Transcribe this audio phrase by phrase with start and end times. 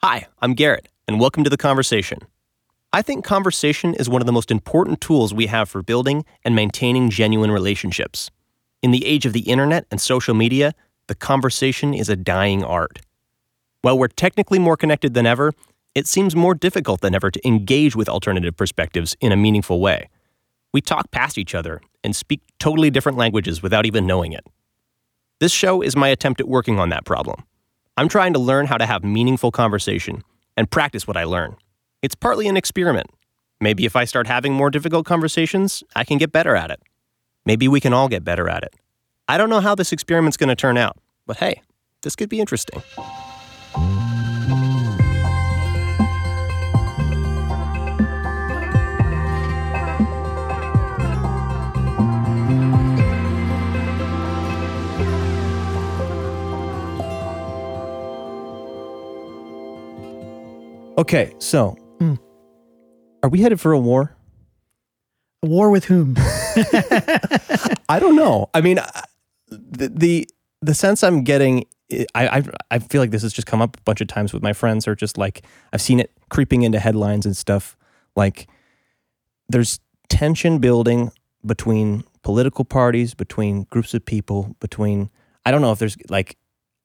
[0.00, 2.20] Hi, I'm Garrett, and welcome to The Conversation.
[2.92, 6.54] I think conversation is one of the most important tools we have for building and
[6.54, 8.30] maintaining genuine relationships.
[8.80, 10.72] In the age of the internet and social media,
[11.08, 13.00] the conversation is a dying art.
[13.82, 15.52] While we're technically more connected than ever,
[15.96, 20.10] it seems more difficult than ever to engage with alternative perspectives in a meaningful way.
[20.72, 24.46] We talk past each other and speak totally different languages without even knowing it.
[25.40, 27.42] This show is my attempt at working on that problem.
[27.98, 30.22] I'm trying to learn how to have meaningful conversation
[30.56, 31.56] and practice what I learn.
[32.00, 33.08] It's partly an experiment.
[33.60, 36.80] Maybe if I start having more difficult conversations, I can get better at it.
[37.44, 38.72] Maybe we can all get better at it.
[39.26, 41.60] I don't know how this experiment's going to turn out, but hey,
[42.02, 42.84] this could be interesting.
[60.98, 62.14] Okay, so Hmm.
[63.22, 64.16] are we headed for a war?
[65.44, 66.14] A war with whom?
[67.88, 68.50] I don't know.
[68.52, 69.04] I mean, I-
[69.50, 70.28] the the,
[70.60, 71.64] the sense I'm getting,
[72.14, 74.42] I, I I feel like this has just come up a bunch of times with
[74.42, 77.76] my friends, or just like I've seen it creeping into headlines and stuff.
[78.16, 78.48] Like,
[79.48, 79.78] there's
[80.08, 81.12] tension building
[81.46, 85.08] between political parties, between groups of people, between
[85.46, 86.36] I don't know if there's like.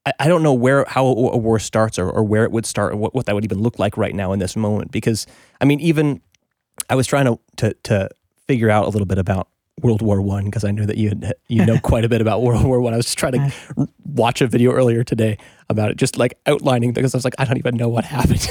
[0.05, 2.93] I- I don't know where how a war starts or, or where it would start
[2.93, 5.25] or what, what that would even look like right now in this moment because
[5.61, 6.21] I mean even
[6.89, 8.09] I was trying to to, to
[8.47, 9.47] figure out a little bit about
[9.81, 12.41] World War One because I knew that you had, you know quite a bit about
[12.43, 12.93] World War One.
[12.93, 12.97] I.
[12.97, 15.37] was just trying to r- watch a video earlier today
[15.69, 18.47] about it, just like outlining because I was like, I don't even know what happened.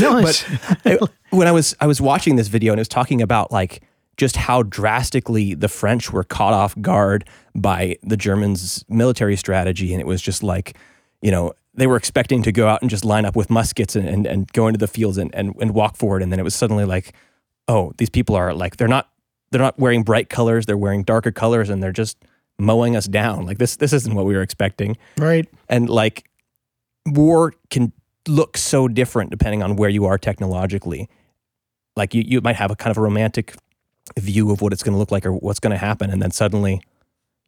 [0.00, 0.46] No, but
[0.84, 0.98] I-
[1.30, 3.82] when I was I was watching this video and it was talking about like
[4.16, 10.00] just how drastically the French were caught off guard by the Germans' military strategy, and
[10.00, 10.76] it was just like,
[11.20, 14.06] you know, they were expecting to go out and just line up with muskets and,
[14.06, 16.54] and, and go into the fields and, and, and walk forward, and then it was
[16.54, 17.14] suddenly like,
[17.68, 19.08] oh, these people are like they're not
[19.50, 22.18] they're not wearing bright colors, they're wearing darker colors, and they're just
[22.58, 23.46] mowing us down.
[23.46, 24.96] Like this this isn't what we were expecting.
[25.16, 25.48] Right.
[25.68, 26.28] and like
[27.06, 27.92] war can
[28.28, 31.08] look so different depending on where you are technologically.
[31.96, 33.54] Like you, you might have a kind of a romantic
[34.20, 36.30] view of what it's going to look like or what's going to happen and then
[36.30, 36.80] suddenly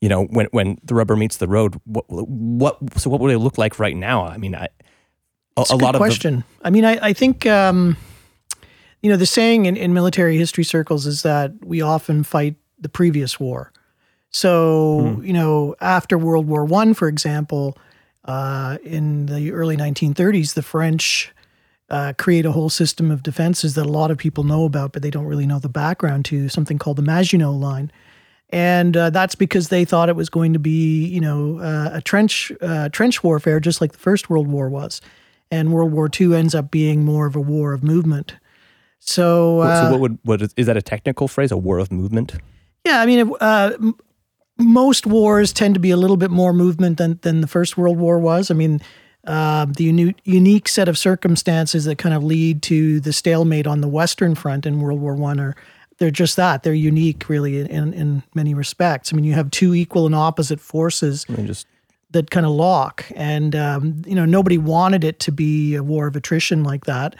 [0.00, 3.38] you know when when the rubber meets the road what what so what would it
[3.38, 4.69] look like right now i mean i
[5.56, 6.44] a, a, a lot of the, question.
[6.62, 7.97] I mean, I, I think um,
[9.02, 12.88] you know the saying in, in military history circles is that we often fight the
[12.88, 13.72] previous war.
[14.31, 15.25] So Hmm.
[15.25, 17.78] you know, after World War One, for example,
[18.25, 21.32] uh, in the early 1930s, the French
[21.90, 25.02] uh, create a whole system of defenses that a lot of people know about, but
[25.02, 26.48] they don't really know the background to.
[26.48, 27.92] Something called the Maginot Line.
[28.50, 32.00] And uh, that's because they thought it was going to be, you know, uh, a
[32.00, 35.00] trench uh, trench warfare, just like the First World War was
[35.50, 38.36] and World War II ends up being more of a war of movement.
[38.98, 41.90] So, uh, so what would what is, is that a technical phrase a war of
[41.92, 42.34] movement
[42.84, 43.96] yeah, I mean, uh, m-
[44.58, 47.98] most wars tend to be a little bit more movement than than the First World
[47.98, 48.50] War was.
[48.50, 48.80] I mean,
[49.26, 53.80] uh, the uni- unique set of circumstances that kind of lead to the stalemate on
[53.80, 55.56] the Western Front in World War One are
[55.98, 59.12] they're just that they're unique, really, in, in in many respects.
[59.12, 61.66] I mean, you have two equal and opposite forces i mean just
[62.14, 63.04] that kind of lock.
[63.14, 67.14] And, um, you know, nobody wanted it to be a war of attrition like that,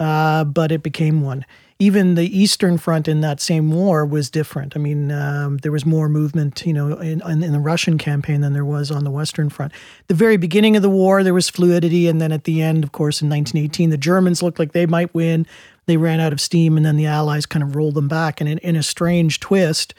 [0.00, 1.46] uh, but it became one.
[1.80, 4.74] Even the Eastern Front in that same war was different.
[4.74, 8.52] I mean, um, there was more movement, you know, in, in, the Russian campaign than
[8.52, 9.72] there was on the Western Front.
[10.08, 12.08] The very beginning of the war, there was fluidity.
[12.08, 15.14] And then at the end, of course, in 1918, the Germans looked like they might
[15.14, 15.46] win.
[15.86, 18.40] They ran out of steam, and then the Allies kind of rolled them back.
[18.40, 19.94] And in, in a strange twist,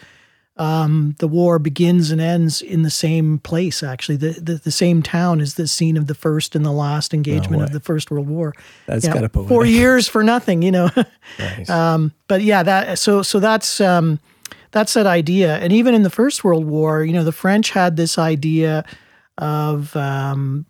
[0.59, 3.81] um, the war begins and ends in the same place.
[3.81, 7.14] Actually, the, the the same town is the scene of the first and the last
[7.14, 8.53] engagement of the First World War.
[8.86, 9.48] That's Yeah, kinda poetic.
[9.50, 10.90] four years for nothing, you know.
[11.40, 11.69] nice.
[11.69, 14.19] um, but yeah, that so so that's um,
[14.72, 15.58] that's that idea.
[15.58, 18.84] And even in the First World War, you know, the French had this idea
[19.38, 20.66] of um,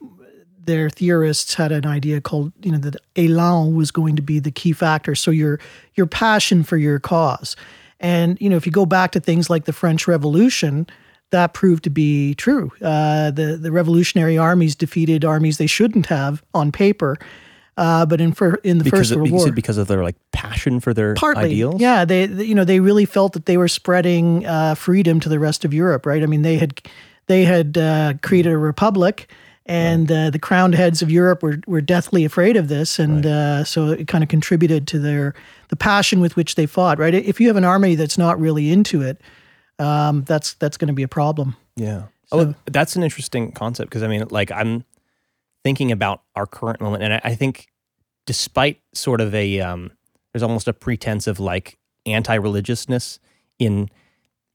[0.63, 4.52] their theorists had an idea called you know that élan was going to be the
[4.52, 5.16] key factor.
[5.16, 5.59] So your
[5.96, 7.55] your passion for your cause,
[7.99, 10.87] and you know if you go back to things like the French Revolution.
[11.31, 12.72] That proved to be true.
[12.81, 17.19] Uh, the the revolutionary armies defeated armies they shouldn't have on paper,
[17.78, 20.16] uh, but in for in the because First of, World War, because of their like
[20.31, 23.57] passion for their partly ideals yeah they, they- you know they really felt that they
[23.57, 26.81] were spreading uh, freedom to the rest of europe right i mean they had
[27.28, 29.29] they had uh, created a republic
[29.69, 33.63] and uh, the crowned heads of europe were, were deathly afraid of this and uh,
[33.63, 35.33] so it kind of contributed to their
[35.69, 38.71] the passion with which they fought right if you have an army that's not really
[38.71, 39.21] into it
[39.79, 42.03] um, that's that's going to be a problem Yeah.
[42.31, 44.83] Oh, that's an interesting concept because I mean, like, I'm
[45.63, 47.67] thinking about our current moment, and I, I think
[48.27, 49.91] despite sort of a um,
[50.31, 53.19] there's almost a pretense of like anti-religiousness
[53.57, 53.89] in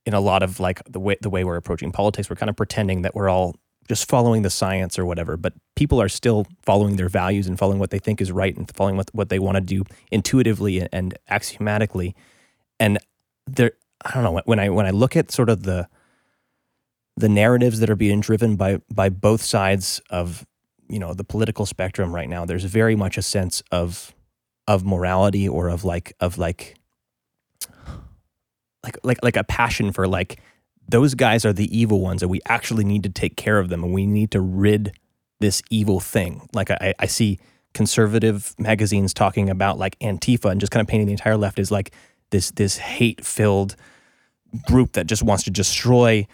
[0.05, 2.29] in a lot of like the way the way we're approaching politics.
[2.29, 3.55] We're kind of pretending that we're all
[3.87, 7.79] just following the science or whatever, but people are still following their values and following
[7.79, 11.17] what they think is right and following what, what they want to do intuitively and
[11.27, 12.15] axiomatically.
[12.79, 12.97] And
[13.45, 13.71] there,
[14.03, 15.87] I don't know when I when I look at sort of the
[17.17, 20.45] the narratives that are being driven by by both sides of
[20.89, 22.45] you know the political spectrum right now.
[22.45, 24.13] There's very much a sense of
[24.67, 26.75] of morality or of like of like
[28.83, 30.39] like like like a passion for like
[30.87, 33.83] those guys are the evil ones and we actually need to take care of them
[33.83, 34.91] and we need to rid
[35.39, 36.47] this evil thing.
[36.53, 37.39] Like I, I see
[37.73, 41.71] conservative magazines talking about like Antifa and just kind of painting the entire left as
[41.71, 41.91] like
[42.31, 43.75] this this hate filled
[44.67, 46.25] group that just wants to destroy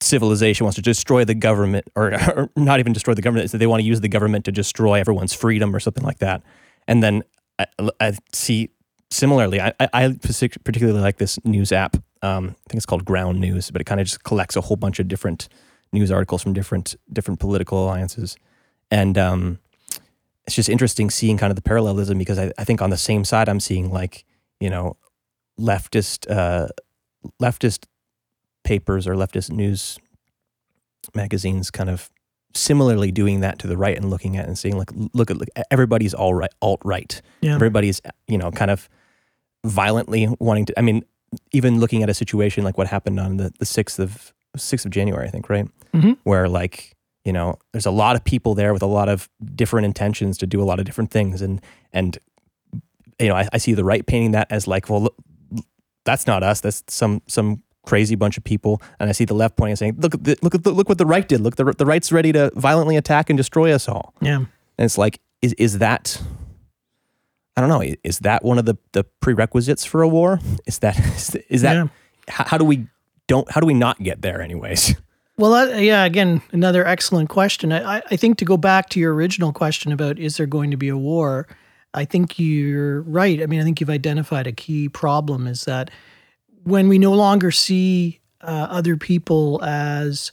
[0.00, 3.50] civilization, wants to destroy the government, or, or not even destroy the government.
[3.50, 6.42] They want to use the government to destroy everyone's freedom or something like that.
[6.86, 7.22] And then
[7.58, 7.66] I,
[8.00, 8.70] I see
[9.10, 11.96] similarly, I, I particularly like this news app.
[12.22, 14.76] Um, I think it's called Ground News, but it kind of just collects a whole
[14.76, 15.48] bunch of different
[15.92, 18.36] news articles from different different political alliances,
[18.90, 19.58] and um,
[20.46, 23.24] it's just interesting seeing kind of the parallelism because I, I think on the same
[23.24, 24.24] side I'm seeing like
[24.60, 24.96] you know
[25.58, 26.68] leftist uh,
[27.40, 27.86] leftist
[28.64, 29.98] papers or leftist news
[31.14, 32.10] magazines kind of
[32.54, 35.48] similarly doing that to the right and looking at and seeing like look at look,
[35.70, 37.54] everybody's all right alt right yeah.
[37.54, 38.88] everybody's you know kind of
[39.64, 41.04] violently wanting to i mean
[41.52, 44.90] even looking at a situation like what happened on the, the 6th of 6th of
[44.90, 46.12] january i think right mm-hmm.
[46.24, 46.94] where like
[47.24, 50.46] you know there's a lot of people there with a lot of different intentions to
[50.46, 51.60] do a lot of different things and
[51.92, 52.18] and
[53.18, 55.16] you know i, I see the right painting that as like well look,
[56.04, 59.56] that's not us that's some some crazy bunch of people, and I see the left
[59.56, 61.40] pointing and saying, "Look, the, look, the, look what the right did!
[61.40, 64.48] Look, the the right's ready to violently attack and destroy us all." Yeah, and
[64.84, 66.20] it's like, is is that?
[67.56, 67.82] I don't know.
[68.04, 70.40] Is that one of the, the prerequisites for a war?
[70.66, 71.86] Is that is, is that yeah.
[72.28, 72.86] how, how, do we
[73.26, 74.94] don't how do we not get there anyways?
[75.38, 76.04] Well, uh, yeah.
[76.06, 77.70] Again, another excellent question.
[77.70, 80.78] I, I think to go back to your original question about is there going to
[80.78, 81.46] be a war,
[81.92, 83.42] I think you're right.
[83.42, 85.90] I mean, I think you've identified a key problem is that
[86.64, 90.32] when we no longer see uh, other people as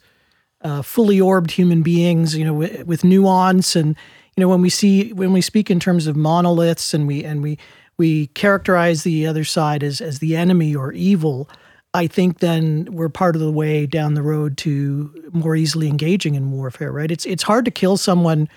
[0.62, 3.96] uh, fully orbed human beings, you know, with, with nuance, and
[4.36, 7.44] you know, when we see when we speak in terms of monoliths, and we and
[7.44, 7.58] we
[7.98, 11.50] we characterize the other side as as the enemy or evil,
[11.94, 16.36] I think then we're part of the way down the road to more easily engaging
[16.36, 16.92] in warfare.
[16.92, 17.12] Right?
[17.12, 18.50] It's it's hard to kill someone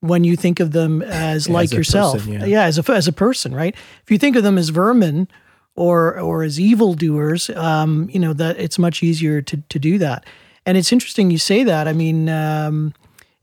[0.00, 2.18] when you think of them as like as yourself.
[2.18, 2.44] Person, yeah.
[2.44, 3.74] yeah, as a as a person, right?
[4.02, 5.28] If you think of them as vermin
[5.76, 10.26] or or as evildoers, um, you know that it's much easier to to do that.
[10.66, 11.86] And it's interesting you say that.
[11.88, 12.94] I mean, um,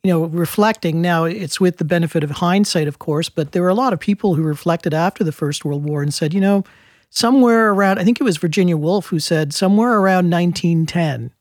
[0.03, 3.69] you know, reflecting now, it's with the benefit of hindsight, of course, but there were
[3.69, 6.63] a lot of people who reflected after the First World War and said, you know,
[7.11, 11.31] somewhere around, I think it was Virginia Woolf who said, somewhere around 1910,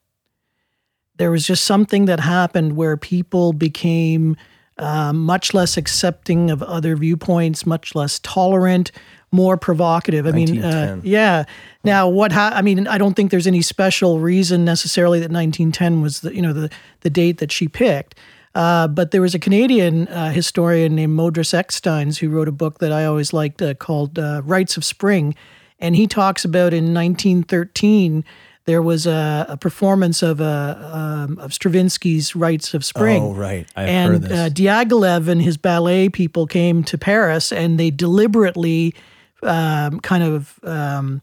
[1.16, 4.36] there was just something that happened where people became
[4.78, 8.90] uh, much less accepting of other viewpoints, much less tolerant,
[9.30, 10.26] more provocative.
[10.26, 11.44] I mean, uh, yeah.
[11.84, 12.32] Now, what?
[12.32, 16.34] Ha- I mean, I don't think there's any special reason necessarily that 1910 was the
[16.34, 16.70] you know the
[17.02, 18.14] the date that she picked.
[18.54, 22.78] Uh, but there was a Canadian uh, historian named Modris Eksteins who wrote a book
[22.80, 25.34] that I always liked uh, called uh, Rites of Spring,
[25.78, 28.24] and he talks about in 1913
[28.66, 33.22] there was a, a performance of a um, of Stravinsky's Rites of Spring.
[33.22, 33.66] Oh, right.
[33.74, 38.94] I've and uh, Diaghilev and his ballet people came to Paris, and they deliberately
[39.42, 41.22] um, kind of um,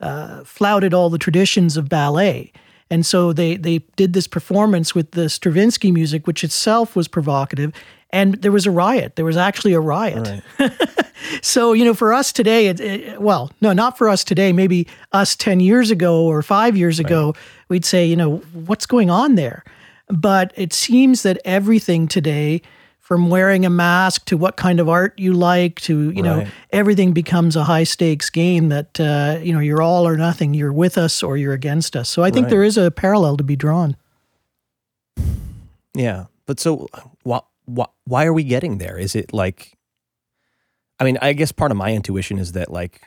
[0.00, 2.52] uh, flouted all the traditions of ballet.
[2.90, 7.72] And so they they did this performance with the Stravinsky music, which itself was provocative,
[8.10, 9.14] and there was a riot.
[9.16, 10.42] There was actually a riot.
[10.58, 10.72] Right.
[11.42, 14.52] so you know, for us today, it, it, well, no, not for us today.
[14.52, 17.36] Maybe us ten years ago or five years ago, right.
[17.68, 19.64] we'd say, you know, what's going on there?
[20.08, 22.62] But it seems that everything today
[23.10, 26.44] from wearing a mask to what kind of art you like to you right.
[26.44, 30.54] know everything becomes a high stakes game that uh, you know you're all or nothing
[30.54, 32.50] you're with us or you're against us so i think right.
[32.50, 33.96] there is a parallel to be drawn
[35.92, 36.86] yeah but so
[37.24, 39.76] why, why, why are we getting there is it like
[41.00, 43.02] i mean i guess part of my intuition is that like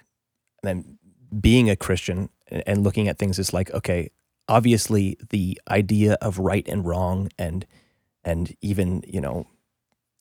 [0.63, 0.98] then
[1.39, 4.10] being a christian and looking at things is like okay
[4.50, 7.65] obviously the idea of right and wrong and
[8.25, 9.48] and even you know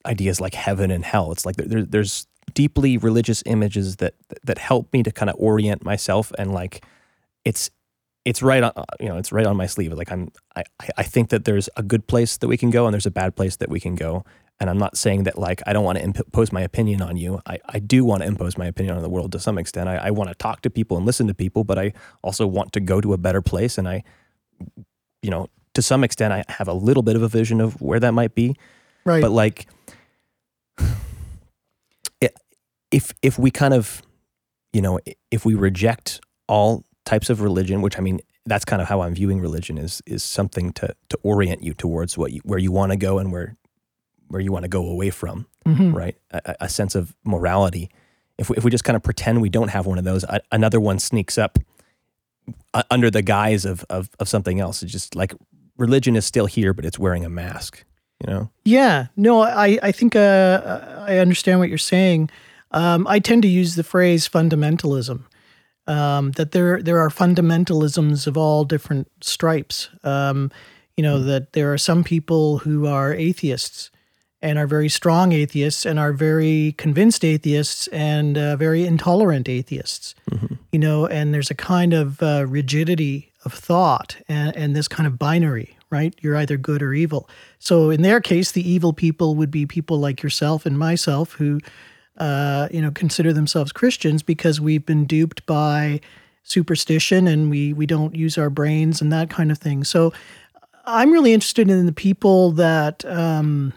[0.06, 1.32] ideas like heaven and hell.
[1.32, 5.84] It's like there, there's deeply religious images that that help me to kind of orient
[5.84, 6.84] myself and like
[7.44, 7.70] it's
[8.24, 10.62] it's right on you know it's right on my sleeve like i'm i
[10.98, 13.36] i think that there's a good place that we can go and there's a bad
[13.36, 14.24] place that we can go
[14.62, 17.40] And I'm not saying that like I don't want to impose my opinion on you.
[17.46, 19.88] I, I do want to impose my opinion on the world to some extent.
[19.88, 21.92] I, I want to talk to people and listen to people, but I
[22.22, 23.76] also want to go to a better place.
[23.76, 24.04] And I,
[25.20, 27.98] you know, to some extent, I have a little bit of a vision of where
[27.98, 28.54] that might be.
[29.04, 29.20] Right.
[29.20, 29.66] But like,
[32.90, 34.02] if if we kind of,
[34.72, 34.98] you know,
[35.30, 39.14] if we reject all types of religion, which I mean, that's kind of how I'm
[39.14, 42.92] viewing religion is is something to to orient you towards what you, where you want
[42.92, 43.56] to go and where
[44.28, 45.94] where you want to go away from, Mhm.
[45.94, 46.16] right?
[46.30, 47.90] A, a sense of morality.
[48.38, 50.40] If we, if we just kind of pretend we don't have one of those, a,
[50.50, 51.58] another one sneaks up
[52.90, 54.82] under the guise of, of of something else.
[54.82, 55.34] It's just like
[55.78, 57.84] religion is still here, but it's wearing a mask.
[58.22, 58.50] You know?
[58.64, 62.30] Yeah, no, I, I think uh, I understand what you're saying.
[62.70, 65.24] Um, I tend to use the phrase fundamentalism.
[65.88, 69.88] Um, that there there are fundamentalisms of all different stripes.
[70.04, 70.52] Um,
[70.96, 73.90] you know that there are some people who are atheists
[74.40, 80.14] and are very strong atheists and are very convinced atheists and uh, very intolerant atheists.
[80.72, 85.06] You know, and there's a kind of uh, rigidity of thought and, and this kind
[85.06, 86.14] of binary, right?
[86.20, 87.28] You're either good or evil.
[87.60, 91.60] So in their case, the evil people would be people like yourself and myself who,
[92.18, 96.00] uh, you know, consider themselves Christians because we've been duped by
[96.42, 99.84] superstition and we we don't use our brains and that kind of thing.
[99.84, 100.12] So
[100.84, 103.72] I'm really interested in the people that um,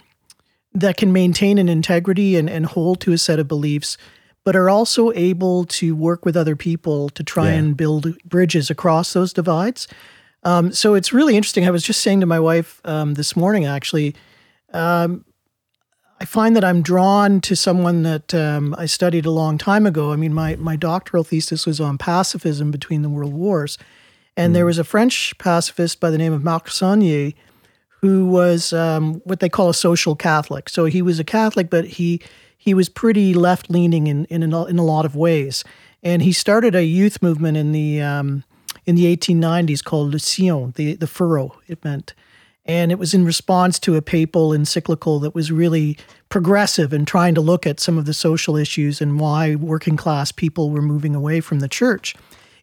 [0.73, 3.97] that can maintain an integrity and, and hold to a set of beliefs,
[4.43, 7.59] but are also able to work with other people to try Yeah.
[7.59, 9.87] and build bridges across those divides.
[10.45, 11.67] Um, so it's really interesting.
[11.67, 14.15] I was just saying to my wife um, this morning, actually,
[14.71, 15.25] um,
[16.21, 20.13] I find that I'm drawn to someone that um, I studied a long time ago.
[20.13, 23.77] I mean, my, my doctoral thesis was on pacifism between the world wars.
[24.37, 27.33] And there was a French pacifist by the name of Marc Sangnier
[28.01, 30.69] who was um, what they call a social Catholic.
[30.69, 32.21] So he was a Catholic, but he
[32.55, 35.63] he was pretty left leaning in in a, in a lot of ways.
[36.03, 38.43] And he started a youth movement in the um,
[38.85, 42.13] in the 1890s called Le Sillon, the the furrow it meant.
[42.67, 45.97] And it was in response to a papal encyclical that was really
[46.29, 50.31] progressive and trying to look at some of the social issues and why working class
[50.31, 52.15] people were moving away from the church.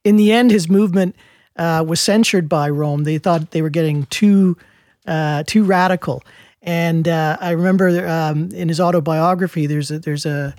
[0.02, 1.14] In the end, his movement
[1.56, 3.04] uh, was censured by Rome.
[3.04, 4.56] They thought they were getting too
[5.06, 6.22] uh, too radical.
[6.62, 10.54] And uh, I remember um, in his autobiography, there's a, there's a,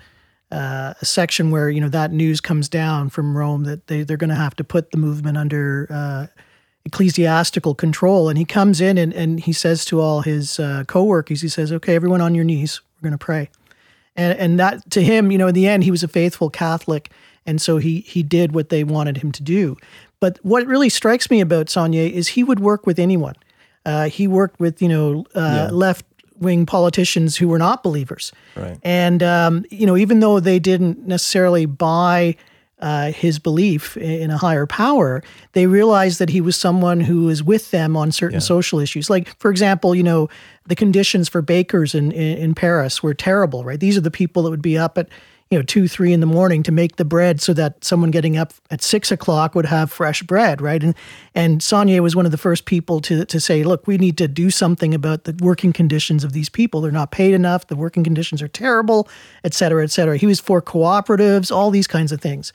[0.53, 4.17] uh, a section where you know that news comes down from Rome that they they're
[4.17, 6.27] going to have to put the movement under uh,
[6.85, 8.29] ecclesiastical control.
[8.29, 11.71] And he comes in and, and he says to all his uh, co-workers, he says,
[11.71, 12.81] "Okay, everyone on your knees.
[13.01, 13.49] We're going to pray."
[14.15, 17.11] And and that to him, you know, in the end, he was a faithful Catholic,
[17.45, 19.77] and so he he did what they wanted him to do.
[20.19, 23.35] But what really strikes me about Sangnier is he would work with anyone.
[23.85, 25.69] Uh, he worked with you know uh, Yeah.
[25.71, 26.05] left
[26.43, 28.77] wing politicians who were not believers, Right.
[28.83, 32.35] and um, you know even though they didn't necessarily buy
[32.79, 35.23] uh, his belief in a higher power,
[35.53, 39.09] they realized that he was someone who was with them on certain social issues.
[39.09, 40.29] Like for example, you know
[40.67, 43.63] the conditions for bakers in, in in Paris were terrible.
[43.63, 45.07] Right, these are the people that would be up at
[45.53, 48.35] you know two three in the morning to make the bread so that someone getting
[48.37, 50.81] up at six o'clock would have fresh bread right?
[50.81, 50.95] And
[51.35, 54.27] and Sangnier was one of the first people to to say look we need to
[54.27, 56.81] do something about the working conditions of these people.
[56.81, 57.67] They're not paid enough.
[57.67, 59.07] The working conditions are terrible
[59.43, 60.17] et cetera et cetera.
[60.17, 62.51] He was for cooperatives all these kinds of things.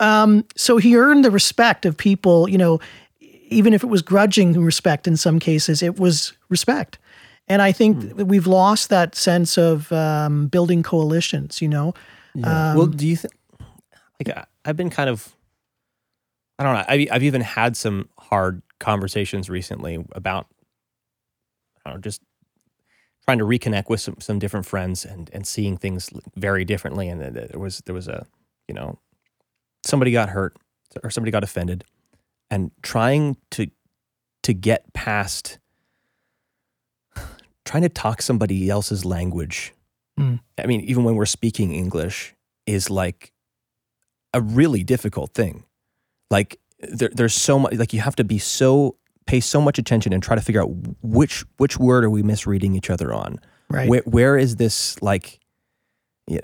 [0.00, 2.80] Um, so he earned the respect of people you know
[3.50, 6.96] even if it was grudging respect in some cases it was respect.
[7.46, 11.92] And I think that we've lost that sense of um, building coalitions you know
[12.34, 12.70] Yeah.
[12.72, 13.34] Um, well, do you think?
[14.24, 15.34] Like, I- I've been kind of,
[16.58, 16.84] I don't know.
[16.88, 20.46] I've, I've even had some hard conversations recently about,
[21.84, 22.22] I don't know, just
[23.24, 27.08] trying to reconnect with some, some different friends and and seeing things very differently.
[27.08, 28.26] And there was there was a,
[28.68, 28.98] you know,
[29.84, 30.56] somebody got hurt
[31.02, 31.84] or somebody got offended,
[32.50, 33.66] and trying to
[34.44, 35.58] to get past,
[37.64, 39.72] trying to talk somebody else's language
[40.22, 40.40] Mm.
[40.58, 42.34] I mean, even when we're speaking English,
[42.66, 43.32] is like
[44.32, 45.64] a really difficult thing.
[46.30, 47.74] Like there, there's so much.
[47.74, 50.70] Like you have to be so pay so much attention and try to figure out
[51.02, 53.38] which which word are we misreading each other on.
[53.68, 55.40] right Where where is this like?
[56.28, 56.40] Yeah,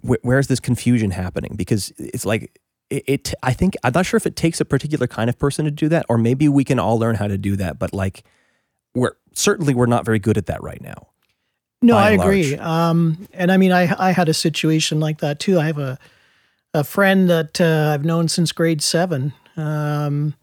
[0.00, 1.54] where, where is this confusion happening?
[1.54, 2.58] Because it's like
[2.90, 3.34] it, it.
[3.42, 5.88] I think I'm not sure if it takes a particular kind of person to do
[5.90, 7.78] that, or maybe we can all learn how to do that.
[7.78, 8.24] But like,
[8.94, 11.08] we're certainly we're not very good at that right now.
[11.86, 12.56] No, I agree.
[12.56, 15.58] Um, and I mean, I I had a situation like that too.
[15.58, 15.98] I have a
[16.74, 20.34] a friend that uh, I've known since grade seven, um,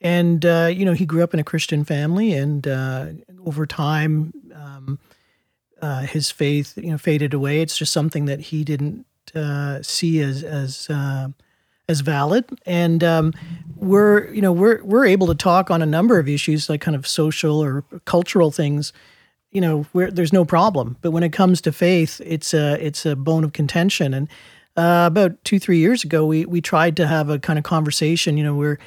[0.00, 3.06] and uh, you know he grew up in a Christian family, and uh,
[3.44, 4.98] over time, um,
[5.80, 7.60] uh, his faith, you know, faded away.
[7.60, 11.28] It's just something that he didn't uh, see as as uh,
[11.88, 12.44] as valid.
[12.66, 13.32] And um,
[13.76, 16.96] we're you know we're we're able to talk on a number of issues like kind
[16.96, 18.92] of social or cultural things.
[19.50, 20.96] You know, where there's no problem.
[21.00, 24.12] But when it comes to faith, it's a it's a bone of contention.
[24.12, 24.28] And
[24.76, 28.36] uh, about two three years ago, we we tried to have a kind of conversation.
[28.36, 28.78] You know, where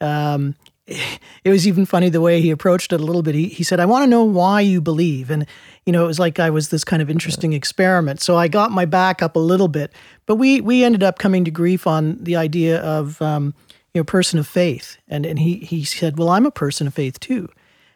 [0.00, 0.54] um,
[0.86, 3.34] it was even funny the way he approached it a little bit.
[3.34, 5.30] He, he said, I want to know why you believe.
[5.30, 5.46] And,
[5.86, 8.20] you know, it was like I was this kind of interesting experiment.
[8.20, 9.92] So I got my back up a little bit.
[10.26, 13.54] But we, we ended up coming to grief on the idea of, um,
[13.94, 14.98] you know, person of faith.
[15.08, 17.48] And, and he, he said, Well, I'm a person of faith too.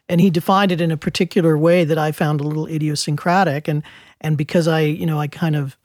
[0.08, 3.68] And he defined it in a particular way that I found a little idiosyncratic.
[3.68, 3.82] And,
[4.20, 5.76] and because I, you know, I kind of,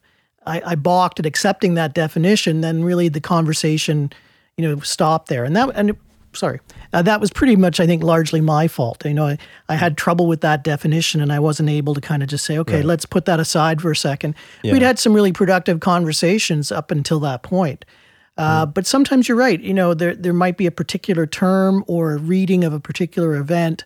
[0.45, 4.11] I, I balked at accepting that definition, then really the conversation,
[4.57, 5.43] you know, stopped there.
[5.43, 5.97] And that, and
[6.31, 6.59] sorry.
[6.93, 9.03] Uh, that was pretty much, I think, largely my fault.
[9.05, 9.37] You know, I,
[9.67, 12.57] I had trouble with that definition and I wasn't able to kind of just say,
[12.59, 12.85] okay, right.
[12.85, 14.35] let's put that aside for a second.
[14.61, 14.73] Yeah.
[14.73, 17.83] We'd had some really productive conversations up until that point.
[18.37, 18.73] Uh, mm.
[18.73, 19.59] But sometimes you're right.
[19.59, 23.35] You know, there, there might be a particular term or a reading of a particular
[23.35, 23.85] event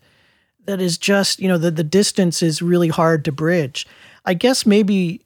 [0.68, 3.88] that is just, you know, the, the distance is really hard to bridge.
[4.26, 5.22] I guess maybe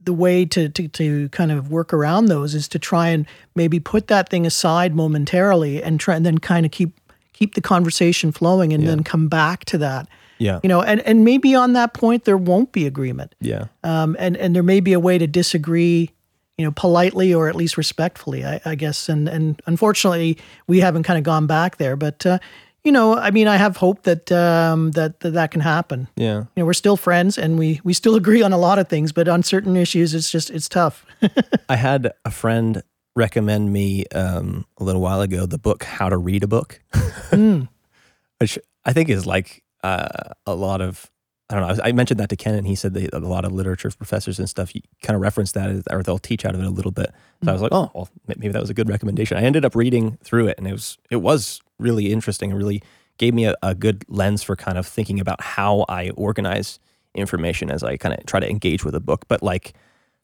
[0.00, 3.80] the way to, to, to kind of work around those is to try and maybe
[3.80, 7.00] put that thing aside momentarily and try and then kind of keep
[7.32, 8.90] keep the conversation flowing and yeah.
[8.90, 10.06] then come back to that.
[10.38, 10.60] Yeah.
[10.62, 13.34] You know, and, and maybe on that point there won't be agreement.
[13.40, 13.66] Yeah.
[13.82, 16.10] Um, and, and there may be a way to disagree,
[16.58, 19.08] you know, politely or at least respectfully, I, I guess.
[19.08, 20.38] And and unfortunately
[20.68, 21.96] we haven't kind of gone back there.
[21.96, 22.38] But uh,
[22.84, 26.06] you know, I mean, I have hope that um, that, that that can happen.
[26.16, 28.88] Yeah, you know, we're still friends and we we still agree on a lot of
[28.88, 31.06] things, but on certain issues, it's just it's tough.
[31.68, 32.82] I had a friend
[33.16, 37.68] recommend me um, a little while ago the book How to Read a Book, mm.
[38.38, 41.10] which I think is like uh, a lot of.
[41.54, 41.84] I don't know.
[41.84, 44.48] I mentioned that to Ken, and he said that a lot of literature professors and
[44.48, 47.12] stuff kind of reference that, or they'll teach out of it a little bit.
[47.42, 47.50] So mm.
[47.50, 49.36] I was like, oh, well, maybe that was a good recommendation.
[49.36, 52.82] I ended up reading through it, and it was it was really interesting and really
[53.18, 56.80] gave me a, a good lens for kind of thinking about how I organize
[57.14, 59.26] information as I kind of try to engage with a book.
[59.28, 59.74] But like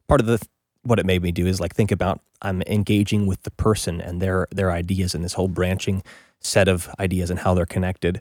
[0.09, 0.45] part of the
[0.83, 4.21] what it made me do is like think about I'm engaging with the person and
[4.21, 6.03] their their ideas and this whole branching
[6.41, 8.21] set of ideas and how they're connected.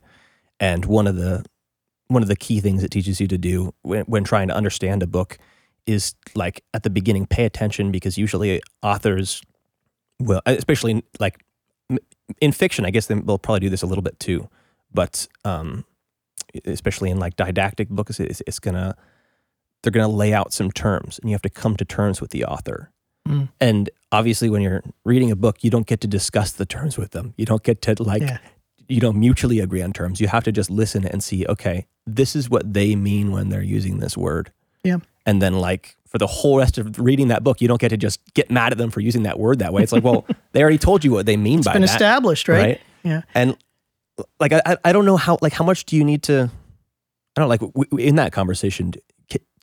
[0.59, 1.45] And one of the
[2.09, 5.01] one of the key things it teaches you to do when, when trying to understand
[5.01, 5.37] a book
[5.87, 9.41] is like at the beginning pay attention because usually authors
[10.19, 11.43] will especially like
[12.41, 14.49] in fiction, I guess they'll probably do this a little bit too,
[14.93, 15.85] but um,
[16.65, 18.95] especially in like didactic books, it's, it's, gonna
[19.81, 22.45] they're gonna lay out some terms, and you have to come to terms with the
[22.45, 22.91] author.
[23.27, 23.49] Mm.
[23.59, 27.11] And obviously, when you're reading a book, you don't get to discuss the terms with
[27.11, 27.33] them.
[27.37, 28.39] You don't get to like yeah.
[28.89, 30.19] You don't mutually agree on terms.
[30.19, 31.45] You have to just listen and see.
[31.45, 34.51] Okay, this is what they mean when they're using this word.
[34.83, 34.97] Yeah.
[35.25, 37.97] And then like for the whole rest of reading that book, you don't get to
[37.97, 39.83] just get mad at them for using that word that way.
[39.83, 42.47] It's like, well, they already told you what they mean it's by been that, established,
[42.47, 42.59] right?
[42.59, 42.81] right?
[43.03, 43.21] Yeah.
[43.35, 43.55] And
[44.39, 46.49] like, I, I don't know how, like, how much do you need to,
[47.35, 48.93] I don't know, like w- in that conversation,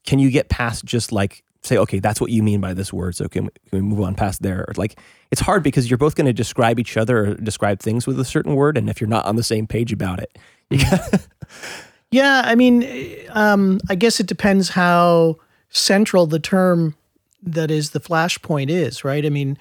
[0.07, 3.17] can, you get past just like, say, okay, that's what you mean by this word.
[3.17, 4.65] So can we, can we move on past there?
[4.69, 4.99] Or like,
[5.31, 8.25] it's hard because you're both going to describe each other or describe things with a
[8.25, 8.77] certain word.
[8.77, 10.39] And if you're not on the same page about it,
[10.71, 11.29] you got
[12.11, 12.43] Yeah.
[12.45, 15.37] I mean, um, I guess it depends how
[15.71, 16.95] central the term
[17.43, 19.25] that is the flashpoint is, right?
[19.25, 19.59] I mean,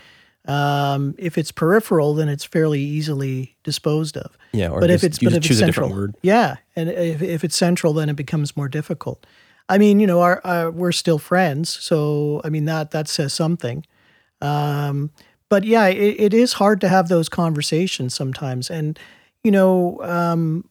[0.48, 4.38] um, if it's peripheral, then it's fairly easily disposed of.
[4.52, 8.10] Yeah, but if it's but if it's central, yeah, and if, if it's central, then
[8.10, 9.26] it becomes more difficult.
[9.68, 13.34] I mean, you know, our, our we're still friends, so I mean that that says
[13.34, 13.86] something.
[14.42, 15.12] Um,
[15.50, 19.00] but yeah, it, it is hard to have those conversations sometimes, and
[19.44, 20.66] you know, um,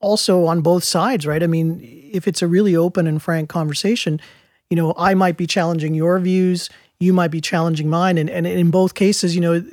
[0.00, 1.42] also on both sides, right?
[1.42, 1.80] I mean,
[2.12, 4.20] if it's a really open and frank conversation,
[4.68, 8.46] you know, I might be challenging your views, you might be challenging mine, and and
[8.46, 9.64] in both cases, you know,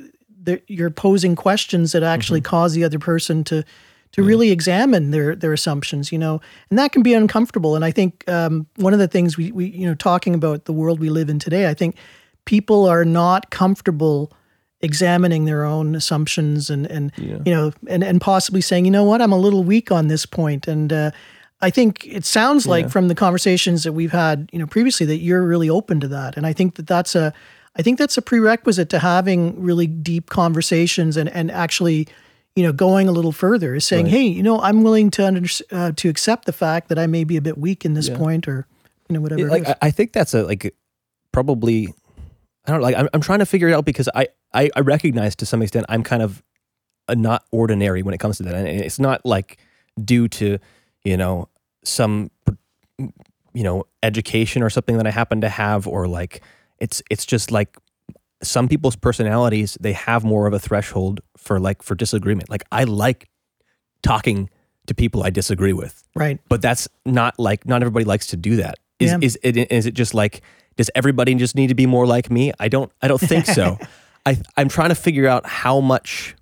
[0.66, 2.50] you're posing questions that actually mm-hmm.
[2.50, 3.64] cause the other person to
[4.12, 7.74] to really examine their their assumptions, you know, and that can be uncomfortable.
[7.74, 10.72] And I think um, one of the things we we you know talking about the
[10.72, 11.96] world we live in today, I think
[12.44, 14.32] people are not comfortable
[14.80, 17.38] examining their own assumptions and and yeah.
[17.46, 20.26] you know and and possibly saying, you know what, I'm a little weak on this
[20.26, 20.42] point.
[20.42, 21.10] point, and uh,
[21.60, 22.90] I think it sounds like yeah.
[22.90, 26.36] from the conversations that we've had, you know, previously that you're really open to that,
[26.36, 27.32] and I think that that's a,
[27.76, 32.08] I think that's a prerequisite to having really deep conversations and and actually,
[32.54, 34.12] you know, going a little further is saying, right.
[34.12, 37.24] hey, you know, I'm willing to under, uh, to accept the fact that I may
[37.24, 38.18] be a bit weak in this yeah.
[38.18, 38.66] point, or
[39.08, 39.48] you know, whatever.
[39.48, 40.74] like I think that's a like
[41.32, 41.88] probably,
[42.66, 44.80] I don't know, like I'm, I'm trying to figure it out because I, I I
[44.80, 46.42] recognize to some extent I'm kind of
[47.08, 49.58] a not ordinary when it comes to that, and it's not like
[50.02, 50.58] due to
[51.04, 51.48] you know
[51.84, 52.30] some
[52.98, 56.42] you know education or something that I happen to have, or like
[56.78, 57.78] it's it's just like
[58.42, 62.50] some people's personalities they have more of a threshold for like for disagreement.
[62.50, 63.28] Like I like
[64.02, 64.50] talking
[64.86, 66.40] to people I disagree with, Right.
[66.48, 68.78] but that's not like not everybody likes to do that.
[68.98, 69.18] Is Yeah.
[69.20, 70.42] is it is it just like
[70.76, 72.52] does everybody just need to be more like me?
[72.58, 73.78] I don't I don't think so.
[74.26, 76.34] I I'm trying to figure out how much.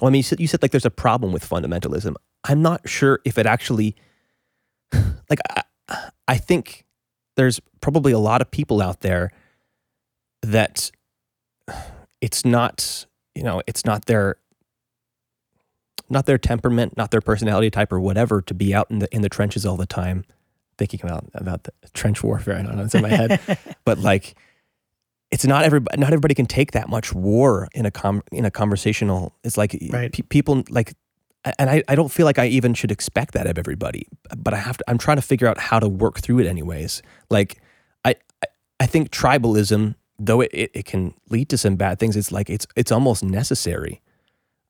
[0.00, 2.14] Well, I mean, you said, you said like there's a problem with fundamentalism.
[2.44, 3.94] I'm not sure if it actually
[4.92, 5.62] like I,
[6.28, 6.84] I think
[7.36, 9.30] there's probably a lot of people out there
[10.42, 10.90] that
[12.22, 13.04] it's not
[13.34, 14.36] you know it's not their
[16.08, 19.20] not their temperament, not their personality type or whatever to be out in the in
[19.22, 20.24] the trenches all the time
[20.78, 22.56] thinking about about the trench warfare.
[22.58, 23.40] I don't know, it's in my head.
[23.84, 24.34] but like
[25.30, 28.50] it's not everybody not everybody can take that much war in a com in a
[28.50, 30.12] conversational it's like Right.
[30.12, 30.94] pe- people like
[31.58, 34.06] and I, I don't feel like I even should expect that of everybody
[34.36, 37.00] but I have to I'm trying to figure out how to work through it anyways
[37.30, 37.60] like
[38.04, 38.46] I I,
[38.80, 39.94] I think tribalism
[40.26, 43.24] though it, it, it can lead to some bad things it's like it's it's almost
[43.24, 44.00] necessary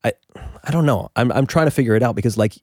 [0.03, 0.13] I
[0.63, 2.55] I don't know I'm I'm trying to figure it out because like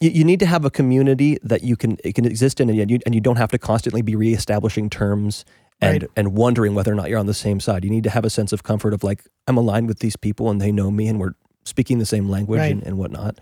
[0.00, 2.90] you, you need to have a community that you can it can exist in and
[2.90, 5.44] you, and you don't have to constantly be reestablishing terms
[5.80, 6.10] and Right.
[6.16, 7.84] and wondering whether or not you're on the same side.
[7.84, 10.50] You need to have a sense of comfort of like I'm aligned with these people
[10.50, 11.34] and they know me and we're
[11.64, 12.72] speaking the same language Right.
[12.72, 13.38] and, and whatnot.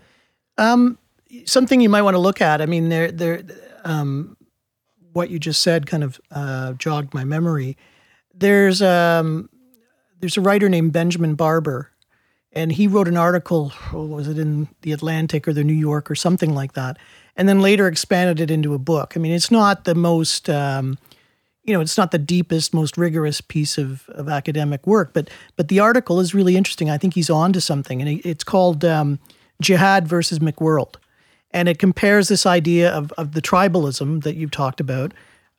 [0.57, 0.97] Um,
[1.45, 2.61] something you might want to look at.
[2.61, 3.43] I mean, there, there,
[3.83, 4.37] um,
[5.13, 7.77] what you just said kind of uh, jogged my memory.
[8.33, 9.49] There's um,
[10.19, 11.91] there's a writer named Benjamin Barber,
[12.51, 13.71] and he wrote an article.
[13.93, 16.97] was it in the Atlantic or the New York or something like that?
[17.35, 19.13] And then later expanded it into a book.
[19.15, 20.97] I mean, it's not the most um,
[21.63, 25.69] you know, it's not the deepest, most rigorous piece of, of academic work, but but
[25.69, 26.89] the article is really interesting.
[26.89, 29.19] I think he's on to something, and it's called um,
[29.61, 30.95] "Jihad versus McWorld,"
[31.53, 35.13] and it compares this idea of of the tribalism that you've talked about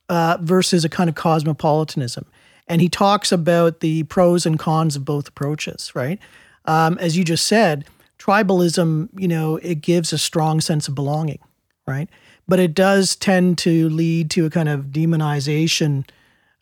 [0.09, 2.27] uh, versus a kind of cosmopolitanism,
[2.67, 5.93] and he talks about the pros and cons of both approaches.
[5.95, 6.19] Right,
[6.65, 7.85] um, as you just said,
[8.19, 11.41] tribalism, you know, it gives a strong sense of belonging,
[11.87, 12.09] right?
[12.47, 16.09] But it does tend to lead to a kind of demonization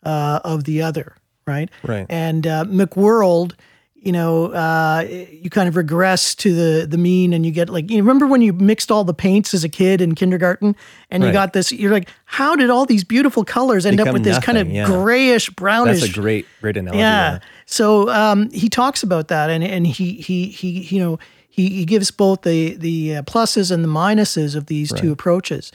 [0.03, 1.15] uh, of the other,
[1.45, 1.69] right?
[1.83, 2.05] Right.
[2.09, 3.53] And uh, McWorld,
[4.05, 7.89] you know, uh, you kind of regress to the the mean, and you get like,
[7.89, 10.75] you remember when you mixed all the paints as a kid in kindergarten,
[11.09, 11.33] and you Right.
[11.33, 14.39] got this, you're like, how did all these beautiful colors end up Become with this
[14.39, 14.85] kind of yeah.
[14.85, 16.01] grayish brownish?
[16.01, 16.99] That's a great great analogy.
[16.99, 17.39] yeah.
[17.65, 21.17] So um, he talks about that, and and he he he you know
[21.49, 25.71] he, he gives both the the uh, pluses and the minuses of these two approaches.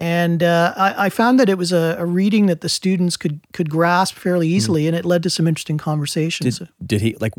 [0.00, 3.40] And uh, I, I found that it was a, a reading that the students could
[3.52, 6.58] could grasp fairly easily, and it led to some interesting conversations.
[6.58, 7.32] Did, did he like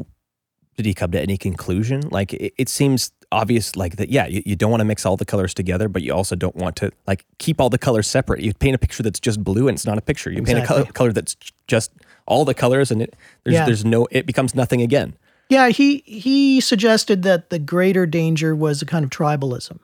[0.75, 2.01] did he come to any conclusion?
[2.09, 5.17] Like it, it seems obvious like that yeah, you, you don't want to mix all
[5.17, 8.41] the colors together, but you also don't want to like keep all the colors separate.
[8.41, 10.31] You paint a picture that's just blue and it's not a picture.
[10.31, 11.35] You paint a color, color that's
[11.67, 11.91] just
[12.25, 13.65] all the colors and it there's Yeah.
[13.65, 15.13] there's no it becomes nothing again.
[15.49, 19.77] Yeah, he he suggested that the greater danger was a kind of tribalism,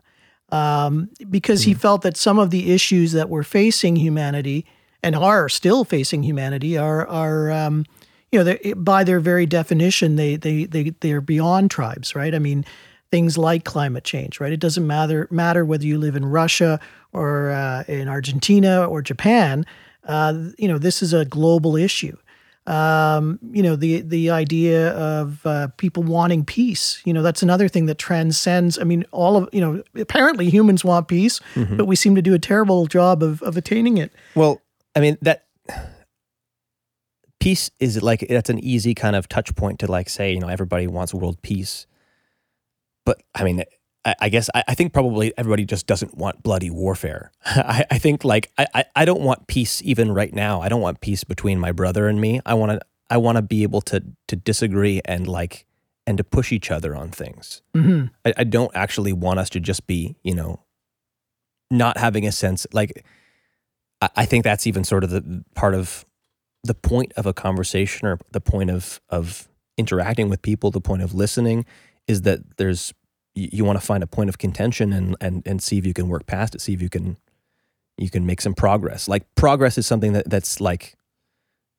[0.52, 4.66] um, because he felt that some of the issues that were facing humanity
[5.04, 7.86] and are still facing humanity are are um,
[8.32, 12.34] you know by their very definition they they they they're beyond tribes, right?
[12.34, 12.66] I mean.
[13.12, 14.54] Things like climate change, right?
[14.54, 16.80] It doesn't matter matter whether you live in Russia
[17.12, 19.66] or uh, in Argentina or Japan.
[20.04, 22.16] Uh, you know, this is a global issue
[22.70, 27.02] um, you know the the idea of uh, people wanting peace.
[27.04, 28.78] You know that's another thing that transcends.
[28.78, 32.34] I mean, all of you know apparently humans want peace, but we seem to do
[32.34, 34.14] a terrible job of of attaining it.
[34.36, 34.62] Well,
[34.96, 35.46] I mean that
[37.40, 40.48] peace is like that's an easy kind of touch point to like say you know
[40.48, 41.88] everybody wants world peace,
[43.06, 43.64] but I mean
[44.06, 47.32] I, I guess I, I think probably everybody just doesn't want bloody warfare.
[47.46, 50.62] I, I think like I, I don't want peace even right now.
[50.62, 52.42] I don't want peace between my brother and me.
[52.46, 55.66] I want to I want to be able to to disagree and like
[56.08, 57.62] and to push each other on things.
[57.74, 60.62] hmm I, I don't actually want us to just be, you know,
[61.70, 63.06] not having a sense like
[64.02, 66.06] I, I think that's even sort of the part of
[66.64, 71.02] the point of a conversation or the point of of interacting with people, the point
[71.02, 71.66] of listening
[72.08, 72.94] is that there's
[73.36, 75.94] you, you want to find a point of contention and and and see if you
[75.94, 77.18] can work past it, see if you can
[77.98, 79.08] you can make some progress.
[79.08, 80.96] Like progress is something that that's like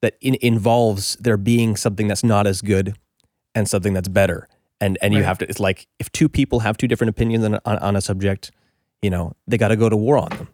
[0.03, 2.97] that in, involves there being something that's not as good
[3.55, 4.49] and something that's better.
[4.81, 5.49] And and you have to.
[5.49, 8.51] It's like if two people have two different opinions on on, on a subject,
[9.03, 10.49] you know, they got to go to war on them.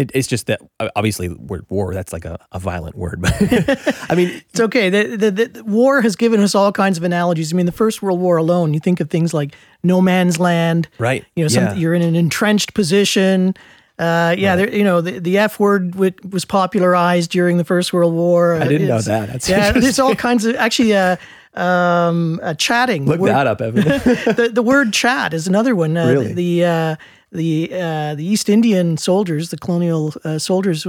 [0.00, 3.34] It, it's just that uh, obviously word war that's like a, a violent word, but
[4.10, 4.88] I mean, It's okay.
[4.88, 7.52] The, the, the, the war has given us all kinds of analogies.
[7.52, 10.88] I mean, the First World War alone, you think of things like no man's land.
[10.98, 11.22] right?
[11.36, 11.74] You know, some, yeah.
[11.74, 13.54] you're in an entrenched position.
[13.98, 17.92] Uh, yeah, there, you know, the, the F word w- was popularized during the First
[17.92, 18.54] World War.
[18.54, 19.28] I didn't know that.
[19.28, 21.16] That's yeah, there's all kinds of actually uh,
[21.52, 23.04] um, uh, chatting.
[23.04, 23.82] Look the word, that up, Evan.
[23.84, 25.94] the, the word chat is another one.
[25.98, 26.32] Uh, Really?
[26.32, 26.96] The uh,
[27.32, 30.86] the uh, the East Indian soldiers, the colonial uh, soldiers,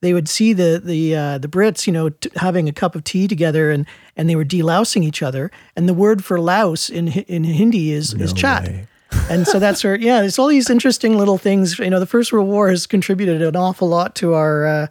[0.00, 3.04] they would see the the uh, the Brits, you know, t- having a cup of
[3.04, 5.50] tea together, and and they were delousing each other.
[5.74, 8.64] And the word for louse in in Hindi is is chat.
[8.64, 8.86] way.
[9.28, 11.78] and so that's where yeah, there's all these interesting little things.
[11.78, 14.86] You know, the First World War has contributed an awful lot to our uh,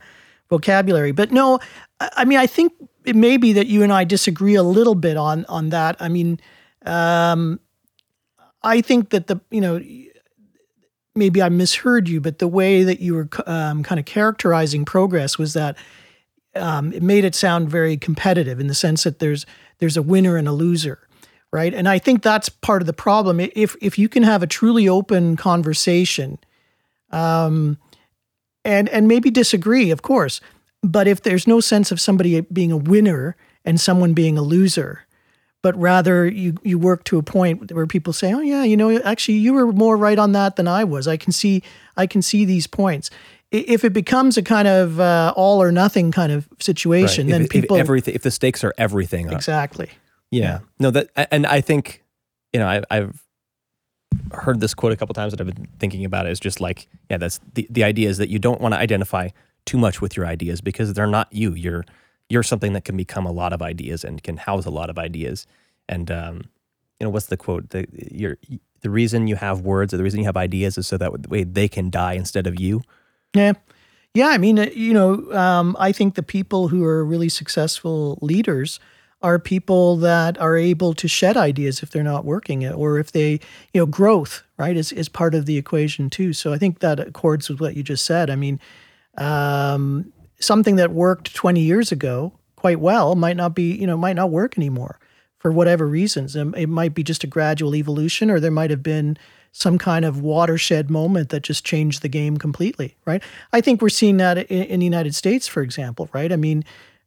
[0.49, 1.13] vocabulary.
[1.13, 1.59] But no,
[2.01, 2.73] I, I mean, I think
[3.05, 5.95] it may be that you and I disagree a little bit on on that.
[6.01, 6.41] I mean,
[6.85, 7.61] um,
[8.61, 9.81] I think that the you know
[11.15, 15.37] maybe I misheard you, but the way that you were um, kind of characterizing progress
[15.37, 15.77] was that
[16.55, 19.45] um, it made it sound very competitive in the sense that there's
[19.79, 21.07] there's a winner and a loser,
[21.51, 21.73] right?
[21.73, 23.39] And I think that's part of the problem.
[23.39, 26.39] If if you can have a truly open conversation,
[27.11, 27.77] um,
[28.65, 30.41] and and maybe disagree, of course,
[30.81, 35.05] but if there's no sense of somebody being a winner and someone being a loser,
[35.61, 38.99] but rather you you work to a point where people say, "Oh yeah, you know,
[39.01, 41.07] actually you were more right on that than I was.
[41.07, 41.63] I can see
[41.97, 43.09] I can see these points."
[43.51, 47.31] If it becomes a kind of uh, all or nothing kind of situation, Right.
[47.31, 49.89] then if, people if everything, if the stakes are everything, uh, exactly.
[50.29, 50.59] Yeah.
[50.77, 52.03] No, that and I think,
[52.53, 53.23] you know, I, I've
[54.31, 56.31] heard this quote a couple times that I've been thinking about it.
[56.31, 59.29] Is just like, yeah, that's the the idea is that you don't want to identify
[59.65, 61.53] too much with your ideas because they're not you.
[61.53, 61.85] You're
[62.29, 64.97] you're something that can become a lot of ideas and can house a lot of
[64.97, 65.45] ideas.
[65.87, 66.43] And um,
[66.99, 67.69] you know, what's the quote?
[67.71, 68.37] The you're,
[68.81, 71.43] the reason you have words or the reason you have ideas is so that way
[71.43, 72.81] they can die instead of you.
[73.33, 73.53] Yeah.
[74.13, 74.27] Yeah.
[74.27, 78.79] I mean, uh, you know, um, I think the people who are really successful leaders
[79.21, 83.11] are people that are able to shed ideas if they're not working it or if
[83.11, 83.31] they,
[83.73, 86.31] you know, growth, right, is, is part of the equation too.
[86.31, 88.29] So I think that accords with what you just said.
[88.29, 88.59] I mean,
[89.17, 94.15] um, something that worked 20 years ago quite well might not be, you know, might
[94.15, 94.99] not work anymore
[95.37, 96.35] for whatever reasons.
[96.35, 99.17] It might be just a gradual evolution, or there might have been
[99.51, 103.23] some kind of watershed moment that just changed the game completely, right?
[103.51, 106.31] I think we're seeing that in, in the United States, for example, right?
[106.31, 106.63] I mean,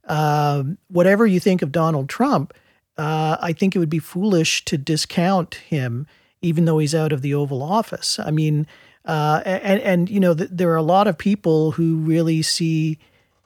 [0.09, 2.55] um, whatever you think of Donald Trump,
[2.99, 6.07] uh, I think it would be foolish to discount him,
[6.40, 8.18] even though he's out of the Oval Office.
[8.18, 8.66] I mean,
[9.05, 12.99] uh, and and you know, th- there are a lot of people who really see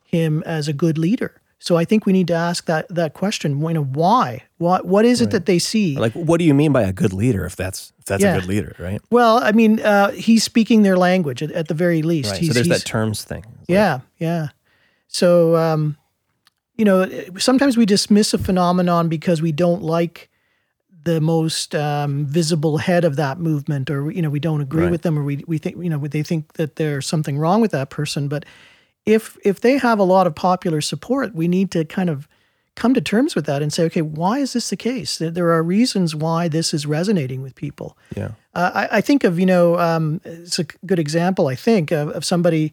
[0.06, 1.40] him as a good leader.
[1.58, 3.60] So I think we need to ask that that question.
[3.60, 4.42] You know, why?
[4.58, 5.96] What what is it that they see?
[5.96, 7.46] Like, what do you mean by a good leader?
[7.46, 8.36] If that's if that's Yeah.
[8.36, 9.00] a good leader, right?
[9.10, 12.30] well, I mean, uh, he's speaking their language at, at the very least.
[12.32, 12.40] Right.
[12.40, 13.42] He's, so there's that terms thing.
[13.58, 14.48] Like, Yeah, yeah.
[15.08, 15.96] So, um,
[16.76, 20.28] you know, sometimes we dismiss a phenomenon because we don't like
[21.04, 24.90] the most um, visible head of that movement, or you know, we don't agree Right.
[24.90, 27.70] with them, or we we think you know they think that there's something wrong with
[27.70, 28.28] that person.
[28.28, 28.44] But
[29.06, 32.28] if if they have a lot of popular support, we need to kind of
[32.74, 35.16] come to terms with that and say, okay, why is this the case?
[35.16, 37.96] There- There are reasons why this is resonating with people.
[38.14, 38.32] yeah.
[38.54, 42.08] Uh, I, I think of, you know, um, it's a good example, I think, of,
[42.10, 42.72] of somebody.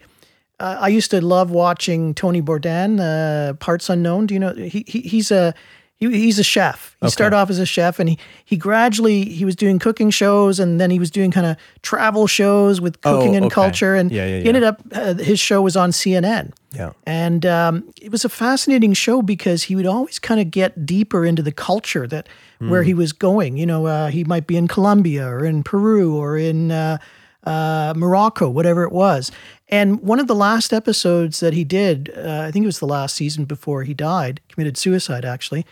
[0.60, 4.28] Uh, I used to love watching Tony Bourdain, uh, Parts Unknown.
[4.28, 4.54] Do you know?
[4.54, 5.54] He, he He's a.
[5.98, 6.98] He, he's a chef.
[7.02, 10.60] He started off as a chef, and he he gradually he was doing cooking shows,
[10.60, 13.54] and then he was doing kind of travel shows with cooking Oh, and okay.
[13.54, 13.96] culture.
[13.96, 16.52] And Yeah, yeah, he ended up uh, his show was on CNN.
[16.72, 16.92] Yeah.
[17.06, 21.24] And um, it was a fascinating show because he would always kind of get deeper
[21.26, 22.28] into the culture that
[22.60, 23.58] where he was going.
[23.58, 26.98] You know, uh, he might be in Colombia or in Peru or in uh,
[27.44, 29.32] uh, Morocco, whatever it was.
[29.74, 32.86] And one of the last episodes that he did, uh, I think it was the
[32.86, 35.66] last season before he died, committed suicide actually,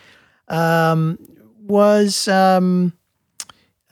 [0.47, 1.19] um,
[1.67, 2.27] was.
[2.27, 2.93] Um,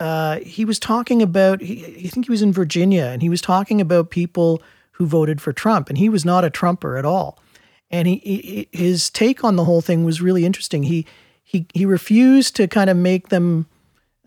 [0.00, 3.40] uh, he was talking about, he, I think he was in Virginia, and he was
[3.40, 4.60] talking about people
[4.92, 7.38] who voted for Trump, and he was not a Trumper at all.
[7.88, 10.82] And he, he his take on the whole thing was really interesting.
[10.82, 11.06] He
[11.44, 13.68] he he refused to kind of make them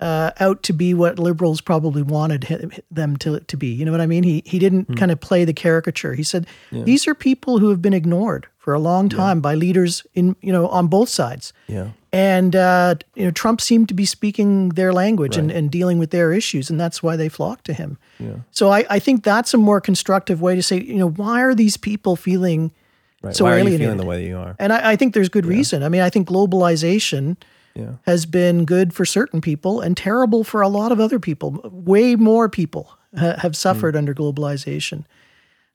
[0.04, 3.68] uh, out to be what liberals probably wanted him, them to to be.
[3.68, 4.24] You know what I mean?
[4.24, 6.14] He he didn't kind of play the caricature.
[6.14, 10.04] He said these are people who have been ignored for a long time by leaders
[10.14, 11.54] in you know on both sides.
[11.68, 11.88] Yeah.
[12.12, 16.12] And uh, you know, Trump seemed to be speaking their language and, and dealing with
[16.12, 17.98] their issues, and that's why they flocked to him.
[18.20, 18.36] Yeah.
[18.52, 21.56] So I, I think that's a more constructive way to say, you know, why are
[21.56, 22.72] these people feeling
[23.24, 23.34] Right.
[23.36, 23.80] so Why alienated?
[23.80, 24.54] feeling the way that you are?
[24.60, 25.82] And I, I think there's good reason.
[25.82, 27.38] I mean, I think globalization
[27.76, 27.94] Yeah.
[28.04, 31.60] has been good for certain people and terrible for a lot of other people.
[31.72, 35.06] Way more people ha- have suffered under globalization.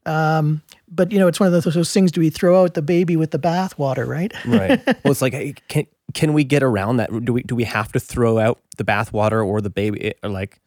[0.06, 2.12] Um, but you know, it's one of those, those things.
[2.12, 4.06] Do we throw out the baby with the bathwater?
[4.06, 4.32] Right?
[4.46, 4.80] right.
[5.04, 7.10] Well, it's like, hey, can can we get around that?
[7.24, 10.14] Do we do we have to throw out the bathwater or the baby?
[10.22, 10.60] Or like,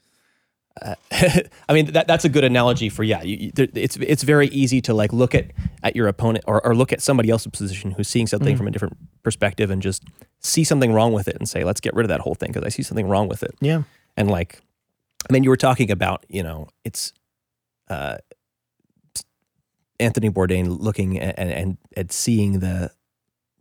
[0.81, 0.95] uh,
[1.69, 3.21] I mean that that's a good analogy for yeah.
[3.23, 5.47] You, it's it's very easy to like look at
[5.83, 8.57] at your opponent or, or look at somebody else's position who's seeing something mm.
[8.57, 10.03] from a different perspective and just
[10.39, 12.63] see something wrong with it and say let's get rid of that whole thing because
[12.63, 13.55] I see something wrong with it.
[13.59, 13.83] Yeah,
[14.15, 14.61] and like,
[15.29, 17.13] I mean, you were talking about you know it's
[17.89, 18.17] uh,
[19.99, 22.91] Anthony Bourdain looking at, and and seeing the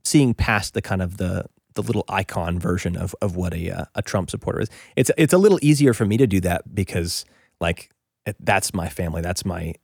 [0.04, 3.84] seeing past the kind of the the little icon version of of what a uh,
[3.94, 4.68] a Trump supporter is.
[4.96, 7.24] It's it's a little easier for me to do that because
[7.60, 7.90] like
[8.38, 9.22] that's my family.
[9.22, 9.74] That's my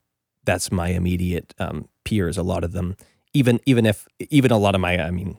[0.45, 2.39] that's my immediate um, peers.
[2.39, 2.97] A lot of them,
[3.33, 5.39] even even if even a lot of my I mean,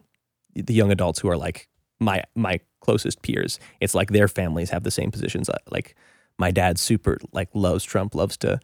[0.53, 1.67] the young adults who are like
[1.99, 3.59] my my closest peers.
[3.81, 5.49] It's like their families have the same positions.
[5.49, 5.95] Uh, like
[6.37, 8.59] my dad super like loves Trump, loves to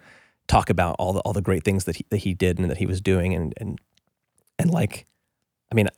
[0.47, 2.77] talk about all the all the great things that he that he did and that
[2.77, 3.79] he was doing and and
[4.59, 5.05] and like
[5.71, 5.89] I mean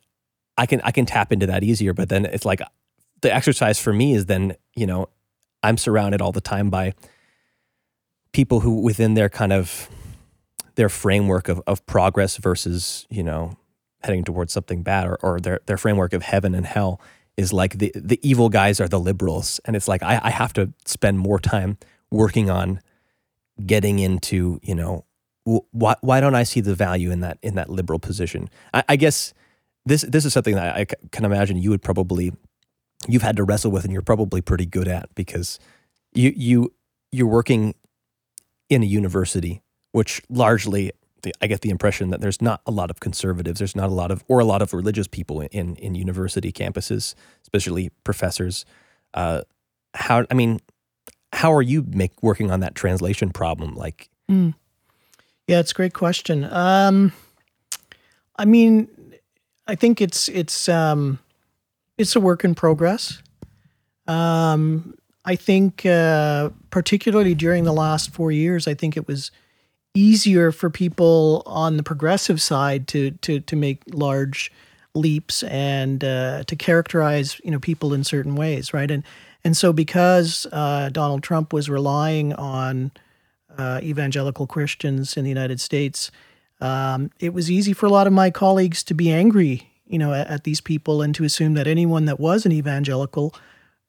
[0.58, 1.92] I can I can tap into that easier.
[1.92, 2.60] But then it's like
[3.22, 5.08] the exercise for me is then you know
[5.62, 6.94] I'm surrounded all the time by
[8.32, 9.88] people who within their kind of
[10.74, 13.56] their framework of, of progress versus you know
[14.02, 17.00] heading towards something bad or, or their their framework of heaven and hell
[17.36, 20.52] is like the the evil guys are the liberals and it's like I, I have
[20.54, 21.78] to spend more time
[22.10, 22.80] working on
[23.64, 25.04] getting into you know
[25.44, 28.96] why why don't I see the value in that in that liberal position I, I
[28.96, 29.32] guess
[29.86, 32.32] this this is something that I can imagine you would probably
[33.08, 35.58] you've had to wrestle with and you're probably pretty good at because
[36.12, 36.72] you you
[37.12, 37.74] you're working
[38.68, 40.92] in a university which largely
[41.40, 44.10] I get the impression that there's not a lot of conservatives there's not a lot
[44.10, 48.64] of or a lot of religious people in in university campuses especially professors.
[49.14, 49.42] Uh,
[49.94, 50.58] how I mean
[51.32, 53.76] how are you make working on that translation problem?
[53.76, 54.52] Like mm.
[55.46, 56.44] yeah it's a great question.
[56.44, 57.12] Um,
[58.36, 58.88] I mean
[59.66, 61.18] I think it's it's um,
[61.98, 63.22] it's a work in progress.
[64.06, 69.32] Um, I think, uh, particularly during the last four years, I think it was
[69.94, 74.52] easier for people on the progressive side to to to make large
[74.94, 78.90] leaps and uh, to characterize you know people in certain ways, right?
[78.90, 79.02] And
[79.44, 82.92] and so because uh, Donald Trump was relying on
[83.58, 86.10] uh, evangelical Christians in the United States
[86.60, 90.12] um, it was easy for a lot of my colleagues to be angry, you know,
[90.12, 93.34] at, at, these people and to assume that anyone that was an evangelical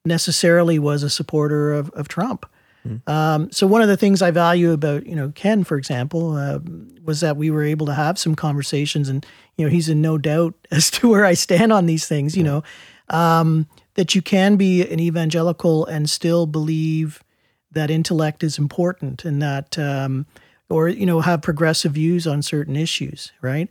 [0.04, 2.46] necessarily was a supporter of, of Trump.
[2.86, 3.08] Mm.
[3.08, 6.58] Um, so one of the things I value about you know Ken, for example, uh,
[7.04, 9.26] was that we were able to have some conversations, and
[9.56, 12.36] you know he's in no doubt as to where I stand on these things.
[12.36, 12.62] You know
[13.08, 17.22] um, that you can be an evangelical and still believe
[17.72, 20.26] that intellect is important, and that um,
[20.70, 23.68] or you know have progressive views on certain issues, right?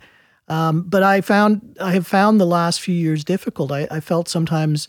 [0.48, 3.72] Um, but I found I have found the last few years difficult.
[3.72, 4.88] I, I felt sometimes,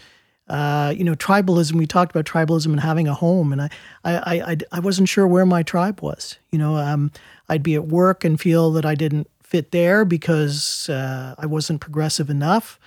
[0.48, 1.74] uh, you know, tribalism.
[1.74, 3.70] We talked about tribalism and having a home, and I
[4.04, 6.38] I I, I wasn't sure where my tribe was.
[6.50, 7.10] You know, um,
[7.48, 11.80] I'd be at work and feel that I didn't fit there because uh, I wasn't
[11.80, 12.78] progressive enough,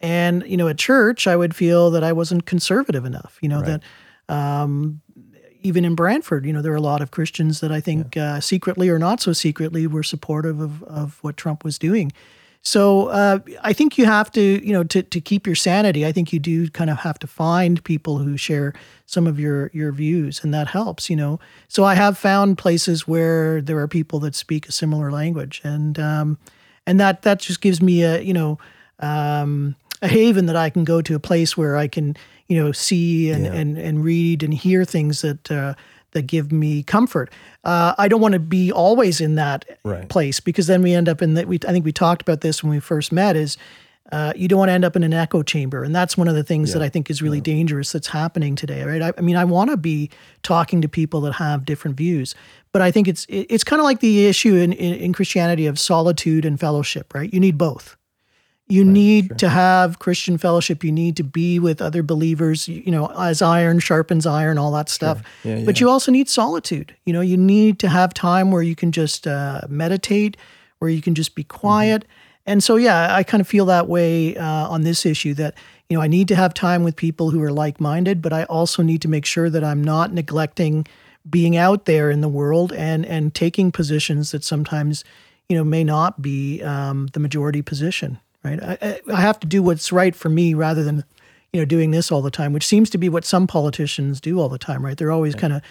[0.00, 3.38] and you know, at church I would feel that I wasn't conservative enough.
[3.42, 3.80] You know right.
[3.80, 3.82] that.
[4.34, 5.00] Um,
[5.62, 8.34] even in Brantford, you know, there are a lot of Christians that I think yeah.
[8.34, 12.12] uh, secretly or not so secretly were supportive of, of what Trump was doing.
[12.62, 16.04] So uh, I think you have to, you know, to, to keep your sanity.
[16.04, 18.74] I think you do kind of have to find people who share
[19.06, 21.40] some of your your views, and that helps, you know.
[21.68, 25.98] So I have found places where there are people that speak a similar language, and
[25.98, 26.38] um,
[26.86, 28.58] and that that just gives me a, you know,
[28.98, 32.16] um, a haven that I can go to, a place where I can,
[32.50, 33.52] you know, see and, yeah.
[33.52, 35.74] and, and read and hear things that uh,
[36.10, 37.32] that give me comfort.
[37.62, 40.08] Uh, I don't want to be always in that right.
[40.08, 41.46] place because then we end up in that.
[41.46, 43.36] We I think we talked about this when we first met.
[43.36, 43.56] Is
[44.10, 46.34] uh, you don't want to end up in an echo chamber, and that's one of
[46.34, 46.78] the things yeah.
[46.78, 47.44] that I think is really yeah.
[47.44, 48.82] dangerous that's happening today.
[48.82, 49.00] Right?
[49.00, 50.10] I, I mean, I want to be
[50.42, 52.34] talking to people that have different views,
[52.72, 55.78] but I think it's it's kind of like the issue in, in, in Christianity of
[55.78, 57.14] solitude and fellowship.
[57.14, 57.32] Right?
[57.32, 57.96] You need both
[58.70, 59.36] you right, need sure.
[59.36, 60.84] to have Christian fellowship.
[60.84, 64.88] You need to be with other believers, you know, as iron sharpens iron, all that
[64.88, 65.22] stuff.
[65.42, 65.56] Sure.
[65.56, 66.94] Yeah, but you also need solitude.
[67.04, 70.36] You know, you need to have time where you can just uh, meditate,
[70.78, 71.58] where you can just be mm-hmm.
[71.58, 72.02] quiet.
[72.02, 72.12] Mm-hmm.
[72.46, 75.54] And so, yeah, I kind of feel that way uh, on this issue that,
[75.88, 78.44] you know, I need to have time with people who are like minded, but I
[78.44, 80.86] also need to make sure that I'm not neglecting
[81.28, 85.04] being out there in the world and, and taking positions that sometimes,
[85.48, 88.62] you know, may not be um, the majority position right?
[88.62, 91.04] I, I have to do what's right for me rather than,
[91.52, 94.40] you know, doing this all the time, which seems to be what some politicians do
[94.40, 94.96] all the time, right?
[94.96, 95.62] They're always kind of,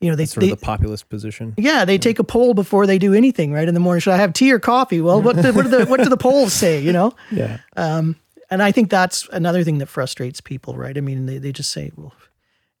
[0.00, 1.54] you know, they sort they, of the populist position.
[1.56, 1.98] Yeah, they yeah.
[1.98, 3.66] take a poll before they do anything, right?
[3.66, 5.00] In the morning, should I have tea or coffee?
[5.00, 6.80] Well, what do, what, do the what do the polls say?
[6.80, 7.12] You know?
[7.30, 7.58] Yeah.
[7.76, 8.16] Um,
[8.50, 10.96] and I think that's another thing that frustrates people, right?
[10.96, 12.14] I mean, they they just say, well,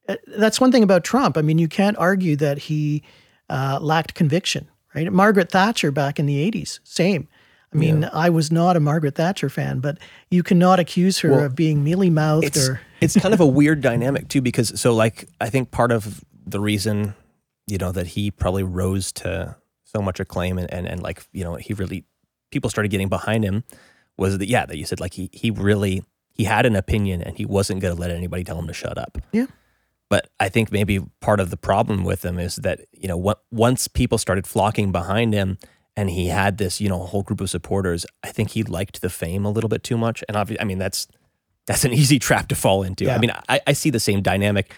[0.08, 1.36] uh, that's one thing about Trump.
[1.36, 3.02] I mean, you can't argue that he
[3.50, 5.12] uh, lacked conviction, right?
[5.12, 7.28] Margaret Thatcher back in the 80s, same.
[7.72, 8.10] I mean, yeah.
[8.12, 9.98] I was not a Margaret Thatcher fan, but
[10.30, 12.80] you cannot accuse her well, of being mealy mouthed or.
[13.00, 16.60] it's kind of a weird dynamic, too, because so, like, I think part of the
[16.60, 17.14] reason,
[17.66, 21.44] you know, that he probably rose to so much acclaim and, and, and like, you
[21.44, 22.04] know, he really,
[22.50, 23.64] people started getting behind him
[24.16, 26.02] was that, yeah, that you said, like, he, he really,
[26.32, 28.96] he had an opinion and he wasn't going to let anybody tell him to shut
[28.96, 29.18] up.
[29.32, 29.46] Yeah.
[30.08, 33.88] But I think maybe part of the problem with him is that, you know, once
[33.88, 35.58] people started flocking behind him,
[35.98, 38.06] and he had this, you know, whole group of supporters.
[38.22, 40.78] I think he liked the fame a little bit too much, and obviously, I mean,
[40.78, 41.08] that's
[41.66, 43.06] that's an easy trap to fall into.
[43.06, 43.16] Yeah.
[43.16, 44.72] I mean, I, I see the same dynamic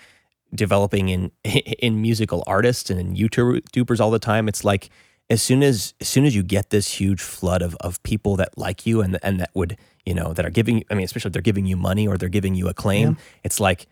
[0.54, 4.48] developing in in musical artists and in YouTubers all the time.
[4.48, 4.88] It's like
[5.28, 8.56] as soon as as soon as you get this huge flood of of people that
[8.56, 10.84] like you and and that would you know that are giving.
[10.90, 13.24] I mean, especially if they're giving you money or they're giving you acclaim, yeah.
[13.44, 13.86] it's like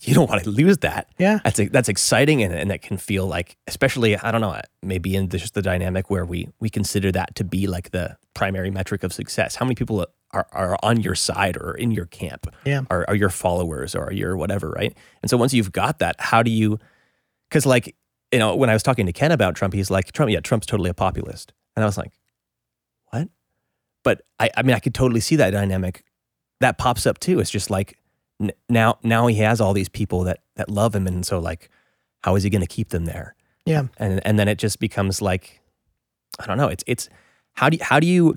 [0.00, 1.08] you don't want to lose that.
[1.18, 4.62] Yeah, that's that's exciting, and, and that can feel like, especially I don't know, uh,
[4.82, 8.70] maybe in just the dynamic where we we consider that to be like the primary
[8.70, 9.56] metric of success.
[9.56, 12.46] How many people are are on your side or in your camp?
[12.64, 14.96] Yeah, are are your followers or are your whatever, right?
[15.22, 16.78] And so once you've got that, how do you?
[17.48, 17.94] Because like
[18.32, 20.66] you know, when I was talking to Ken about Trump, he's like, Trump, yeah, Trump's
[20.66, 22.12] totally a populist, and I was like,
[23.10, 23.28] what?
[24.02, 26.04] But I I mean, I could totally see that dynamic.
[26.60, 27.38] That pops up too.
[27.40, 27.98] It's just like
[28.68, 31.70] now now he has all these people that that love him and so like
[32.22, 33.34] how is he going to keep them there?
[33.64, 33.84] Yeah.
[33.98, 35.60] And and then it just becomes like
[36.38, 37.08] i don't know it's it's
[37.54, 38.34] how do you, how do you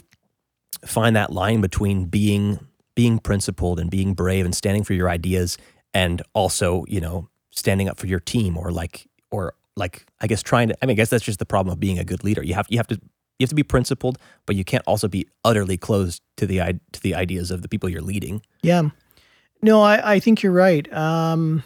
[0.86, 2.60] find that line between being
[2.96, 5.58] being principled and being brave and standing for your ideas
[5.94, 10.42] and also you know standing up for your team or like or like i guess
[10.42, 12.44] trying to i mean i guess that's just the problem of being a good leader.
[12.44, 15.28] You have you have to you have to be principled but you can't also be
[15.44, 18.42] utterly closed to the to the ideas of the people you're leading.
[18.62, 18.90] Yeah
[19.62, 20.92] no, I, I think you're right.
[20.94, 21.64] Um,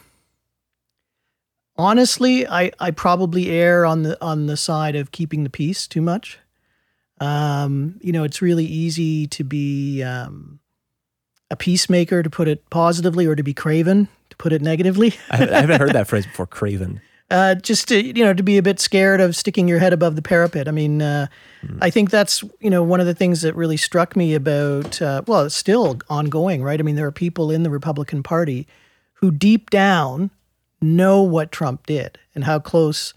[1.78, 6.02] honestly, I, I probably err on the on the side of keeping the peace too
[6.02, 6.39] much.
[7.20, 10.60] Um, you know, it's really easy to be um,
[11.50, 15.14] a peacemaker, to put it positively, or to be craven, to put it negatively.
[15.30, 17.02] I haven't heard that phrase before, craven.
[17.34, 20.15] Uh, just to you know, to be a bit scared of sticking your head above
[20.15, 20.67] the parapet.
[20.67, 21.25] I mean, uh,
[21.65, 21.79] mm.
[21.81, 25.23] I think that's you know one of the things that really struck me about uh,
[25.25, 26.79] well, it's still ongoing, right?
[26.79, 28.67] I mean, there are people in the Republican Party
[29.13, 30.29] who deep down
[30.79, 33.15] know what Trump did and how close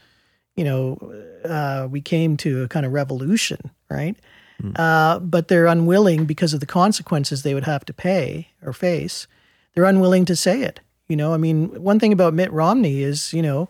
[0.55, 0.97] you know
[1.45, 4.17] uh, we came to a kind of revolution, right?
[4.63, 5.31] Mm.
[5.31, 9.27] but they're unwilling because of the consequences they would have to pay or face.
[9.75, 10.81] They're unwilling to say it.
[11.07, 13.69] You know, I mean, one thing about Mitt Romney is, you know,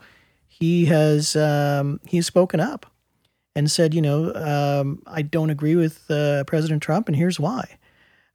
[0.59, 2.87] he has um, he's spoken up
[3.55, 7.77] and said, you know, um, I don't agree with uh, President Trump, and here's why.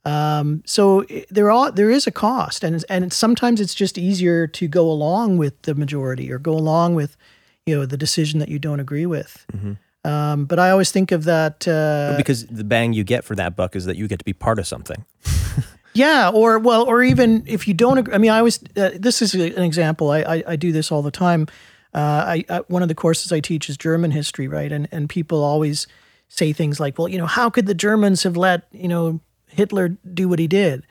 [0.03, 4.67] Um, so there are there is a cost, and and sometimes it's just easier to
[4.67, 7.17] go along with the majority or go along with,
[7.65, 9.45] you know, the decision that you don't agree with.
[9.53, 9.73] Mm-hmm.
[10.03, 13.55] Um, but I always think of that uh, because the bang you get for that
[13.55, 15.05] buck is that you get to be part of something.
[15.93, 18.13] yeah, or well, or even if you don't agree.
[18.13, 20.09] I mean, I always uh, this is an example.
[20.09, 21.47] I, I I do this all the time.
[21.93, 24.71] Uh, I, I, one of the courses I teach is German history, right?
[24.71, 25.87] And and people always
[26.27, 29.89] say things like, well, you know, how could the Germans have let you know Hitler
[29.89, 30.85] do what he did?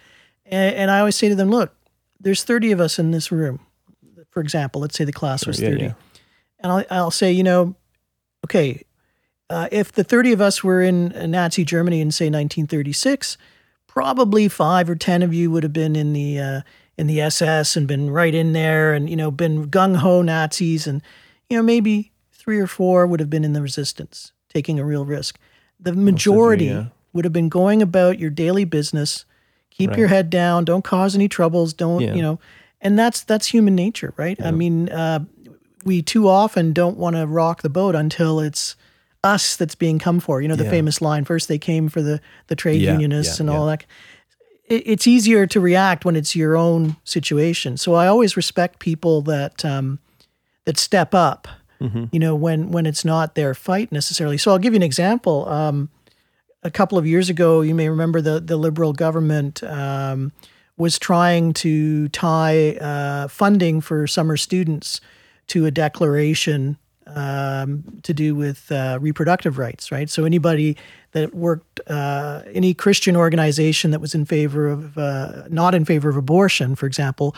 [0.45, 1.75] And, and I always say to them, look,
[2.21, 3.61] there's 30 of us in this room.
[4.29, 5.93] For example, let's say the class was 30, yeah, yeah.
[6.61, 7.75] and I'll, I'll say, you know,
[8.45, 8.85] okay,
[9.49, 13.37] uh, if the 30 of us were in Nazi Germany in say 1936,
[13.89, 16.61] probably five or 10 of you would have been in the uh,
[16.97, 20.87] in the SS and been right in there and, you know, been gung ho Nazis.
[20.87, 21.03] And,
[21.49, 25.05] you know, maybe three or four would have been in the resistance, taking a real
[25.05, 25.39] risk.
[25.79, 26.87] The majority yeah.
[27.13, 29.25] would have been going about your daily business,
[29.71, 29.99] keep right.
[29.99, 32.15] your head down, don't cause any troubles, don't, yeah.
[32.15, 32.39] you know,
[32.81, 34.37] and that's that's human nature, right?
[34.39, 34.49] Yeah.
[34.49, 35.25] I mean, uh,
[35.85, 38.77] we too often don't want to rock the boat until it's
[39.23, 40.41] us that's being come for.
[40.41, 43.67] You know, the famous line: first they came for the the trade unionists and all
[43.67, 43.85] that
[44.71, 47.77] it's easier to react when it's your own situation.
[47.77, 49.99] So I always respect people that um,
[50.65, 51.49] that step up.
[51.81, 52.05] Mm-hmm.
[52.13, 54.39] You know, when when it's not their fight necessarily.
[54.39, 55.49] So I'll give you an example.
[55.49, 55.89] Um,
[56.63, 60.33] a couple of years ago, you may remember the the liberal government um,
[60.77, 65.01] was trying to tie uh, funding for summer students
[65.49, 70.09] to a declaration um, to do with uh, reproductive rights, right?
[70.09, 70.77] So anybody
[71.13, 76.09] that worked, uh, any Christian organization that was in favor of, uh, not in favor
[76.09, 77.35] of abortion, for example,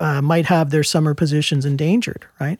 [0.00, 2.58] uh, might have their summer positions endangered, right?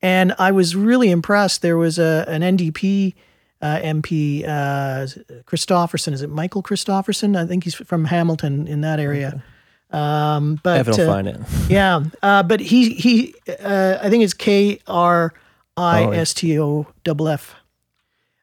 [0.00, 1.62] And I was really impressed.
[1.62, 3.14] There was a an NDP
[3.62, 5.06] uh, MP, uh,
[5.44, 6.12] Christofferson.
[6.12, 7.36] Is it Michael Christofferson?
[7.36, 9.42] I think he's from Hamilton in that area.
[9.90, 11.40] Um, but Evan will uh, find it.
[11.68, 15.32] yeah, uh, but he he uh, I think it's K R
[15.76, 17.55] I S T O double F.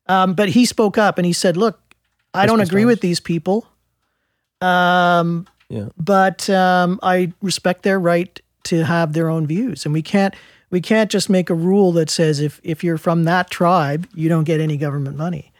[0.07, 1.79] Um, but he spoke up and he said, "Look,
[2.33, 3.67] I don't agree with these people,
[4.61, 5.89] um, Yeah.
[5.97, 10.33] but um, I respect their right to have their own views, and we can't
[10.69, 14.29] we can't just make a rule that says if if you're from that tribe, you
[14.29, 15.51] don't get any government money."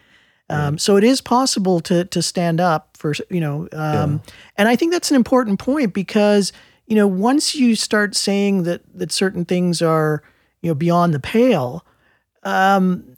[0.50, 4.20] Um, So it is possible to to stand up for you know, um,
[4.56, 6.52] and I think that's an important point because
[6.86, 10.22] you know once you start saying that that certain things are
[10.60, 11.84] you know beyond the pale,
[12.42, 13.13] um,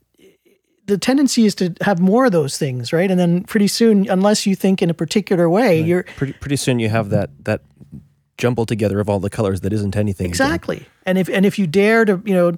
[0.87, 3.11] the tendency is to have more of those things, right?
[3.11, 6.79] And then pretty soon, unless you think in a particular way, you're Pretty pretty soon
[6.79, 7.61] you have that that
[8.37, 10.25] jumble together of all the colors that isn't anything.
[10.25, 10.31] again.
[10.31, 10.85] exactly.
[11.05, 12.53] And if and if you dare to you know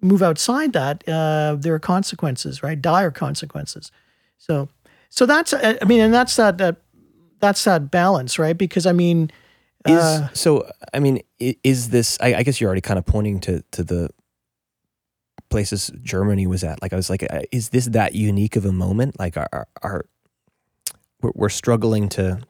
[0.00, 2.80] move outside that, uh, there are consequences, right?
[2.80, 3.92] Dire consequences.
[4.38, 4.68] So
[5.10, 6.76] so that's I mean, and that's that that
[7.40, 8.56] that's that balance, right?
[8.56, 9.30] Because I mean,
[9.86, 10.68] Is uh, so?
[10.94, 12.18] I mean, is this?
[12.20, 14.10] I, I guess you're already kind of pointing to to the
[15.56, 16.82] places Germany was at.
[16.82, 19.18] Like I was like, uh, is this that unique of a moment?
[19.18, 20.04] Like, our our, our
[21.22, 22.40] we're, we're struggling to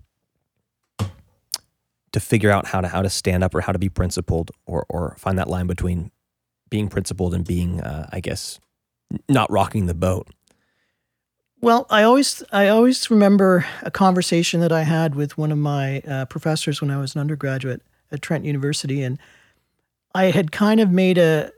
[2.11, 4.85] to figure out how to how to stand up or how to be principled or
[4.89, 6.11] or find that line between
[6.69, 8.59] being principled and being, uh, I guess,
[9.29, 10.27] not rocking the boat.
[11.61, 16.01] Well, I always I always remember a conversation that I had with one of my
[16.01, 19.17] uh, professors when I was an undergraduate at Trent University, and
[20.13, 21.53] I had kind of made a,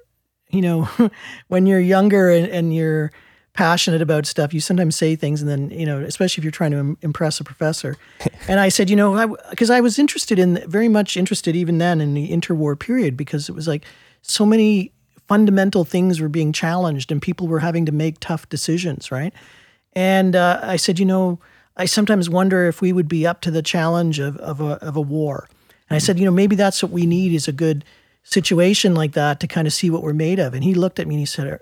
[0.50, 0.88] you know,
[1.48, 3.12] when you're younger and, and you're
[3.52, 6.70] passionate about stuff, you sometimes say things, and then you know, especially if you're trying
[6.70, 7.96] to im- impress a professor.
[8.48, 12.00] and I said, you know, because I, was interested in very much interested even then
[12.00, 13.84] in the interwar period because it was like
[14.22, 14.92] so many
[15.26, 19.34] fundamental things were being challenged and people were having to make tough decisions, right?
[19.92, 21.38] And uh, I said, you know,
[21.76, 24.96] I sometimes wonder if we would be up to the challenge of, of, a, of
[24.96, 25.48] a war.
[25.90, 27.84] And I said, you know, maybe that's what we need is a good
[28.28, 30.54] situation like that to kind of see what we're made of.
[30.54, 31.58] And he looked at me and he said,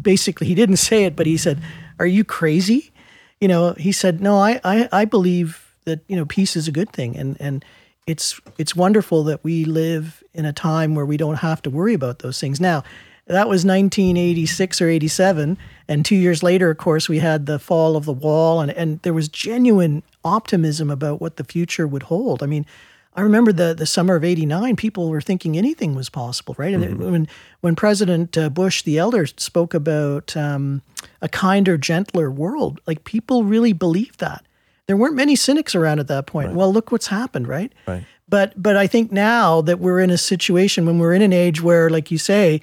[0.00, 1.62] basically, he didn't say it, but he said,
[1.98, 2.92] are you crazy?
[3.40, 6.72] You know, he said, no, I, I, I believe that, you know, peace is a
[6.72, 7.16] good thing.
[7.16, 7.64] And, and
[8.06, 11.94] it's, it's wonderful that we live in a time where we don't have to worry
[11.94, 12.60] about those things.
[12.60, 12.82] Now,
[13.26, 15.56] that was 1986 or 87.
[15.86, 19.00] And two years later, of course, we had the fall of the wall, and, and
[19.02, 22.42] there was genuine optimism about what the future would hold.
[22.42, 22.66] I mean,
[23.14, 26.72] I remember the, the summer of 89, people were thinking anything was possible, right?
[26.72, 27.28] And it- when,
[27.60, 30.80] when President uh, Bush the elder spoke about um,
[31.20, 34.44] a kinder, gentler world, like people really believed that.
[34.86, 36.52] There weren't many cynics around at that point.
[36.54, 37.72] Well, look what's happened, right?
[37.86, 38.04] Right.
[38.28, 41.60] But but I think now that we're in a situation when we're in an age
[41.62, 42.60] where, like you say,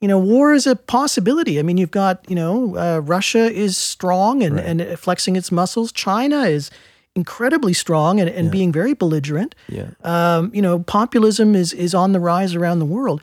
[0.00, 1.58] you know, war is a possibility.
[1.58, 5.92] I mean, you've got you know, uh, Russia is strong and and flexing its muscles.
[5.92, 6.70] China is
[7.14, 9.54] incredibly strong and, and being very belligerent.
[9.68, 9.90] Yeah.
[10.02, 13.22] Um, you know, populism is is on the rise around the world.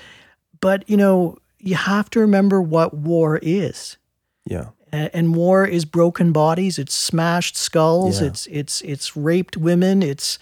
[0.61, 3.97] But you know, you have to remember what war is
[4.45, 4.67] Yeah.
[4.91, 8.27] and, and war is broken bodies it's smashed skulls Yeah.
[8.27, 10.39] it's it's it's raped women it's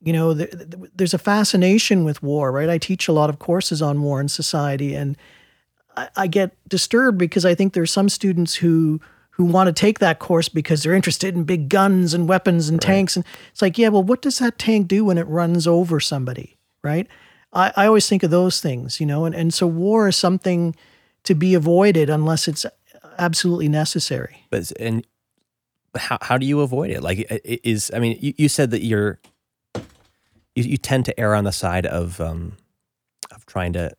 [0.00, 3.38] you know th- th- there's a fascination with war right i teach a lot of
[3.40, 5.16] courses on war and society and
[5.96, 9.00] I, I get disturbed because i think there's some students who
[9.40, 12.80] who want to take that course because they're interested in big guns and weapons and
[12.80, 15.98] tanks and it's like yeah well what does that tank do when it runs over
[15.98, 17.06] somebody right
[17.52, 20.74] i, I always think of those things you know and, and so war is something
[21.24, 22.66] to be avoided unless it's
[23.18, 25.06] absolutely necessary but and
[25.96, 27.02] how how do you avoid it?
[27.02, 29.18] Like, is I mean, you, you said that you're
[30.54, 32.56] you, you tend to err on the side of um
[33.30, 33.92] of trying to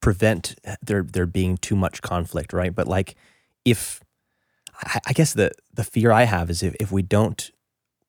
[0.00, 2.74] prevent there there being too much conflict, right?
[2.74, 3.14] But like,
[3.64, 4.02] if
[4.82, 7.50] I, I guess the the fear I have is if if we don't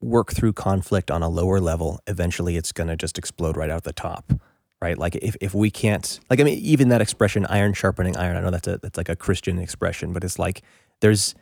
[0.01, 3.83] work through conflict on a lower level, eventually it's going to just explode right out
[3.83, 4.33] the top.
[4.81, 8.35] Right, like if, if we can't, like I mean, even that expression "iron sharpening iron."
[8.37, 10.61] I know that's a that's like a Christian expression, but it's like
[10.99, 11.33] there's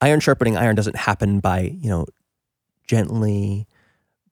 [0.00, 2.06] iron sharpening iron doesn't happen by you know
[2.86, 3.66] gently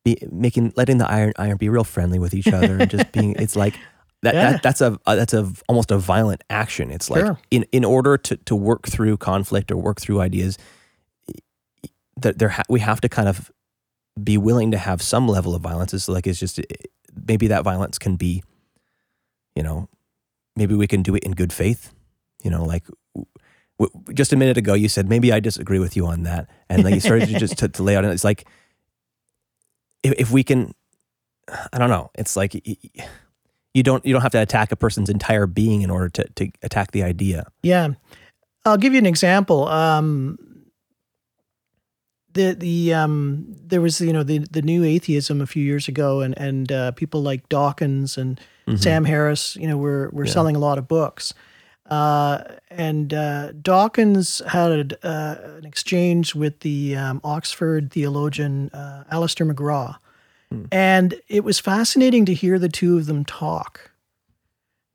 [0.04, 3.34] be making letting the iron iron be real friendly with each other and just being
[3.38, 3.78] it's like
[4.22, 4.52] that, Yeah.
[4.52, 7.38] that that's a uh, that's a almost a violent action it's like Sure.
[7.50, 10.58] in in order to to work through conflict or work through ideas
[12.20, 13.50] that there ha- we have to kind of
[14.22, 16.60] be willing to have some level of violence it's like it's just
[17.26, 18.42] maybe that violence can be
[19.56, 19.88] you know
[20.56, 21.92] maybe we can do it in good faith
[22.44, 22.84] you know like
[23.80, 26.84] w- just a minute ago you said maybe I disagree with you on that, and
[26.84, 28.04] like you started to just to, to lay out.
[28.04, 28.46] And it's like
[30.04, 30.74] if, if we can,
[31.72, 32.10] I don't know.
[32.16, 32.52] It's like
[33.74, 36.50] you don't you don't have to attack a person's entire being in order to to
[36.62, 37.46] attack the idea.
[37.62, 37.90] Yeah.
[38.64, 39.66] I'll give you an example.
[39.68, 40.38] Um,
[42.34, 46.20] the the um there was you know the the new atheism a few years ago
[46.20, 48.40] and and uh, people like Dawkins and
[48.76, 51.34] Sam Harris you know were were selling a lot of books
[51.90, 59.44] uh, and uh, Dawkins had uh, an exchange with the um, Oxford theologian uh, Alister
[60.52, 63.92] McGrath and it was fascinating to hear the two of them talk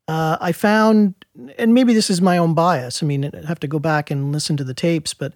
[0.08, 1.14] uh, I found,
[1.58, 3.02] and maybe this is my own bias.
[3.02, 5.34] I mean, I have to go back and listen to the tapes, but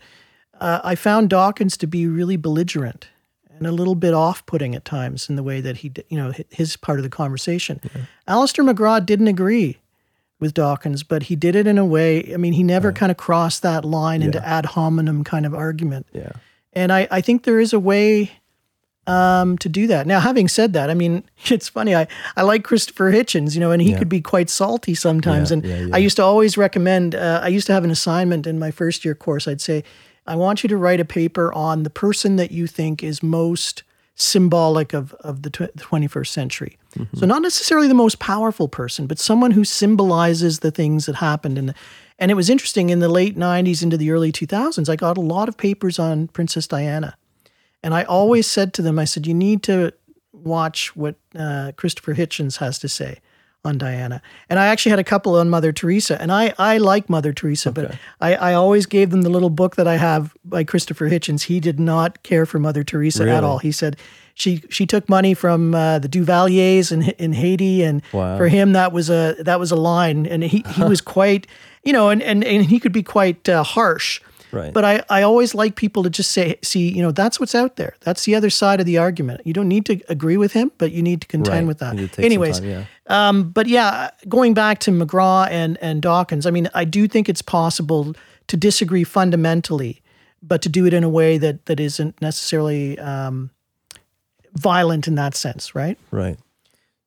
[0.59, 3.09] uh, I found Dawkins to be really belligerent
[3.51, 6.77] and a little bit off-putting at times in the way that he, you know, his
[6.79, 7.81] part of the conversation.
[8.27, 9.77] Alister McGrath didn't agree
[10.41, 12.33] with Dawkins, but he did it in a way.
[12.33, 16.07] I mean, he never kind of crossed that line into ad hominem kind of argument.
[16.12, 16.33] Yeah.
[16.73, 18.33] And I, I think there is a way
[19.07, 20.07] um, to do that.
[20.07, 21.95] Now, having said that, I mean, it's funny.
[21.95, 23.99] I, I like Christopher Hitchens, you know, and he Yeah.
[23.99, 25.51] could be quite salty sometimes.
[25.51, 25.95] Yeah, and yeah.
[25.95, 29.05] I used to always recommend, uh, I used to have an assignment in my first
[29.05, 29.49] year course.
[29.49, 29.83] I'd say,
[30.27, 33.83] I want you to write a paper on the person that you think is most
[34.15, 36.79] symbolic of, of the tw- 21st century.
[36.97, 37.17] Mm-hmm.
[37.17, 41.59] So, not necessarily the most powerful person, but someone who symbolizes the things that happened.
[41.59, 41.75] And,
[42.21, 45.21] and it was interesting in the late 90s into the early 2000s, I got a
[45.21, 47.17] lot of papers on Princess Diana.
[47.83, 49.93] And I always said to them, I said, you need to
[50.33, 53.18] watch what uh, Christopher Hitchens has to say
[53.64, 54.20] on Diana.
[54.51, 56.20] And I actually had a couple on Mother Teresa.
[56.20, 59.76] And I, I like Mother Teresa, but I, I always gave them the little book
[59.76, 61.45] that I have by Christopher Hitchens.
[61.45, 63.59] He did not care for Mother Teresa at all.
[63.59, 63.97] He said
[64.35, 68.37] she she took money from uh, the Duvaliers in in Haiti, and Wow.
[68.37, 70.26] for him that was a that was a line.
[70.26, 71.47] And he, he was quite,
[71.85, 74.20] you know, and, and, and he could be quite uh, harsh.
[74.53, 74.73] Right.
[74.73, 77.77] But I, I always like people to just say, see, you know, that's what's out
[77.77, 77.95] there.
[78.01, 79.41] That's the other side of the argument.
[79.47, 81.67] You don't need to agree with him, but you need to contend Right.
[81.67, 81.95] with that.
[81.95, 82.85] You need to take some Anyways, time, yeah.
[83.07, 87.29] um, but yeah, going back to McGrath and, and Dawkins, I mean, I do think
[87.29, 88.15] it's possible
[88.49, 90.03] to disagree fundamentally,
[90.43, 93.51] but to do it in a way that, that isn't necessarily um,
[94.55, 95.99] violent in that sense, right?
[96.11, 96.39] Right.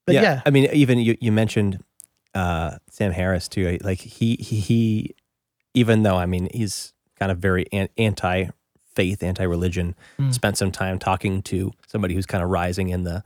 [0.06, 1.84] But yeah, I mean, even you, you mentioned
[2.34, 3.78] uh, Sam Harris too.
[3.82, 5.16] Like he, he, he,
[5.74, 10.32] even though I mean he's kind of very an- anti-faith, anti-religion, Hmm.
[10.32, 13.24] spent some time talking to somebody who's kind of rising in the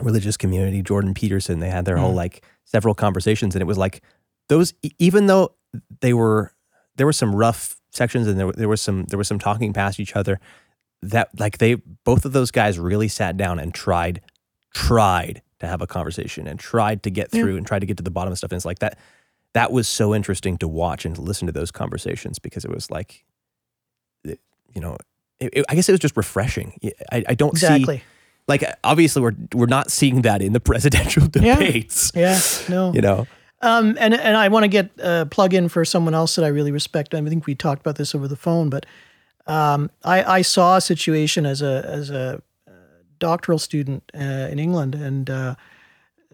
[0.00, 1.60] religious community, Jordan Peterson.
[1.60, 2.02] They had their Hmm.
[2.04, 4.02] whole like several conversations, and it was like
[4.48, 4.74] those.
[4.98, 5.52] Even though
[6.00, 6.52] they were,
[6.96, 9.72] there were some rough sections, and there were- there was some there was some talking
[9.72, 10.38] past each other.
[11.02, 11.74] That like they
[12.04, 14.20] both of those guys really sat down and tried
[14.74, 17.42] tried to have a conversation and tried to get Yeah.
[17.42, 18.52] through and tried to get to the bottom of stuff.
[18.52, 18.98] And it's like that
[19.58, 22.90] that was so interesting to watch and to listen to those conversations because it was
[22.90, 23.24] like,
[24.24, 24.96] you know,
[25.40, 26.78] it, it- I guess it was just refreshing.
[27.12, 28.02] I, I don't see exactly.
[28.46, 32.12] like obviously we're we're not seeing that in the presidential debates.
[32.14, 32.38] Yeah,
[32.68, 32.92] no.
[32.92, 33.26] You know,
[33.62, 36.48] Um, and and I want to get a plug in for someone else that I
[36.48, 37.14] really respect.
[37.14, 38.86] I think we talked about this over the phone, but
[39.46, 42.72] um, I, I saw a situation as a as a uh,
[43.18, 45.54] doctoral student uh, in England, and uh,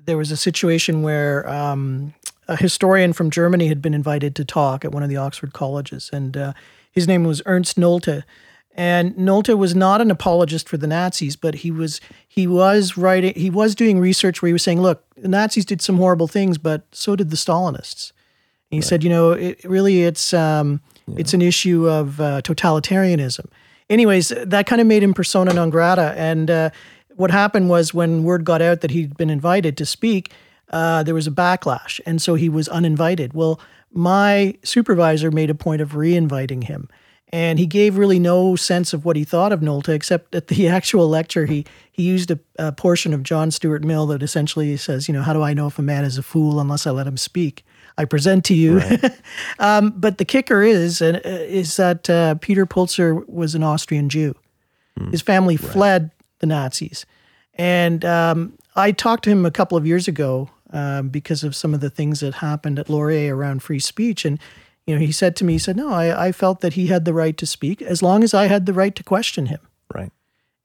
[0.07, 2.12] there was a situation where um,
[2.49, 6.11] a historian from Germany had been invited to talk at one of the Oxford colleges,
[6.13, 6.53] and uh,
[6.91, 8.23] his name was Ernst Nolte.
[8.77, 13.33] And Nolte was not an apologist for the Nazis, but he was he was writing
[13.37, 16.59] he was doing research where he was saying, look, the Nazis did some horrible things,
[16.59, 18.13] but so did the Stalinists.
[18.71, 20.81] And he said, you know, it really it's um,
[21.17, 23.47] it's an issue of uh, totalitarianism.
[23.89, 26.15] Anyways, that kind of made him persona non grata.
[26.17, 26.71] And uh,
[27.15, 30.33] what happened was when word got out that he'd been invited to speak,
[30.75, 33.33] uh, there was a backlash, and so he was uninvited.
[33.33, 33.61] Well,
[33.93, 36.89] my supervisor made a point of re-inviting him.
[37.29, 40.68] And he gave really no sense of what he thought of Nolte, except at the
[40.79, 45.07] actual lecture, he he used a, a portion of John Stuart Mill that essentially says,
[45.07, 47.07] you know, how do I know if a man is a fool unless I let
[47.07, 47.64] him speak?
[47.97, 48.83] I present to you.
[49.61, 54.35] um, but the kicker is, uh, is that uh, Peter Pulzer was an Austrian Jew.
[55.11, 57.05] His family fled the Nazis,
[57.55, 61.72] and um, I talked to him a couple of years ago um, because of some
[61.72, 64.39] of the things that happened at Laurier around free speech, and
[64.87, 67.07] you know, he said to me, he said, "No, I, I felt that he had
[67.07, 69.61] the right to speak as long as I had the right to question him."
[69.95, 70.12] right?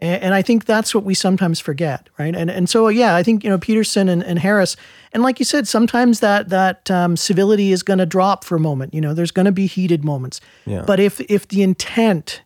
[0.02, 2.36] And, and I think that's what we sometimes forget, right?
[2.36, 4.76] And and so yeah, I think you know Peterson and, and Harris,
[5.14, 8.60] and like you said, sometimes that that um, civility is going to drop for a
[8.60, 8.94] moment.
[8.94, 10.42] You know, there's going to be heated moments.
[10.66, 10.84] Yeah.
[10.86, 12.42] But if if the intent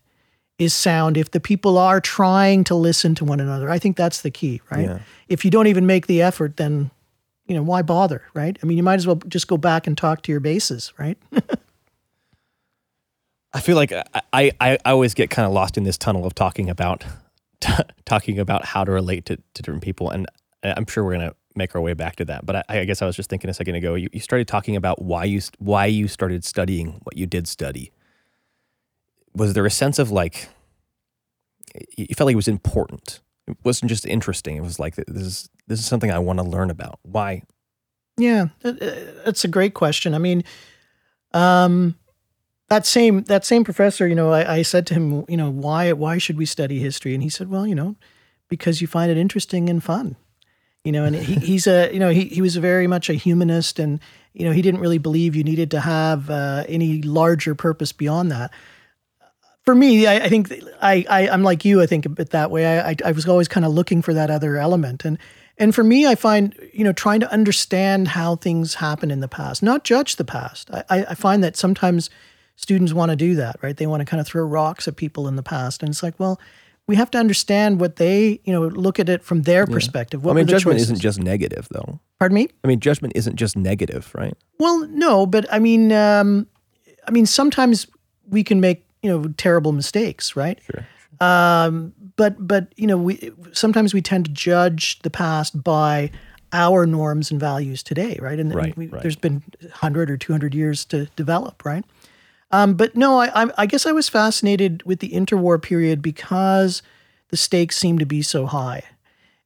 [0.59, 4.21] is sound, if the people are trying to listen to one another, I think that's
[4.21, 4.85] the key, right?
[4.85, 4.99] Yeah.
[5.27, 6.91] If you don't even make the effort, then
[7.45, 8.57] you know why bother, right?
[8.61, 11.17] I mean, you might as well just go back and talk to your bases, right?
[13.53, 16.33] I feel like I, I, I always get kind of lost in this tunnel of
[16.33, 17.05] talking about
[18.05, 20.27] talking about how to relate to, to different people, and
[20.63, 22.45] I'm sure we're gonna make our way back to that.
[22.45, 23.95] But I, I guess I was just thinking a second ago.
[23.95, 27.91] You, you started talking about why you why you started studying what you did study.
[29.35, 30.47] Was there a sense of like
[31.95, 33.19] you felt like it was important.
[33.47, 34.55] It wasn't just interesting.
[34.55, 36.99] It was like this is this is something I want to learn about.
[37.03, 37.43] Why?
[38.17, 40.13] Yeah, that's a great question.
[40.13, 40.43] I mean,
[41.33, 41.95] um,
[42.69, 45.91] that same that same professor, you know, I, I said to him, you know, why
[45.93, 47.13] why should we study history?
[47.13, 47.95] And he said, well, you know,
[48.49, 50.15] because you find it interesting and fun.
[50.83, 53.79] You know, and he, he's a you know he he was very much a humanist,
[53.79, 53.99] and
[54.33, 58.31] you know he didn't really believe you needed to have uh, any larger purpose beyond
[58.31, 58.51] that
[59.63, 61.81] for me, I, I think I, I am like you.
[61.81, 62.79] I think a bit that way.
[62.79, 65.17] I, I, I was always kind of looking for that other element, and
[65.57, 69.27] and for me, I find you know trying to understand how things happen in the
[69.27, 70.69] past, not judge the past.
[70.71, 72.09] I, I find that sometimes
[72.55, 73.75] students want to do that, right?
[73.75, 76.19] They want to kind of throw rocks at people in the past, and it's like,
[76.19, 76.41] well,
[76.85, 79.73] we have to understand what they you know look at it from their yeah.
[79.73, 80.25] perspective.
[80.25, 80.91] What I mean, judgment choices?
[80.91, 82.01] isn't just negative, though.
[82.19, 82.49] Pardon me.
[82.65, 84.35] I mean, judgment isn't just negative, right?
[84.59, 86.47] Well, no, but I mean, um,
[87.07, 87.87] I mean, sometimes
[88.27, 90.59] we can make you know terrible mistakes, right?
[90.71, 90.87] Sure.
[91.19, 96.09] Um, but but you know we sometimes we tend to judge the past by
[96.53, 98.39] our norms and values today, right?
[98.39, 99.01] And, right, we, right.
[99.01, 101.83] there's been hundred or two hundred years to develop, right?
[102.51, 106.83] Um, but no, I, I guess I was fascinated with the interwar period because
[107.29, 108.83] the stakes seemed to be so high.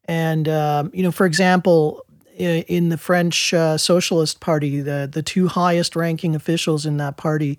[0.05, 2.05] And um, you know, for example,
[2.35, 7.57] in the French uh, Socialist Party, the the two highest ranking officials in that party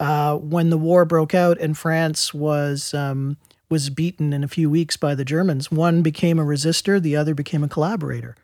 [0.00, 3.36] uh, when the war broke out and France was um,
[3.68, 5.70] was beaten in a few weeks by the Germans.
[5.70, 8.36] One became a resistor, the other became a collaborator,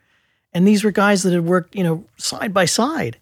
[0.52, 3.18] and these were guys that had worked, you know, side by side.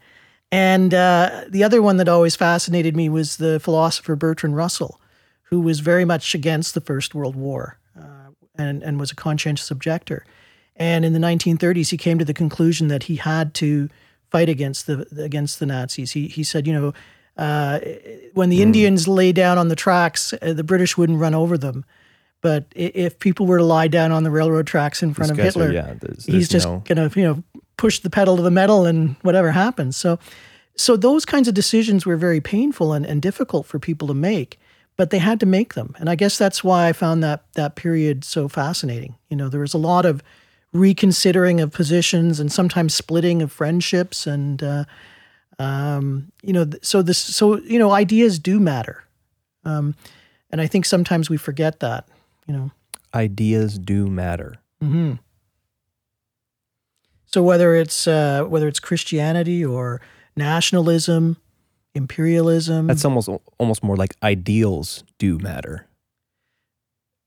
[0.51, 5.01] And uh, the other one that always fascinated me was the philosopher Bertrand Russell,
[5.45, 9.71] who was very much against the First World War uh, and and was a conscientious
[9.71, 10.25] objector.
[10.75, 13.91] And in the 1930s, he came to the conclusion that he had to
[14.31, 16.13] fight against the against the Nazis.
[16.13, 16.95] He he said, you know
[17.37, 17.81] uh,
[18.35, 18.63] when the mm.
[18.63, 21.85] Indians lay down on the tracks, uh, the British wouldn't run over them.
[22.41, 25.69] But if people were to lie down on the railroad tracks in front of Hitler,
[25.69, 26.83] are, yeah, there's, there's he's just no...
[26.85, 27.43] gonna you know
[27.77, 29.97] push the pedal to the metal and whatever happens.
[29.97, 30.19] So,
[30.77, 34.59] so those kinds of decisions were very painful and, and difficult for people to make,
[34.97, 35.95] but they had to make them.
[35.99, 39.15] And I guess that's why I found that that period so fascinating.
[39.31, 40.21] You know, there was a lot of
[40.73, 44.63] reconsidering of positions and sometimes splitting of friendships and.
[44.63, 44.85] Uh,
[45.63, 49.05] um, you know, so this, so you know, ideas do matter,
[49.65, 49.95] um,
[50.51, 52.09] and I think sometimes we forget that.
[52.47, 52.71] You know,
[53.15, 54.57] ideas do matter.
[54.83, 55.15] Mm-hmm.
[57.27, 60.01] So whether it's uh, whether it's Christianity or
[60.37, 61.37] nationalism,
[61.95, 65.87] imperialism, that's almost almost more like ideals do matter.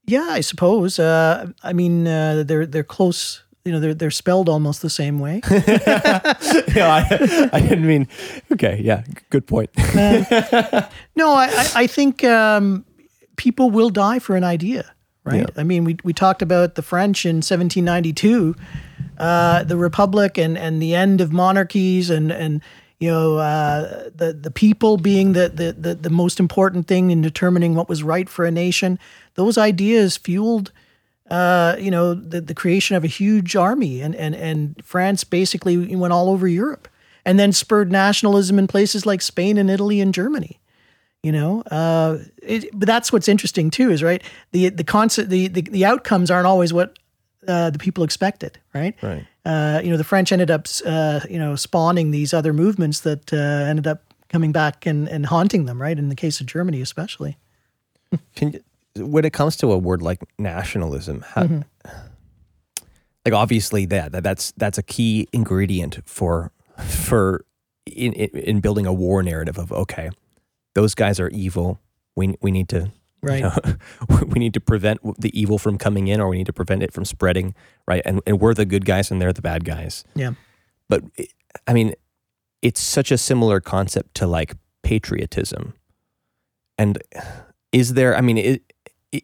[0.07, 0.99] Yeah, I suppose.
[0.99, 5.17] Uh, I mean, uh, they're they're close you know they're they're spelled almost the same
[5.17, 5.41] way.
[5.49, 6.21] yeah,
[6.77, 8.07] I, I, didn't mean.
[8.53, 9.71] Okay, yeah, good point.
[9.77, 12.85] uh, no, I I think um,
[13.37, 14.93] people will die for an idea,
[15.23, 15.39] right?
[15.39, 15.45] Yeah.
[15.57, 18.55] I mean, we we talked about the French in 1792,
[19.17, 22.61] uh, the Republic, and and the end of monarchies, and and
[22.99, 27.23] you know uh, the the people being the, the the the most important thing in
[27.23, 28.99] determining what was right for a nation.
[29.33, 30.71] Those ideas fueled
[31.29, 35.95] uh, you know, the, the creation of a huge army, and, and, and France basically
[35.95, 36.87] went all over Europe,
[37.25, 40.59] and then spurred nationalism in places like Spain and Italy and Germany.
[41.23, 44.21] You know, uh, it, but that's what's interesting too, is right
[44.51, 46.99] the the concept the, the the outcomes aren't always what
[47.47, 48.95] uh, the people expected, right?
[49.01, 49.25] Right.
[49.43, 53.33] Uh, you know, the French ended up, uh, you know, spawning these other movements that
[53.33, 55.97] uh, ended up coming back and, and haunting them, right?
[55.97, 57.37] In the case of Germany, especially.
[58.35, 58.63] Can you,
[58.97, 61.61] when it comes to a word like nationalism, how, mm-hmm.
[63.25, 67.45] like obviously that, that that's that's a key ingredient for for
[67.85, 70.09] in, in, in building a war narrative of okay,
[70.73, 71.79] those guys are evil.
[72.15, 72.91] We we need to
[73.21, 73.43] right.
[73.43, 76.53] You know, we need to prevent the evil from coming in, or we need to
[76.53, 77.53] prevent it from spreading.
[77.87, 80.03] Right, and and we're the good guys, and they're the bad guys.
[80.15, 80.33] Yeah,
[80.87, 81.03] but
[81.67, 81.93] I mean,
[82.61, 85.73] it's such a similar concept to like patriotism,
[86.77, 87.01] and
[87.71, 88.15] is there?
[88.15, 88.73] I mean, it,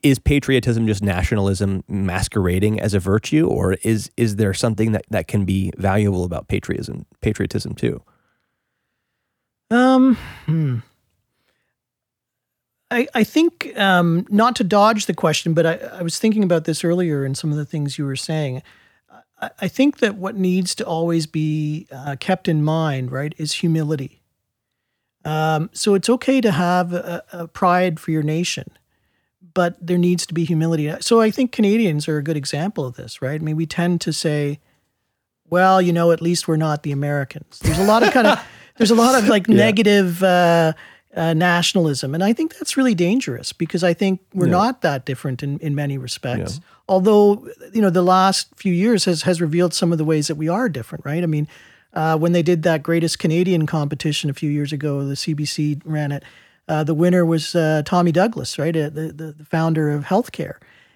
[0.03, 5.27] is patriotism just nationalism masquerading as a virtue, or is is there something that, that
[5.27, 8.01] can be valuable about patriotism patriotism too?
[9.69, 10.77] Um, hmm.
[12.89, 16.65] I I think um, not to dodge the question, but I, I was thinking about
[16.65, 18.61] this earlier in some of the things you were saying.
[19.41, 23.53] I, I think that what needs to always be uh, kept in mind, right, is
[23.53, 24.21] humility.
[25.23, 28.71] Um, so it's okay to have a, a pride for your nation
[29.53, 30.91] but there needs to be humility.
[31.01, 33.39] So I think Canadians are a good example of this, right?
[33.39, 34.59] I mean, we tend to say,
[35.49, 37.59] well, you know, at least we're not the Americans.
[37.59, 38.39] There's a lot of kind of
[38.77, 39.55] there's a lot of like yeah.
[39.55, 40.73] negative uh,
[41.15, 42.15] uh, nationalism.
[42.15, 44.51] And I think that's really dangerous because I think we're Yeah.
[44.51, 46.61] not that different in, in many respects.
[46.87, 50.35] Although, you know, the last few years has, has revealed some of the ways that
[50.35, 51.23] we are different, right?
[51.23, 51.47] I mean,
[51.93, 56.11] uh, when they did that greatest Canadian competition a few years ago, the CBC ran
[56.13, 56.23] it.
[56.67, 58.75] Uh, the winner was uh, Tommy Douglas, right?
[58.75, 60.55] Uh, the, the, the founder of healthcare.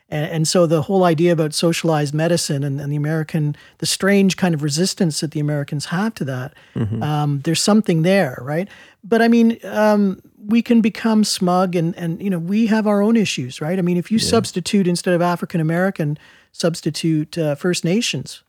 [0.09, 4.37] And, and so the whole idea about socialized medicine and, and the American, the strange
[4.37, 6.53] kind of resistance that the Americans have to that,
[7.01, 8.67] um, there's something there, right?
[9.03, 13.01] But I mean, um, we can become smug and, and, you know, we have our
[13.01, 13.79] own issues, right?
[13.79, 16.17] I mean, if you substitute instead of African American,
[16.51, 18.43] substitute uh, First Nations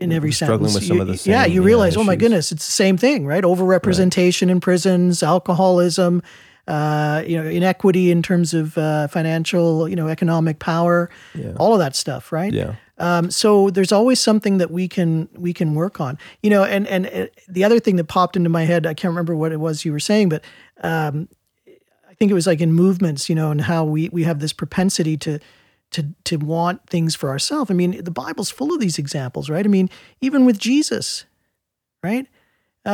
[0.00, 0.74] in every struggling sentence.
[0.74, 2.72] with some you- of the yeah, same, you yeah, realize, oh my goodness, it's the
[2.72, 3.44] same thing, right?
[3.44, 6.22] Overrepresentation in prisons, alcoholism,
[6.68, 11.10] uh, you know, inequity in terms of uh, financial, you know, economic power,
[11.58, 12.52] all of that stuff, right?
[12.52, 12.74] Yeah.
[12.98, 16.62] Um, so there's always something that we can we can work on, you know.
[16.62, 19.50] And and uh, the other thing that popped into my head, I can't remember what
[19.50, 20.44] it was you were saying, but
[20.82, 21.28] um,
[22.08, 24.52] I think it was like in movements, you know, and how we we have this
[24.52, 25.40] propensity to
[25.92, 27.70] to to want things for ourselves.
[27.70, 29.64] I mean, the Bible's full of these examples, right?
[29.64, 29.88] I mean,
[30.20, 31.24] even with Jesus,
[32.02, 32.26] right?
[32.84, 32.88] Uh,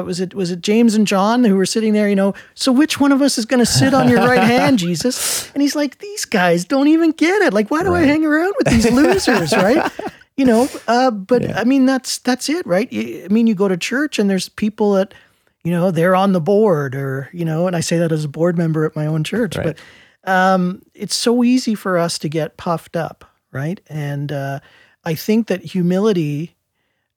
[0.00, 2.08] uh, was it was it James and John who were sitting there?
[2.08, 4.78] You know, so which one of us is going to sit on your right hand,
[4.80, 5.48] Jesus?
[5.54, 7.52] And he's like, these guys don't even get it.
[7.54, 9.90] Like, why do I hang around with these losers, right?
[10.36, 12.88] You know, uh, but I mean, that's that's it, right?
[12.92, 15.14] I mean, you go to church and there's people that,
[15.62, 18.28] you know, they're on the board, or you know, and I say that as a
[18.28, 19.64] board member at my own church, Right.
[19.64, 19.78] but
[20.24, 23.80] um, it's so easy for us to get puffed up, right?
[23.88, 24.60] And uh,
[25.04, 26.56] I think that humility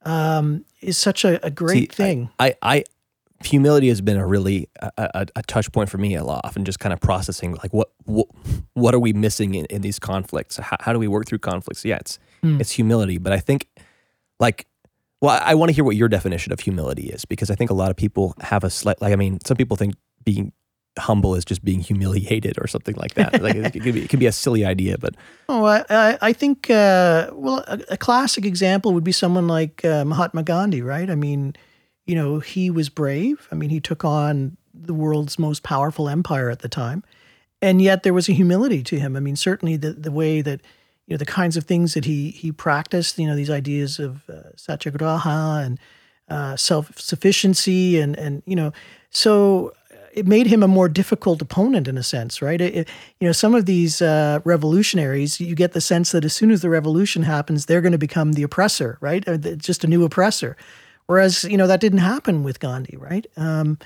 [0.03, 2.29] um, is such a, a great See, thing.
[2.39, 2.83] I, I,
[3.43, 6.65] humility has been a really a, a, a touch point for me a lot, often
[6.65, 8.27] just kind of processing like what what,
[8.73, 10.57] what are we missing in, in these conflicts?
[10.57, 11.85] How, how do we work through conflicts?
[11.85, 12.61] Yeah, it's Hmm.
[12.61, 13.67] it's humility, but I think
[14.39, 14.67] like
[15.21, 17.71] well, I, I want to hear what your definition of humility is because I think
[17.71, 20.51] a lot of people have a slight like I mean, some people think being
[20.97, 23.41] humble is just being humiliated or something like that.
[23.41, 25.15] like it, could be, it could be a silly idea, but
[25.49, 29.83] Oh, I, I, I think, uh, well, a, a classic example would be someone like
[29.85, 31.09] uh, Mahatma Gandhi, right?
[31.09, 31.55] I mean,
[32.05, 33.47] you know, he was brave.
[33.51, 37.03] I mean, he took on the world's most powerful empire at the time.
[37.61, 39.15] And yet there was a humility to him.
[39.15, 40.61] I mean, certainly the, the way that,
[41.07, 44.29] you know, the kinds of things that he, he practiced, you know, these ideas of
[44.29, 45.79] uh, satyagraha and
[46.29, 48.71] uh, self sufficiency and, and, you know,
[49.09, 49.73] so
[50.17, 52.59] it made him a more difficult opponent in a sense, right?
[52.61, 52.89] It, it-
[53.19, 56.61] you know, some of these uh, revolutionaries, you get the sense that as soon as
[56.61, 59.27] the revolution happens, they're going to become the oppressor, right?
[59.27, 60.55] Or the- just a new oppressor.
[61.07, 63.25] Whereas, you know, that didn't happen with Gandhi, right?
[63.37, 63.77] Um,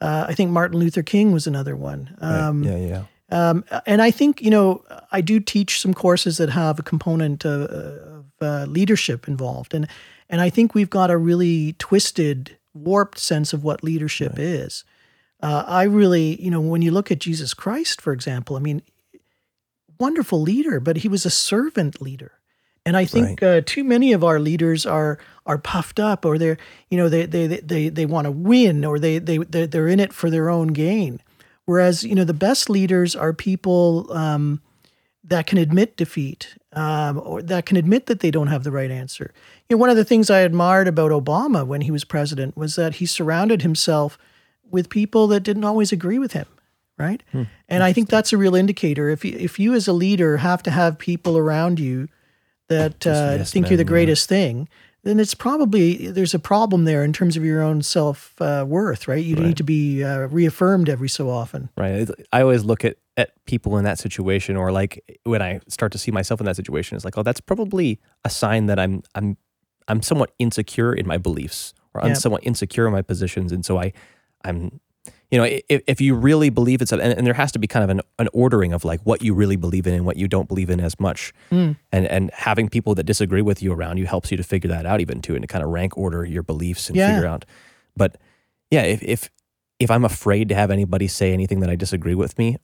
[0.00, 2.16] uh, I think Martin Luther King was another one.
[2.20, 3.02] Um, yeah, yeah.
[3.50, 7.44] um, and I think, you know, I do teach some courses that have a component
[7.46, 9.72] of, of uh, leadership involved.
[9.74, 9.88] And,
[10.28, 14.84] and I think we've got a really twisted, warped sense of what leadership is.
[15.42, 18.82] Uh, I really, you know, when you look at Jesus Christ, for example, I mean,
[19.98, 22.32] wonderful leader, but he was a servant leader.
[22.84, 26.56] And I think uh, too many of our leaders are are puffed up, or they're
[26.88, 29.98] you know they they they they want to win, or they they they're, they're in
[29.98, 31.20] it for their own gain.
[31.64, 34.62] Whereas you know the best leaders are people um,
[35.24, 38.92] that can admit defeat, um, or that can admit that they don't have the right
[38.92, 39.32] answer.
[39.68, 42.76] You know, one of the things I admired about Obama when he was president was
[42.76, 44.16] that he surrounded himself
[44.70, 46.46] with people that didn't always agree with him,
[46.98, 47.22] right?
[47.68, 49.08] and I think that's a real indicator.
[49.08, 52.08] If you, if you as a leader have to have people around you
[52.68, 53.90] that uh, yes think you're the men, yeah.
[53.90, 54.68] greatest thing,
[55.04, 59.06] then it's probably there's a problem there in terms of your own self uh, worth,
[59.06, 59.24] right?
[59.24, 61.68] You need to be uh, reaffirmed every so often.
[61.76, 62.08] Right.
[62.32, 65.98] I always look at, at people in that situation or like when I start to
[65.98, 69.36] see myself in that situation, it's like, oh, that's probably a sign that I'm I'm
[69.86, 72.14] I'm somewhat insecure in my beliefs or I'm Yeah.
[72.14, 73.52] somewhat insecure in my positions.
[73.52, 73.92] And so I
[74.46, 74.80] I'm
[75.30, 77.82] you know, if, if you really believe it's, and, and there has to be kind
[77.82, 80.46] of an, an ordering of like what you really believe in and what you don't
[80.46, 81.32] believe in as much.
[81.50, 81.72] Hmm.
[81.90, 84.86] And, and having people that disagree with you around you helps you to figure that
[84.86, 87.12] out even too, and to kind of rank order your beliefs and Yeah.
[87.12, 87.44] figure out.
[87.96, 88.18] But
[88.70, 89.28] yeah, if, if,
[89.80, 92.56] if I'm afraid to have anybody say anything that I disagree with me,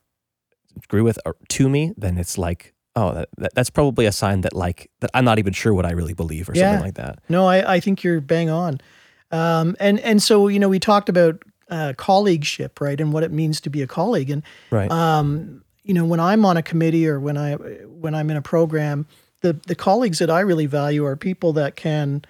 [0.85, 4.39] agree with or to me, then it's like, oh, that, that, that's probably a sign
[4.41, 6.69] that like that I'm not even sure what I really believe or Yeah.
[6.69, 7.19] something like that.
[7.27, 8.79] No, I, I think you're bang on.
[9.31, 11.43] Um, and and so you know we talked about
[11.73, 14.29] uh, colleagueship, right, and what it means to be a colleague.
[14.29, 14.91] And Right.
[14.91, 18.41] um, you know when I'm on a committee or when I when I'm in a
[18.41, 19.05] program,
[19.41, 22.23] the the colleagues that I really value are people that can,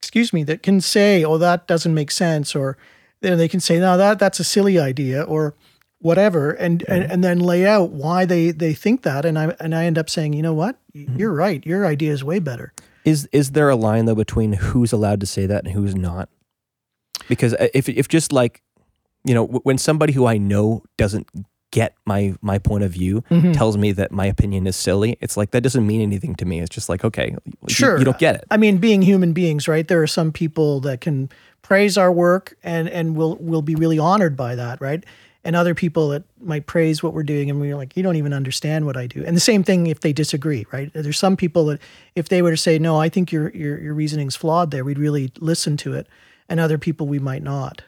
[0.00, 2.76] excuse me, that can say, "Oh, that doesn't make sense," or
[3.20, 5.54] you know, they can say, "No, that that's a silly idea," or
[6.00, 9.74] whatever, and, and and then lay out why they they think that, and I and
[9.74, 10.76] I end up saying, "You know what?
[10.92, 11.64] You're right.
[11.64, 12.72] Your idea is way better."
[13.04, 16.28] Is is there a line though between who's allowed to say that and who's not?
[17.28, 18.62] Because uh, if if just like
[19.24, 21.28] you know, when somebody who I know doesn't
[21.70, 23.54] get my my point of view Mhm.
[23.54, 26.60] tells me that my opinion is silly, it's like that doesn't mean anything to me.
[26.60, 27.98] It's just like, okay, you- Sure.
[27.98, 28.44] you, don't get it.
[28.50, 29.86] I mean, being human beings, right?
[29.88, 31.30] There are some people that can
[31.62, 35.04] praise our work and and will will be really honored by that, right?
[35.44, 38.32] And other people that might praise what we're doing and we're like, you don't even
[38.32, 39.24] understand what I do.
[39.24, 40.90] And the same thing if they disagree, right?
[40.92, 41.80] There's some people that
[42.14, 44.98] if they were to say, no, I think your your your reasoning's flawed there, we'd
[44.98, 46.06] really listen to it.
[46.52, 47.82] And other people we might not.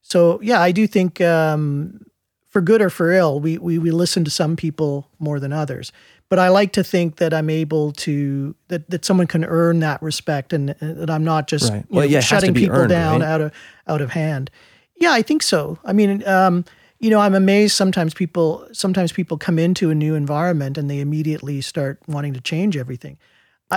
[0.00, 2.06] So yeah, I do think um,
[2.48, 5.90] for good or for ill, we, we we listen to some people more than others.
[6.28, 10.00] But I like to think that I'm able to that, that someone can earn that
[10.00, 11.84] respect and, and that I'm not just Right.
[11.90, 13.28] Well, know, yeah, it has to shutting people earned, down right?
[13.28, 13.52] out of
[13.88, 14.48] out of hand.
[14.94, 15.78] Yeah, I think so.
[15.84, 16.64] I mean, um,
[17.00, 21.00] you know, I'm amazed sometimes people sometimes people come into a new environment and they
[21.00, 23.18] immediately start wanting to change everything.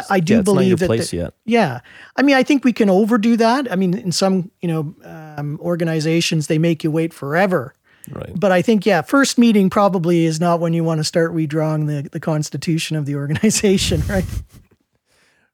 [0.10, 1.34] I, I do yeah, believe that place the- yet.
[1.46, 1.82] yeah.
[2.16, 3.72] I mean, I think we can overdo that.
[3.72, 7.74] I mean, in some, you know, um, organizations, they make you wait forever.
[8.10, 8.32] Right.
[8.36, 11.88] But I think, yeah, first meeting probably is not when you want to start redrawing
[11.88, 14.26] the, the constitution of the organization, right?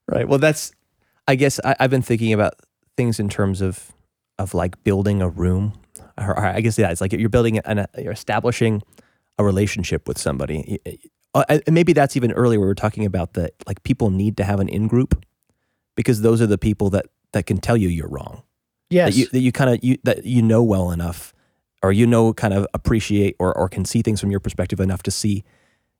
[0.06, 0.28] Right.
[0.28, 0.72] Well, that's.
[1.26, 2.54] I guess I, I've been thinking about
[2.96, 3.92] things in terms of
[4.38, 5.72] of like building a room,
[6.18, 8.82] or, or I guess yeah, it's like you're building an you're establishing
[9.38, 10.78] a relationship with somebody.
[11.34, 12.60] Uh, and maybe that's even earlier.
[12.60, 15.24] We were talking about that, like people need to have an in group
[15.96, 18.42] because those are the people that that can tell you you're wrong.
[18.90, 19.14] Yes.
[19.14, 21.34] That you that you kind of you that you know well enough,
[21.82, 25.02] or you know kind of appreciate or or can see things from your perspective enough
[25.04, 25.44] to see,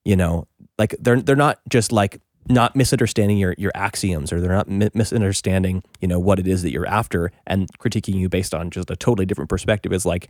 [0.05, 0.47] you know,
[0.78, 4.91] like they're they're not just like not misunderstanding your your axioms or they're not mi-
[4.95, 8.91] misunderstanding you know what it is that you're after and critiquing you based on just
[8.91, 10.28] a totally different perspective is like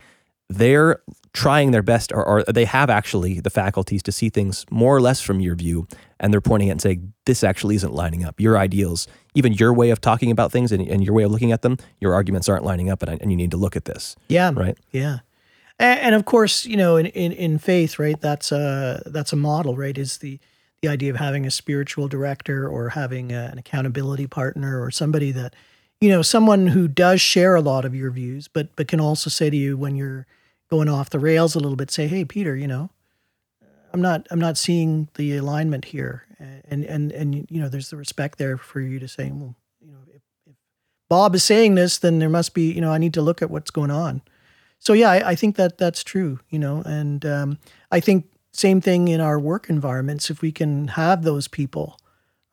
[0.49, 1.01] they're
[1.33, 5.01] trying their best or, or they have actually the faculties to see things more or
[5.01, 5.87] less from your view
[6.21, 9.73] and they're pointing at and saying this actually isn't lining up your ideals even your
[9.73, 12.49] way of talking about things and, and your way of looking at them your arguments
[12.49, 14.53] aren't lining up and, I- and you need to look at this yeah.
[14.55, 15.19] right Yeah.
[15.79, 19.37] And, and of course, you know, in, in, in faith, right, that's a, that's a
[19.37, 20.39] model, right, is the,
[20.83, 25.33] the idea of having a spiritual director or having a, an accountability partner or somebody
[25.33, 25.57] that,
[26.01, 29.31] you know, someone who does share a lot of your views, but, but can also
[29.31, 30.27] say to you when you're
[30.71, 32.91] going off the rails a little bit, say, hey, Peter, you know,
[33.93, 36.25] I'm not, I'm not seeing the alignment here.
[36.69, 39.93] And, and, and, you know, there's the respect there for you to say, well, you
[39.93, 40.55] know, if, if
[41.09, 43.51] Bob is saying this, then there must be, you know, I need to look at
[43.51, 44.21] what's going on.
[44.81, 47.59] So yeah, I, I think that that's true, you know, and um,
[47.91, 50.29] I think same thing in our work environments.
[50.29, 51.99] If we can have those people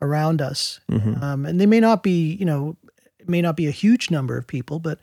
[0.00, 1.22] around us, Mhm.
[1.22, 2.76] um, and they may not be, you know,
[3.22, 4.98] it may not be a huge number of people, but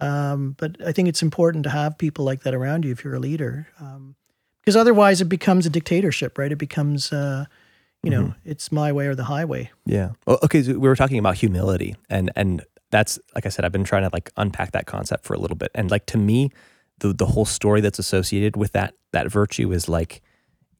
[0.00, 3.14] um, but I think it's important to have people like that around you if you're
[3.14, 4.16] a leader, um,
[4.60, 6.50] because otherwise it becomes a dictatorship, right?
[6.50, 7.44] It becomes, uh,
[8.02, 9.70] you know, it's my way or the highway.
[9.86, 10.10] Yeah.
[10.26, 10.62] Well, okay.
[10.62, 14.02] So we were talking about humility, and and that's like I said, I've been trying
[14.02, 16.50] to like unpack that concept for a little bit, and like to me,
[16.98, 20.20] the the whole story that's associated with that that virtue is like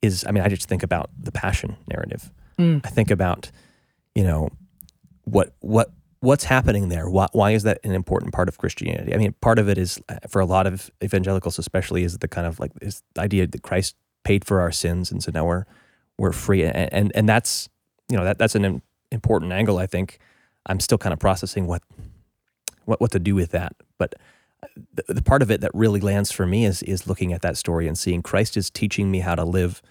[0.01, 2.29] is I mean I just think about the passion narrative.
[2.59, 2.81] Mm.
[2.85, 3.51] I think about
[4.15, 4.49] you know
[5.23, 5.91] what what
[6.23, 7.09] what's happening there.
[7.09, 9.13] Why why is that an important part of Christianity?
[9.13, 12.27] I mean, part of it is uh, for a lot of evangelicals, especially, is the
[12.29, 15.45] kind of like is the idea that Christ paid for our sins, and so now
[15.45, 15.65] we're
[16.17, 17.69] we're free, and and, and that's
[18.09, 19.77] you know that that's an important angle.
[19.77, 20.19] I think
[20.65, 21.83] I'm still kind of processing what
[22.85, 24.15] what what to do with that, but
[24.63, 27.41] uh, the, the part of it that really lands for me is is looking at
[27.41, 29.81] that story and seeing Christ is teaching me how to live,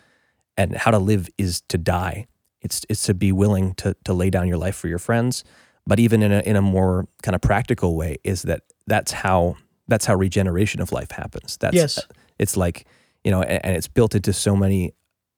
[0.57, 2.27] and how to live is to die.
[2.63, 5.45] It's it's to be willing to to lay down your life for your friends,
[5.87, 9.57] but even in a in a more kind of practical way is that that's how
[9.89, 11.57] that's how regeneration of life happens.
[11.57, 12.01] That's Yes.
[12.39, 12.87] it's like
[13.25, 14.93] you know, and, and it's built into so many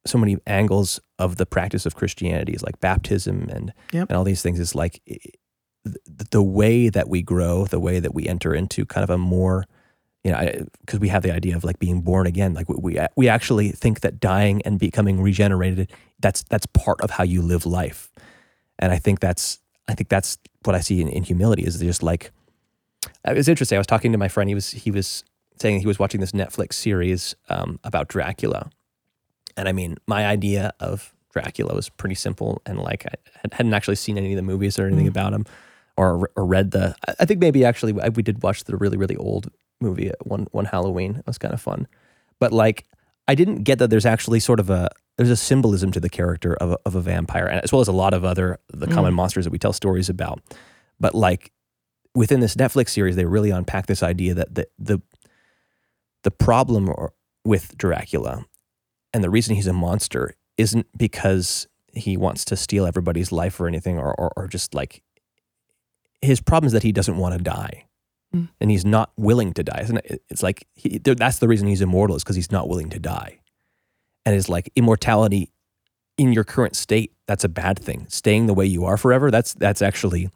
[0.07, 4.09] so many angles of the practice of Christianity, is like baptism and Yep.
[4.11, 4.61] and all these things.
[4.61, 5.01] Is like
[5.84, 9.18] the, the way that we grow, the way that we enter into kind of a
[9.18, 9.64] more
[10.24, 12.55] you know, because we have the idea of like being born again.
[12.55, 17.11] Like we we we actually think that dying and becoming regenerated that's that's part of
[17.11, 18.11] how you live life,
[18.78, 19.59] and I think that's
[19.89, 22.30] I think that's what I see in, in humility is just like
[23.26, 23.76] it was interesting.
[23.76, 24.49] I was talking to my friend.
[24.49, 25.24] He was he was
[25.61, 28.70] saying he was watching this Netflix series um, about Dracula,
[29.57, 33.74] and I mean, my idea of Dracula was pretty simple, and like I had- hadn't
[33.74, 35.11] actually seen any of the movies or anything Mm.
[35.11, 35.45] about him,
[35.97, 36.95] or or read the.
[37.20, 40.64] I- think maybe actually we did watch the really really old movie at one one
[40.64, 41.16] Halloween.
[41.16, 41.87] It was kind of fun,
[42.39, 42.85] but like
[43.27, 46.55] I didn't get that there's actually sort of a there's a symbolism to the character
[46.55, 49.12] of a, of a vampire, and as well as a lot of other the common
[49.12, 49.16] mm.
[49.16, 50.43] monsters that we tell stories about.
[51.01, 51.53] But like
[52.14, 55.01] within this Netflix series, they really unpack this idea that the the
[56.22, 57.12] the problem or-
[57.45, 58.47] with Dracula
[59.12, 63.68] and the reason he's a monster isn't because he wants to steal everybody's life or
[63.68, 65.03] anything, or or, or just like
[66.20, 67.87] his problem is that he doesn't want to die.
[68.35, 68.49] Mm.
[68.61, 69.80] and he's not willing to die.
[69.82, 70.22] Isn't it?
[70.28, 73.41] It's like he, that's the reason he's immortal is because he's not willing to die.
[74.26, 75.53] And it's like immortality
[76.18, 77.12] in your current state.
[77.26, 78.07] That's a bad thing.
[78.09, 79.30] Staying the way you are forever.
[79.30, 80.30] That's that's actually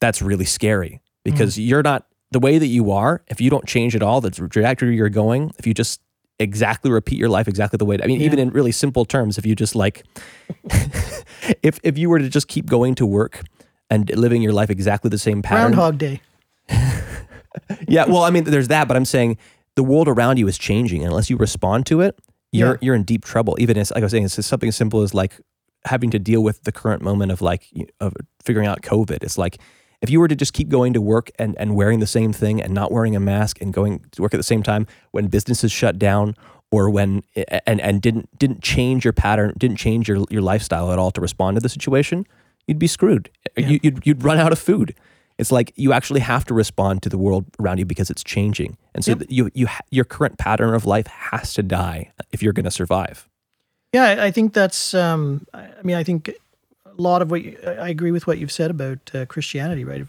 [0.00, 1.66] that's really scary because mm.
[1.66, 3.22] you're not the way that you are.
[3.28, 5.52] If you don't change at all, the trajectory you're going.
[5.58, 6.00] If you just
[6.38, 7.98] exactly repeat your life exactly the way.
[8.02, 10.04] I mean, even in really simple terms, if you just like,
[11.62, 13.42] if if you were to just keep going to work
[13.90, 16.20] and living your life exactly the same pattern, Groundhog Day.
[17.88, 19.38] yeah, well, I mean, there's that, but I'm saying
[19.74, 22.18] the world around you is changing, and unless you respond to it,
[22.52, 22.76] you're Yeah.
[22.80, 23.56] you're in deep trouble.
[23.58, 25.40] Even as like I was saying, it's something as simple as like
[25.84, 27.68] having to deal with the current moment of like
[28.00, 29.22] of figuring out COVID.
[29.22, 29.58] It's like
[30.02, 32.62] if you were to just keep going to work and and wearing the same thing
[32.62, 35.72] and not wearing a mask and going to work at the same time when businesses
[35.72, 36.34] shut down
[36.70, 37.22] or when
[37.66, 41.20] and and didn't didn't change your pattern, didn't change your your lifestyle at all to
[41.20, 42.26] respond to the situation,
[42.66, 43.30] you'd be screwed.
[43.56, 44.94] You, you'd you'd run out of food.
[45.38, 48.78] It's like you actually have to respond to the world around you because it's changing,
[48.94, 52.54] and so th- you you your current pattern of life has to die if you're
[52.54, 53.28] going to survive.
[53.92, 54.94] Yeah, I- think that's.
[54.94, 56.30] Um, I mean, I think
[56.86, 60.02] a lot of what you, I agree with what you've said about uh, Christianity, right?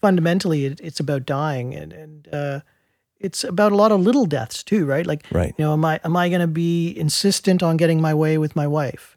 [0.00, 2.60] Fundamentally, it, it's about dying, and and uh,
[3.20, 5.04] it's about a lot of little deaths too, right?
[5.06, 5.52] Like, Right.
[5.58, 8.54] you know, am I am I going to be insistent on getting my way with
[8.56, 9.16] my wife?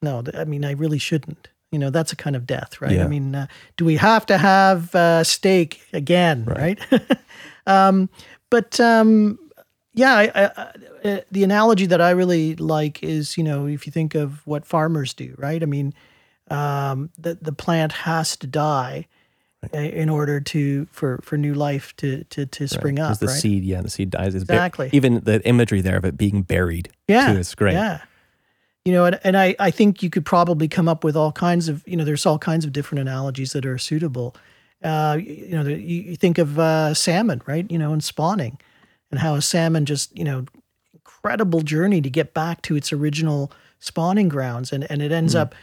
[0.00, 1.48] No, I mean, I really shouldn't.
[1.72, 2.92] You know, that's a kind of death, right?
[2.92, 3.04] Yeah.
[3.04, 3.46] I mean, uh,
[3.76, 6.78] do we have to have uh, steak again, right?
[7.66, 8.10] um,
[8.50, 9.38] but um,
[9.94, 10.44] yeah, I, I,
[11.08, 14.66] uh, the analogy that I really like is, you know, if you think of what
[14.66, 15.62] farmers do, right?
[15.62, 15.94] I mean,
[16.50, 19.06] um, the the plant has to die
[19.72, 23.26] uh, in order to for for new life to to to spring Because up, the
[23.28, 23.40] right?
[23.40, 24.34] seed, yeah, the seed dies.
[24.34, 24.90] It's Exactly.
[24.92, 27.74] even the imagery there of it being buried, yeah, too, is great.
[27.74, 28.00] Yeah.
[28.84, 31.68] You know, and, and I, I think you could probably come up with all kinds
[31.68, 34.34] of, you know, there's all kinds of different analogies that are suitable.
[34.82, 37.70] Uh, you, you know, the, you, you think of uh, salmon, right?
[37.70, 38.58] You know, and spawning
[39.12, 40.46] and how a salmon just, you know,
[40.92, 44.72] incredible journey to get back to its original spawning grounds.
[44.72, 45.54] And, and it ends up,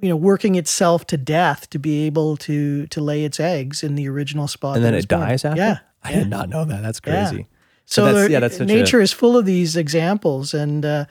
[0.00, 3.96] you know, working itself to death to be able to, to lay its eggs in
[3.96, 4.76] the original spot.
[4.76, 5.20] And then it born.
[5.20, 5.60] dies after.
[5.60, 5.78] Yeah.
[6.02, 6.18] I yeah.
[6.20, 6.80] did not know that.
[6.82, 7.28] That's Yeah.
[7.28, 7.46] crazy.
[7.84, 11.04] So that's- there- yeah, that's such a- nature is full of these examples, and uh,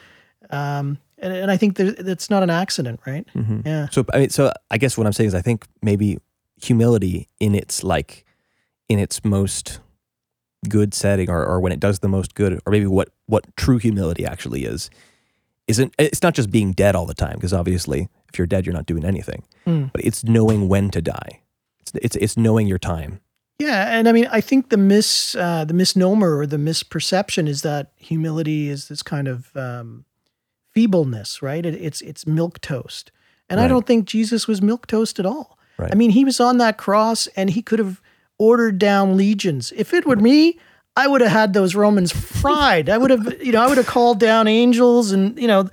[0.49, 3.25] um, and, and I think that's not an accident, right?
[3.35, 3.61] Mm-hmm.
[3.65, 6.17] Yeah, So I mean, so I guess what I'm saying is I think maybe
[6.61, 8.25] humility in its like
[8.89, 9.79] in its most
[10.69, 13.77] good setting or, or when it does the most good or maybe what what true
[13.79, 14.89] humility actually is
[15.67, 18.75] isn't it's not just being dead all the time because obviously if you're dead you're
[18.75, 19.91] not doing anything Mm.
[19.91, 21.41] but it's knowing when to die
[21.79, 23.21] it's it's, it's knowing your time
[23.59, 27.61] yeah, and I mean, I think the mis uh, the misnomer or the misperception is
[27.61, 30.03] that humility is this kind of um,
[30.73, 31.65] feebleness, right?
[31.65, 33.11] It, it's it's milk toast,
[33.49, 35.57] and I don't think Jesus was milk toast at all.
[35.77, 35.91] Right.
[35.91, 38.01] I mean, he was on that cross, and he could have
[38.37, 39.73] ordered down legions.
[39.75, 40.57] If it were me,
[40.95, 42.89] I would have had those Romans fried.
[42.89, 45.69] I would have, you know, I would have called down angels, and you know,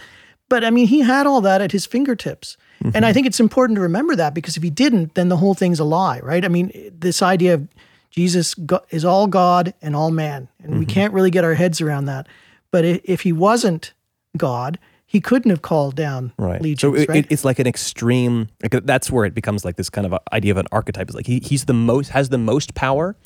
[0.49, 2.57] but I mean, he had all that at his fingertips.
[2.80, 3.14] And I mm-hmm.
[3.14, 5.84] think it's important to remember that because if he didn't, then the whole thing's a
[5.84, 6.44] lie, right?
[6.44, 7.66] I mean, this idea of
[8.11, 8.55] Jesus
[8.90, 10.94] is all God and all man, and we mm-hmm.
[10.94, 12.28] can't really get our heads around that.
[12.70, 13.94] But if he wasn't
[14.39, 17.18] God, he couldn't have called down right legions, so it, right?
[17.24, 20.53] it- it's like an extreme like that's where it becomes like this kind of idea
[20.53, 23.16] of an archetype is like he, he's the most has the most power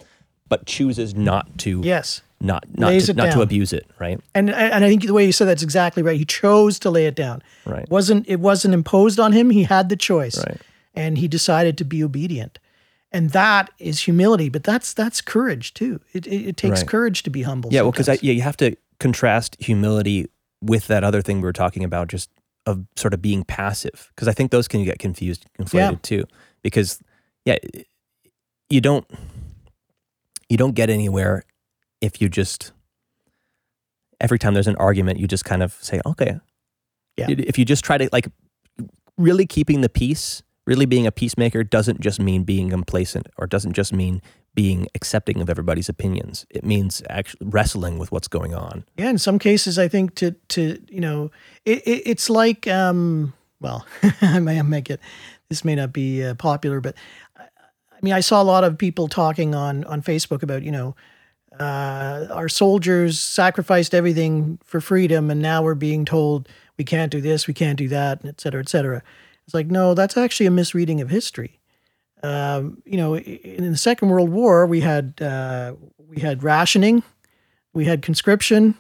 [0.49, 2.21] but chooses not to yes.
[2.41, 5.25] not not Lays to, not to abuse it right And and I think the way
[5.27, 6.17] you said that's exactly right.
[6.19, 7.43] He chose to lay it down.
[7.67, 7.83] Right.
[7.85, 9.51] It wasn't it wasn't imposed on him.
[9.51, 10.61] He had the choice, Right.
[10.95, 12.59] and he decided to be obedient.
[13.15, 16.01] And that is humility, but that's that's courage too.
[16.13, 16.89] It it, takes Right.
[16.89, 17.71] courage to be humble.
[17.73, 20.29] Yeah, well, because yeah, you have to contrast humility
[20.63, 22.31] with that other thing we were talking about, just
[22.65, 24.11] of sort of being passive.
[24.15, 25.97] Because I think those can get confused, conflated Yeah.
[26.03, 26.25] too.
[26.63, 27.01] Because
[27.45, 27.57] yeah,
[28.71, 29.05] you don't
[30.49, 31.45] you don't get anywhere
[32.01, 32.73] if you just
[34.21, 36.39] every time there's an argument, you just kind of say, okay.
[37.17, 37.27] Yeah.
[37.29, 38.29] If you just try to like
[39.19, 43.73] really keeping the peace, really being a peacemaker doesn't just mean being complacent or doesn't
[43.73, 44.23] just mean
[44.55, 46.47] being accepting of everybody's opinions.
[46.51, 48.85] It means actually wrestling with what's going on.
[48.97, 51.31] Yeah, in some cases, I think to to you know,
[51.65, 53.87] it, it, it's like um, well,
[54.23, 55.01] I may I may get
[55.49, 56.95] this may not be uh, popular, but
[57.37, 60.73] I, I mean, I saw a lot of people talking on on Facebook about you
[60.73, 60.95] know,
[61.59, 67.21] uh, our soldiers sacrificed everything for freedom, and now we're being told we can't do
[67.21, 69.03] this, we can't do that, et cetera, et cetera.
[69.47, 71.59] It's like no, that's actually a misreading of history.
[72.23, 75.75] Um, you know, i- in the Second World War, we had uh,
[76.09, 77.03] we had rationing,
[77.73, 78.75] we had conscription,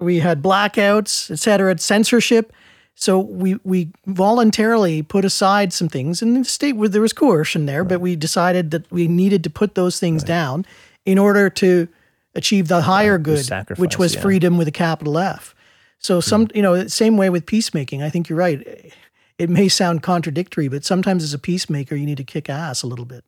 [0.00, 2.52] we had blackouts, et cetera, censorship.
[2.94, 7.66] So we we voluntarily put aside some things, and the state where there was coercion
[7.66, 10.66] there, but we decided that we needed to put those things down
[11.06, 11.88] in order to
[12.34, 13.38] achieve the higher good,
[13.78, 14.20] which was yeah.
[14.20, 15.54] freedom with a capital F.
[15.98, 18.02] So some, you know, same way with peacemaking.
[18.02, 18.92] I think you're right.
[19.40, 22.86] It may sound contradictory, but sometimes as a peacemaker, you need to kick ass a
[22.86, 23.24] little bit.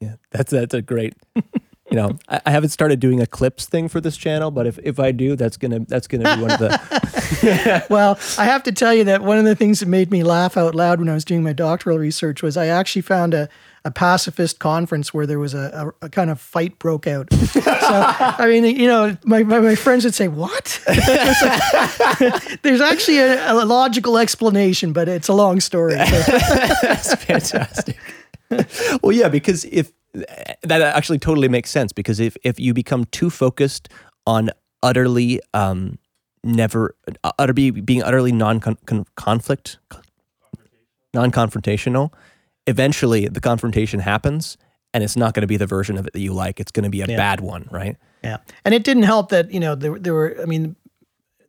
[0.00, 1.14] Yeah, that's that's a great.
[1.90, 4.80] You know, I, I haven't started doing a clips thing for this channel, but if,
[4.82, 7.86] if I do, that's gonna that's gonna be one of the.
[7.90, 10.56] well, I have to tell you that one of the things that made me laugh
[10.56, 13.48] out loud when I was doing my doctoral research was I actually found a,
[13.84, 17.30] a pacifist conference where there was a, a, a kind of fight broke out.
[17.34, 20.80] so, I mean, you know, my, my, my friends would say, What?
[22.62, 25.94] There's actually a, a logical explanation, but it's a long story.
[25.94, 27.98] That's fantastic.
[29.02, 29.92] well, yeah, because if
[30.62, 33.88] that actually totally makes sense, because if if you become too focused
[34.26, 34.50] on
[34.82, 35.98] utterly um
[36.44, 36.94] never
[37.38, 39.78] utterly being utterly non conflict
[41.12, 42.12] non confrontational,
[42.66, 44.56] eventually the confrontation happens.
[44.92, 46.60] And it's not going to be the version of it that you like.
[46.60, 47.96] It's going to be a bad one, right?
[48.22, 50.76] Yeah, and it didn't help that you know there there were I mean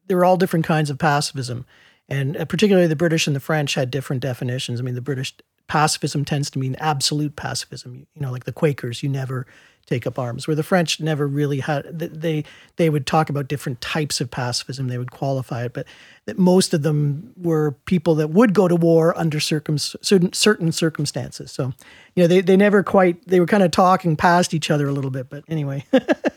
[0.08, 1.64] there were all different kinds of pacifism,
[2.10, 4.80] and uh, particularly the British and the French had different definitions.
[4.80, 5.36] I mean, the British
[5.68, 8.08] pacifism tends to mean absolute pacifism.
[8.16, 9.46] You know, like the Quakers, you never
[9.86, 10.48] take up arms.
[10.48, 12.44] Where the French never really had they
[12.78, 14.88] they would talk about different types of pacifism.
[14.88, 15.86] They would qualify it, but
[16.26, 20.72] that most of them were people that would go to war under circum certain certain
[20.72, 21.52] circumstances.
[21.52, 21.74] So,
[22.16, 24.92] you know, they they never quite they were kind of talking past each other a
[24.92, 25.30] little bit.
[25.30, 25.86] But anyway.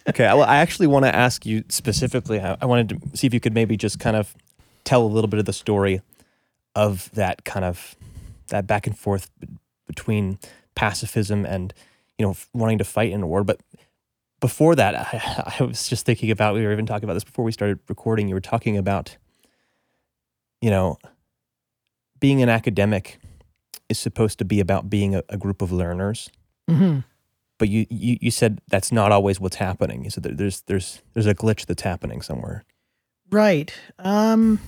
[0.09, 0.25] Okay.
[0.25, 2.41] Well, I actually want to ask you specifically.
[2.41, 4.35] I I wanted to see if you could maybe just kind of
[4.83, 6.01] tell a little bit of the story
[6.75, 7.95] of that kind of
[8.49, 9.31] that back and forth
[9.87, 10.39] between
[10.75, 11.75] pacifism and
[12.19, 13.45] you know wanting to fight in a war.
[13.45, 13.61] But
[14.41, 16.55] before that, I, I was just thinking about.
[16.55, 18.29] We were even talking about this before we started recording.
[18.29, 19.17] You were talking about,
[20.61, 20.99] you know,
[22.21, 23.19] being an academic
[23.89, 26.31] is supposed to be about being a, a group of learners
[26.69, 26.99] hmm
[27.59, 30.05] but you, you you said that's not always what's happening.
[30.05, 32.65] You said there's there's there's a glitch that's happening somewhere.
[33.31, 33.75] Right.
[33.99, 34.61] Um,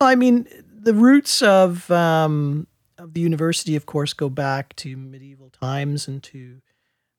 [0.00, 2.66] well, I mean, the roots of um,
[3.04, 6.60] of the university, of course, go back to medieval times and to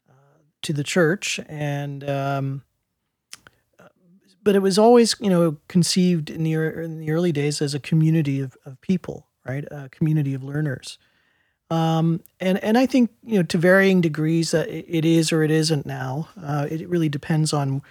[0.09, 2.63] uh, to the church, and um,
[3.79, 3.87] uh,
[4.43, 7.79] but it was always, you know, conceived in the in the early days as a
[7.79, 9.63] community of, of people, right?
[9.71, 10.97] A community of learners.
[11.69, 15.43] Um, and and I think you know to varying degrees that it it is or
[15.43, 16.29] it isn't now.
[16.41, 17.81] Uh, it really depends on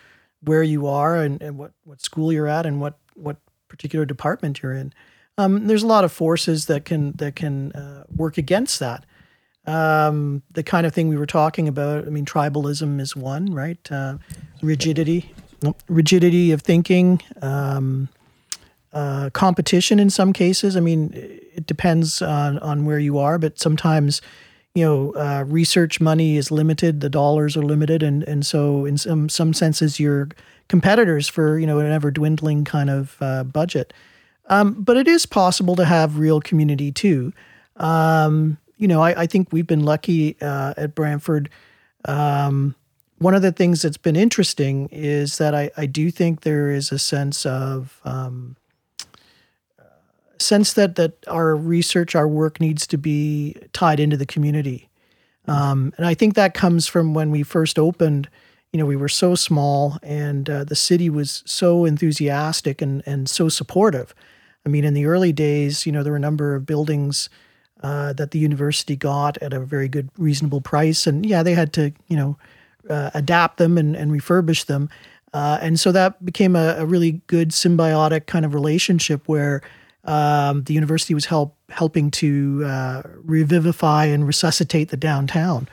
[0.44, 3.36] where you are and, and what, what school you're at and what, what
[3.68, 4.92] particular department you're in.
[5.36, 9.04] Um, there's a lot of forces that can that can uh, work against that.
[9.66, 12.06] Um, the kind of thing we were talking about.
[12.06, 13.78] I mean, tribalism is one, right?
[13.90, 14.18] Uh,
[14.62, 15.32] rigidity,
[15.88, 18.10] rigidity of thinking, um,
[18.92, 20.76] uh, competition in some cases.
[20.76, 24.20] I mean, it depends on on where you are, but sometimes
[24.74, 28.98] you know, uh, research money is limited, the dollars are limited, and and so in
[28.98, 30.28] some some senses you're
[30.68, 33.92] competitors for you know an ever dwindling kind of uh, budget.
[34.46, 37.32] Um, but it is possible to have real community too.
[37.76, 41.48] Um, you know, I, I think we've been lucky uh, at Brantford.
[42.04, 42.74] Um,
[43.18, 46.92] one of the things that's been interesting is that I, I do think there is
[46.92, 48.56] a sense of um,
[50.38, 54.88] sense that that our research, our work needs to be tied into the community.
[55.46, 58.28] Um, and I think that comes from when we first opened.
[58.72, 63.28] You know, we were so small, and uh, the city was so enthusiastic and and
[63.28, 64.14] so supportive.
[64.66, 67.28] I mean, in the early days, you know, there were a number of buildings
[67.82, 71.72] uh, that the university got at a very good, reasonable price, and yeah, they had
[71.74, 72.38] to, you know,
[72.88, 74.88] uh, adapt them and, and refurbish them.
[75.32, 79.60] Uh, and so that became a, a really good symbiotic kind of relationship where
[80.04, 85.68] um, the university was help helping to uh, revivify and resuscitate the downtown.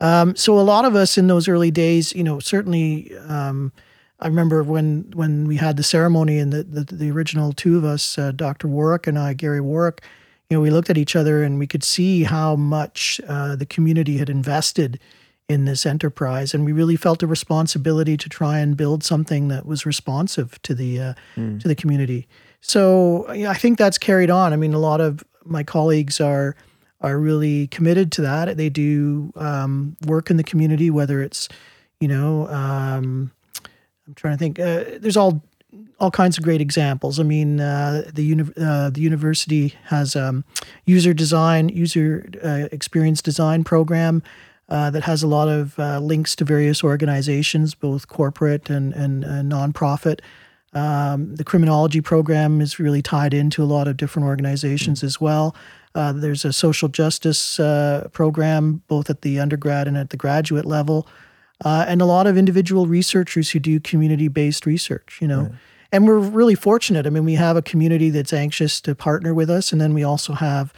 [0.00, 3.14] Um, so a lot of us in those early days, you know, certainly.
[3.26, 3.72] Um,
[4.20, 7.84] I remember when when we had the ceremony and the the, the original two of
[7.84, 8.68] us, uh, Dr.
[8.68, 10.02] Warwick and I, Gary Warwick,
[10.48, 13.66] you know, we looked at each other and we could see how much uh, the
[13.66, 15.00] community had invested
[15.48, 19.66] in this enterprise, and we really felt a responsibility to try and build something that
[19.66, 21.14] was responsive to the uh,
[21.58, 22.28] to the community.
[22.60, 24.52] So I think that's carried on.
[24.52, 26.56] I mean, a lot of my colleagues are
[27.00, 28.56] are really committed to that.
[28.56, 31.48] They do um, work in the community, whether it's
[32.00, 32.46] you know.
[32.48, 33.32] Um,
[34.10, 34.58] I'm trying to think.
[34.58, 35.40] Uh, there's all
[36.00, 37.20] all kinds of great examples.
[37.20, 40.44] I mean, uh, the uni- uh, the university has um,
[40.84, 44.24] user design, user uh, experience design program
[44.68, 49.24] uh, that has a lot of uh, links to various organizations, both corporate and and
[49.24, 50.20] uh, nonprofit.
[50.72, 55.54] Um, the criminology program is really tied into a lot of different organizations as well.
[55.94, 60.64] Uh, there's a social justice uh, program both at the undergrad and at the graduate
[60.64, 61.06] level,
[61.64, 65.18] uh, and a lot of individual researchers who do community-based research.
[65.20, 65.50] You know,
[65.92, 67.06] and we're really fortunate.
[67.06, 70.04] I mean, we have a community that's anxious to partner with us, and then we
[70.04, 70.72] also have,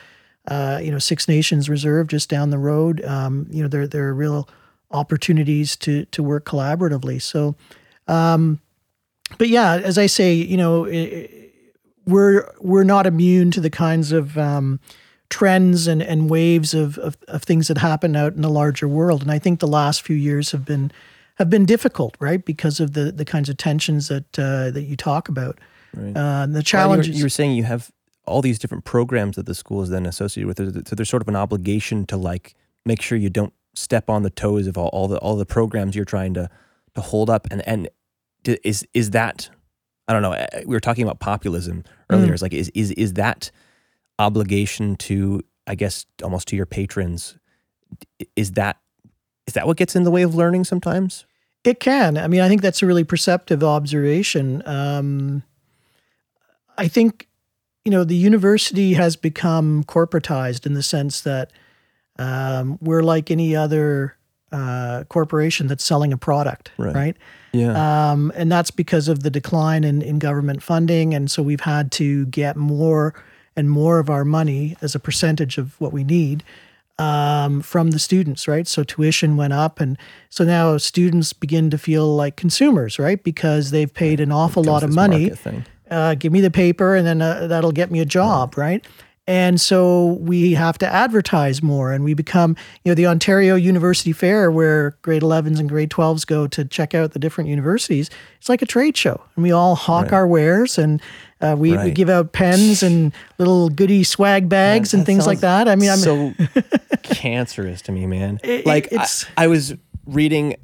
[0.49, 3.05] uh, you know, Six Nations Reserve just down the road.
[3.05, 4.49] Um, you know, there there are real
[4.91, 7.21] opportunities to to work collaboratively.
[7.21, 7.55] So,
[8.09, 8.61] um,
[9.39, 11.31] but yeah, as I say, you know, it,
[12.07, 14.81] we're we're not immune to the kinds of um,
[15.33, 19.23] trends and, and waves of, of, of things that happen out in the larger world.
[19.23, 20.93] And I think the last few years have been
[21.37, 24.95] have been difficult, right, because of the the kinds of tensions that uh, that you
[24.97, 25.59] talk about.
[25.95, 26.15] Right.
[26.15, 27.09] Uh, the Well, challenges.
[27.09, 27.91] You were, you were saying you have
[28.27, 30.87] all these different programs that the school is then associated with.
[30.89, 32.55] So there's sort of an obligation to like
[32.85, 35.97] make sure you don't step on the toes of all, all the all the programs
[35.97, 36.51] you're trying to
[36.95, 37.49] to hold up.
[37.51, 37.89] And and
[38.45, 39.49] is is that
[40.09, 40.35] I don't know.
[40.35, 42.29] uh, We were talking about populism earlier.
[42.29, 42.33] Mm.
[42.35, 43.51] It's like is is is that
[44.23, 47.39] obligation to I guess almost to your patrons?
[48.37, 48.79] Is that
[49.47, 51.25] is that what gets in the way of learning sometimes?
[51.65, 52.17] It can.
[52.19, 54.63] I mean, I think that's a really perceptive observation.
[54.67, 55.43] Um,
[56.77, 57.29] I think,
[57.85, 61.53] you know, the university has become corporatized in the sense that
[62.19, 64.17] um, we're like any other
[64.51, 66.95] uh, corporation that's selling a product, Right.
[66.95, 67.17] right?
[67.53, 68.11] Yeah.
[68.11, 71.15] Um, and that's because of the decline in, in government funding.
[71.15, 73.15] And so we've had to get more
[73.57, 76.43] and more of our money as a percentage of what we need
[76.99, 78.67] um, from the students, right?
[78.67, 79.81] So tuition went up.
[79.81, 79.99] And
[80.31, 83.23] so now students begin to feel like consumers, right?
[83.23, 85.31] Because they've paid an awful lot of money
[85.93, 88.85] uh, give me the paper and then uh, that'll get me a job, right?
[89.27, 94.13] And so we have to advertise more and we become, you know, the Ontario University
[94.13, 98.11] Fair where grade 11s and grade 12s go to check out the different universities.
[98.39, 101.01] It's like a trade show and we all hawk our wares and
[101.43, 105.69] uh, we, we give out pens and little goody swag bags and things like that.
[105.69, 106.33] I mean, I'm, so
[107.03, 108.41] cancerous to me, man.
[108.43, 109.75] It- like it's- I, I was
[110.07, 110.57] reading.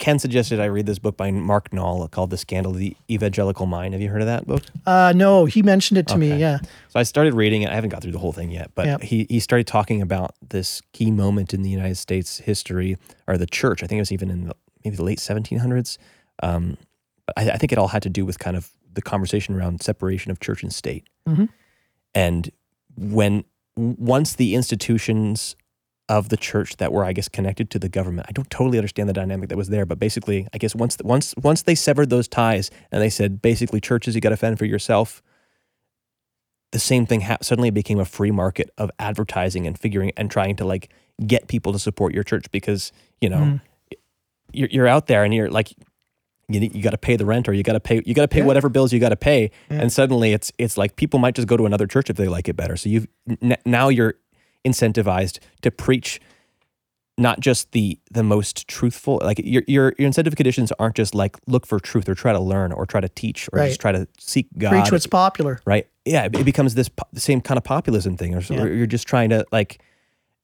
[0.00, 3.64] Ken suggested I read this book by Mark Noll called "The Scandal of the Evangelical
[3.64, 4.64] Mind." Have you heard of that book?
[4.86, 6.36] uh, no, he mentioned it to me.
[6.36, 6.58] Yeah.
[6.88, 7.70] So I started reading it.
[7.70, 9.02] I haven't got through the whole thing yet, but Yep.
[9.02, 12.96] he he started talking about this key moment in the United States history
[13.28, 13.84] or the church.
[13.84, 15.96] I think it was even in the, maybe the late 1700s.
[16.42, 16.76] Um,
[17.28, 19.82] but I, I think it all had to do with kind of the conversation around
[19.82, 21.04] separation of church and state.
[21.28, 21.48] Mhm.
[22.14, 22.50] And
[22.96, 23.44] when
[23.76, 25.54] once the institutions
[26.08, 29.08] of the church that were, I guess, connected to the government, I don't totally understand
[29.10, 32.26] the dynamic that was there, but basically, I guess once once once they severed those
[32.28, 35.22] ties and they said basically churches you got to fend for yourself
[36.72, 40.54] the same thing hap suddenly became a free market of advertising and figuring and trying
[40.56, 40.90] to like
[41.26, 43.60] get people to support your church because you know Mm.
[44.52, 45.72] you're, you're out there and you're like
[46.48, 48.28] you, you got to pay the rent or you got to pay you got to
[48.28, 48.44] pay Yeah.
[48.46, 49.80] whatever bills you got to pay Yeah.
[49.82, 52.48] and suddenly it's it's like people might just go to another church if they like
[52.48, 53.06] it better so you've
[53.42, 54.14] n- now you're
[54.66, 56.20] incentivized to preach
[57.16, 61.36] not just the the most truthful like your your your incentive conditions aren't just like
[61.46, 63.68] look for truth or try to learn or try to teach or Right.
[63.68, 65.60] just try to seek God Preach what's popular.
[65.64, 65.86] right?
[66.04, 68.64] Yeah, it becomes this po- the same kind of populism thing, or so Yeah.
[68.66, 69.80] you're just trying to like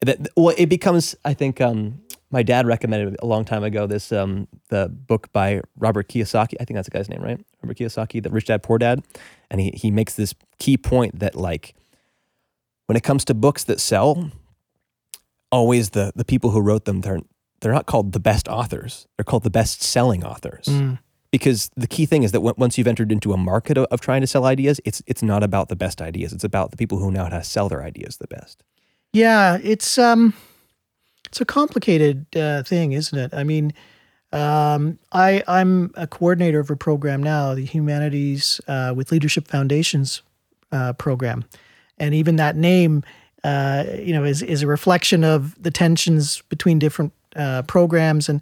[0.02, 0.28] that.
[0.36, 1.14] Well, it becomes.
[1.24, 2.00] I think um,
[2.34, 6.54] my dad recommended a long time ago this um, the book by Robert Kiyosaki.
[6.60, 7.40] I think that's the guy's name, right?
[7.62, 9.02] Robert Kiyosaki, the Rich Dad Poor Dad,
[9.50, 11.74] and he he makes this key point that like
[12.86, 14.30] when it comes to books that sell,
[15.50, 17.20] always the the people who wrote them they're
[17.60, 19.06] they're not called the best authors.
[19.16, 20.98] They're called the best selling authors Mm.
[21.30, 24.00] because the key thing is that on- once you've entered into a market of, of
[24.00, 26.32] trying to sell ideas, it's it's not about the best ideas.
[26.32, 28.62] It's about the people who know how to sell their ideas the best.
[29.12, 30.34] Yeah, it's um,
[31.34, 33.34] it's a complicated uh, thing, isn't it?
[33.34, 33.72] I mean,
[34.32, 40.22] um, I I'm a coordinator of a program now, the Humanities uh, with Leadership Foundations
[40.70, 41.44] uh, program,
[41.98, 43.02] and even that name,
[43.42, 48.40] uh, you know, is is a reflection of the tensions between different uh, programs and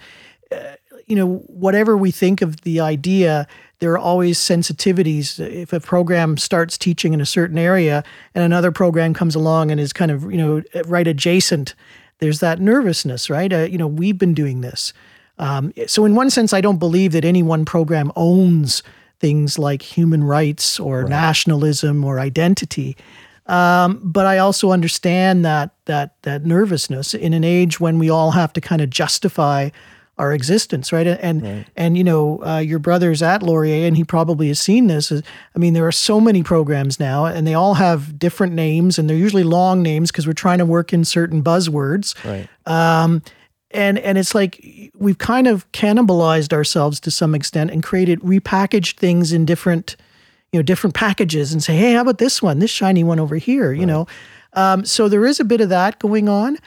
[1.07, 3.47] you know, whatever we think of the idea,
[3.81, 5.41] there are always sensitivities.
[5.41, 8.05] If a program starts teaching in a certain area
[8.35, 11.75] and another program comes along and is kind of, you know, right adjacent,
[12.23, 13.53] there's that nervousness, right?
[13.53, 14.93] Uh, you know, we've been doing this.
[15.39, 18.85] Um, so, in one sense, I don't believe that any one program owns
[19.19, 22.97] things like human rights or nationalism or identity.
[23.47, 28.31] Um, but I also understand that that that nervousness in an age when we all
[28.31, 29.71] have to kind of justify
[30.23, 31.07] our existence, right?
[31.07, 35.11] And and you know, uh, your brother's at Laurier, and he probably has seen this.
[35.11, 39.11] I mean, there are so many programs now, and they all have different names, and
[39.11, 42.15] they're usually long names because we're trying to work in certain buzzwords.
[42.25, 42.49] Right.
[42.67, 43.23] Um,
[43.73, 44.65] and and it's like
[44.97, 49.97] we've kind of cannibalized ourselves to some extent and created repackaged things in different
[50.53, 53.37] you know different packages and say hey how about this one this shiny one over
[53.37, 53.81] here right.
[53.81, 54.07] you know
[54.53, 56.59] um, so there is a bit of that going on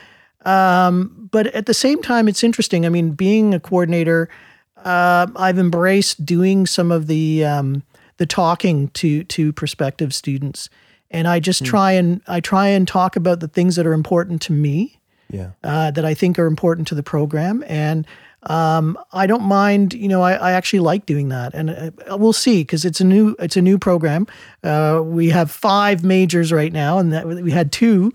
[0.45, 4.29] um, but at the same time it's interesting i mean being a coordinator
[4.83, 7.83] uh, i've embraced doing some of the um,
[8.17, 10.69] the talking to to prospective students
[11.11, 11.67] and i just mm.
[11.67, 14.99] try and i try and talk about the things that are important to me
[15.29, 15.51] yeah.
[15.63, 17.63] Uh, that I think are important to the program.
[17.67, 18.05] And
[18.43, 22.33] um, I don't mind, you know, I, I actually like doing that, and uh, we'll
[22.33, 24.27] see because it's a new it's a new program.
[24.63, 28.13] Uh, we have five majors right now, and that we had two,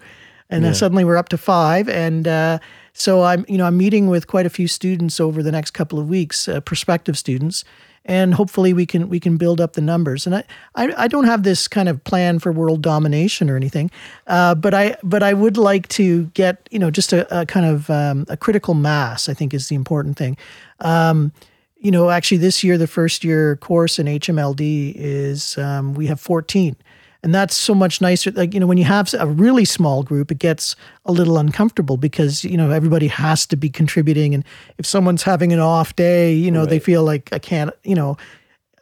[0.51, 2.59] and then suddenly we're up to five, and uh,
[2.93, 5.99] so I'm you know I'm meeting with quite a few students over the next couple
[5.99, 7.65] of weeks, uh, prospective students,
[8.05, 10.27] and hopefully we can we can build up the numbers.
[10.27, 10.45] And I
[10.75, 13.91] I, I don't have this kind of plan for world domination or anything,
[14.27, 17.67] uh, but I but I would like to get you know just a, a kind
[17.67, 19.29] of um, a critical mass.
[19.29, 20.37] I think is the important thing.
[20.81, 21.33] Um,
[21.79, 26.21] you know, actually, this year the first year course in HMLD is um, we have
[26.21, 26.77] fourteen
[27.23, 30.31] and that's so much nicer like you know when you have a really small group
[30.31, 30.75] it gets
[31.05, 34.35] a little uncomfortable because you know everybody has to be contributing.
[34.35, 34.45] And
[34.79, 36.71] if someone's having an off day you know right.
[36.71, 38.17] they feel like i can't you know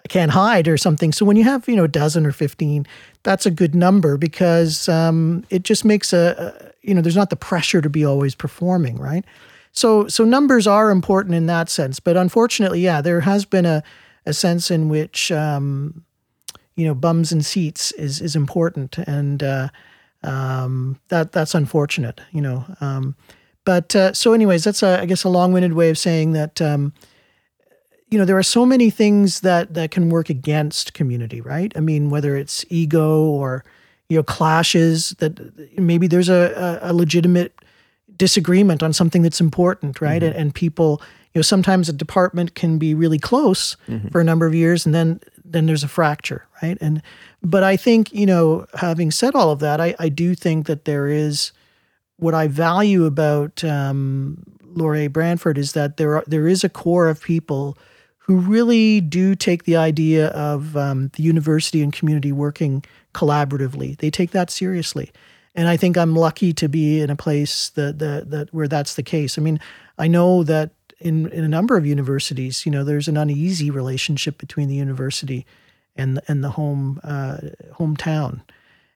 [0.04, 1.12] i can't hide or something.
[1.12, 2.86] So when you have you know a dozen or 15
[3.22, 7.30] that's a good number because um, it just makes a, a you know there's not
[7.30, 9.24] the pressure to be always performing right?
[9.72, 12.00] So so numbers are important in that sense.
[12.00, 13.82] But unfortunately yeah there has been a
[14.26, 16.04] a sense in which um,
[16.78, 19.68] you know bums and seats is is important, and uh,
[20.22, 22.20] um, that that's unfortunate.
[22.30, 23.16] You know, um,
[23.64, 26.62] but uh, so anyways, that's a, I guess a long-winded way of saying that.
[26.62, 26.94] Um,
[28.10, 31.70] you know, there are so many things that that can work against community, right?
[31.76, 33.64] I mean, whether it's ego or
[34.08, 35.38] you know clashes that
[35.76, 37.52] maybe there's a, a, legitimate
[38.16, 40.22] disagreement on something that's important, right?
[40.22, 40.32] Mm-hmm.
[40.32, 41.02] And, and, people,
[41.34, 44.08] you know, sometimes a department can be really close mm-hmm.
[44.08, 45.20] for a number of years, and then
[45.52, 46.78] then there's a fracture, right?
[46.80, 47.02] And
[47.42, 50.84] but I think you know, having said all of that, I, I do think that
[50.84, 51.52] there is
[52.16, 57.08] what I value about um, Laurier Brantford is that there are, there is a core
[57.08, 57.78] of people
[58.18, 62.84] who really do take the idea of um, the university and community working
[63.14, 63.96] collaboratively.
[63.98, 65.10] They take that seriously,
[65.54, 68.94] and I think I'm lucky to be in a place that that, that where that's
[68.94, 69.38] the case.
[69.38, 69.60] I mean,
[69.98, 74.38] I know that in in a number of universities, you know, there's an uneasy relationship
[74.38, 75.46] between the university
[75.96, 77.38] and and the home uh,
[77.72, 78.42] hometown,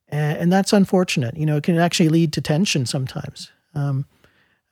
[0.09, 1.37] and, and, that's unfortunate.
[1.37, 3.51] You know, it can actually lead to tension sometimes.
[3.75, 4.07] Um,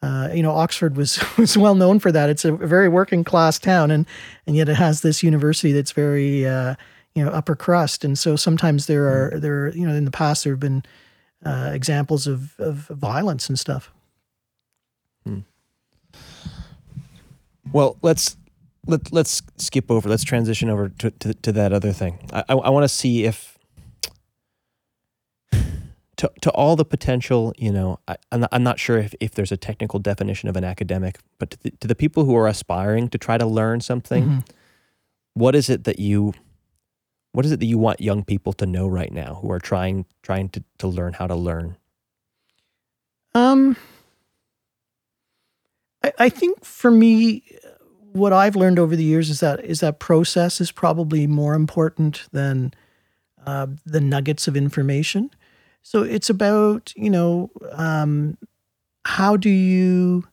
[0.03, 2.31] uh, you know, Oxford was was well known for that.
[2.31, 4.07] It's a very working class town, and
[4.47, 6.75] and yet it has this university that's very uh,
[7.15, 8.05] you know upper crust.
[8.05, 10.83] And so sometimes there are there are, you know in the past there have been
[11.45, 13.93] uh, examples of of violence and stuff.
[17.73, 18.37] Well, let's
[18.87, 20.09] let let's skip over.
[20.09, 22.19] Let's transition over to to, to that other thing.
[22.33, 23.59] I I, I want to see if
[26.21, 27.53] to to all the potential.
[27.57, 30.57] You know, I, I'm not, I'm not sure if, if there's a technical definition of
[30.57, 33.81] an academic, but to the, to the people who are aspiring to try to learn
[33.81, 34.39] something, mm-hmm.
[35.35, 36.35] what is it that you
[37.33, 40.05] what is it that you want young people to know right now who are trying
[40.23, 41.77] trying to to learn how to learn?
[43.35, 43.77] Um.
[46.03, 47.45] I, I think for me,
[48.13, 52.25] what I've learned over the years is that is that process is probably more important
[52.33, 52.75] than
[53.47, 55.31] uh, the nuggets of information.
[55.83, 58.37] So it's about you know um,
[59.05, 60.25] how do you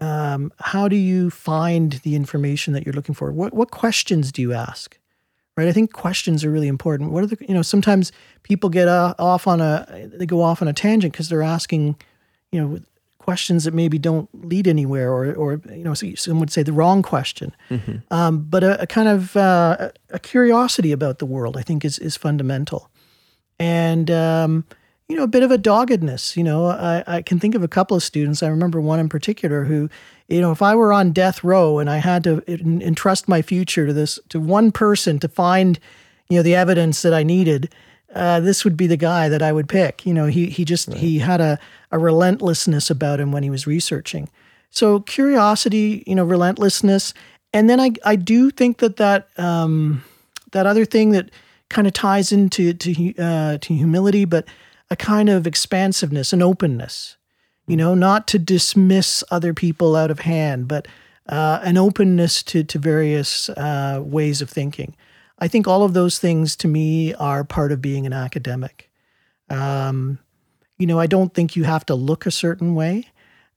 [0.00, 3.32] um, how do you find the information that you're looking for?
[3.32, 4.98] What what questions do you ask?
[5.56, 7.12] Right, I think questions are really important.
[7.12, 8.10] What are the you know sometimes
[8.42, 11.96] people get uh, off on a they go off on a tangent because they're asking
[12.50, 12.80] you know
[13.24, 17.00] questions that maybe don't lead anywhere, or, or you know, some would say the wrong
[17.00, 17.56] question.
[17.70, 17.96] Mm-hmm.
[18.10, 21.98] Um, but a, a, kind of uh, a curiosity about the world, I think, is
[21.98, 22.90] is fundamental,
[23.58, 24.64] and um,
[25.08, 26.36] you know, a bit of a doggedness.
[26.36, 28.42] You know, I, I can think of a couple of students.
[28.42, 29.88] I remember one in particular who,
[30.28, 33.86] you know, if I were on death row and I had to entrust my future
[33.86, 35.78] to this to one person to find,
[36.28, 37.74] you know, the evidence that I needed
[38.14, 40.06] uh, this would be the guy that I would pick.
[40.06, 40.96] You know, he he just right.
[40.96, 41.58] he had a,
[41.90, 44.28] a relentlessness about him when he was researching.
[44.70, 47.12] So curiosity, you know, relentlessness,
[47.52, 50.04] and then I I do think that that um,
[50.52, 51.30] that other thing that
[51.68, 54.46] kind of ties into to uh, to humility, but
[54.90, 57.16] a kind of expansiveness, an openness.
[57.66, 60.86] You know, not to dismiss other people out of hand, but
[61.28, 64.94] uh, an openness to to various uh, ways of thinking.
[65.38, 68.90] I think all of those things to me are part of being an academic.
[69.50, 70.18] Um,
[70.78, 73.08] you know, I don't think you have to look a certain way.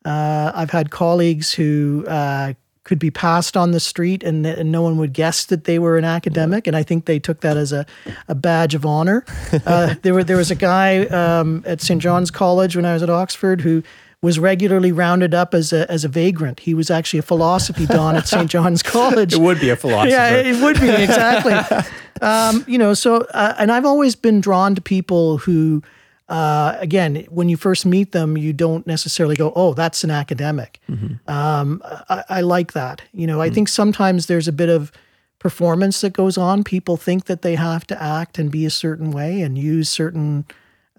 [0.06, 4.82] Uh, I've had colleagues who uh, could be passed on the street and, and, no
[4.82, 6.68] one would guess that they were an academic.
[6.68, 7.86] And I think they took that as a,
[8.30, 9.26] a badge of honor.
[9.66, 12.02] Uh, there, were, there was a guy um, at St.
[12.02, 13.84] John's College when I was at Oxford who
[14.22, 16.62] was regularly rounded up as a, as a vagrant.
[16.62, 18.50] He was actually a philosophy don at St.
[18.50, 19.34] John's College.
[19.38, 20.10] It would be a philosopher.
[20.10, 21.54] yeah, it would be, exactly.
[22.22, 25.84] um, you know, so, uh, and I've always been drawn to people who,
[26.30, 30.80] uh, again, when you first meet them, you don't necessarily go, "Oh, that's an academic."
[30.90, 31.30] Mm-hmm.
[31.30, 33.02] Um, I, I, like that.
[33.14, 33.56] You know, I mm-hmm.
[33.56, 34.92] think sometimes there's a bit of
[35.40, 36.64] performance that goes on.
[36.64, 40.46] People think that they have to act and be a certain way and use certain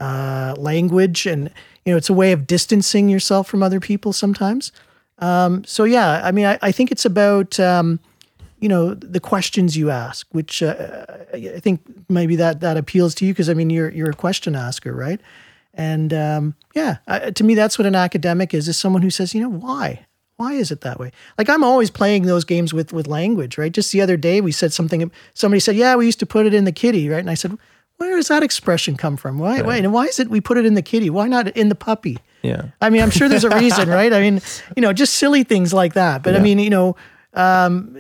[0.01, 1.51] uh, language, and
[1.85, 4.73] you know, it's a way of distancing yourself from other people sometimes.
[5.19, 8.01] Um, so yeah, I mean, I, I think it's about um,
[8.61, 13.27] you know the questions you ask, which uh, I think maybe that that appeals to
[13.27, 15.21] you because I mean you're you're a question asker, right?
[15.75, 16.97] And um, yeah,
[17.35, 20.07] to me that's what an academic is: is someone who says, you know, why,
[20.37, 21.13] why is it that way?
[21.37, 23.73] Like I'm always playing those games with with language, right?
[23.73, 25.11] Just the other day we said something.
[25.35, 27.21] Somebody said, yeah, we used to put it in the kitty, right?
[27.21, 27.57] And I said,
[27.99, 29.39] where does that expression come from?
[29.39, 29.67] Why, right.
[29.67, 31.11] why and why is it we put it in the kitty?
[31.11, 32.19] Why not in the puppy?
[32.43, 32.67] Yeah.
[32.81, 34.13] I mean, I'm sure there's a reason, right?
[34.13, 34.41] I mean,
[34.77, 36.23] you know, just silly things like that.
[36.23, 36.41] But yeah.
[36.41, 36.97] I mean, you know,
[37.35, 37.97] um,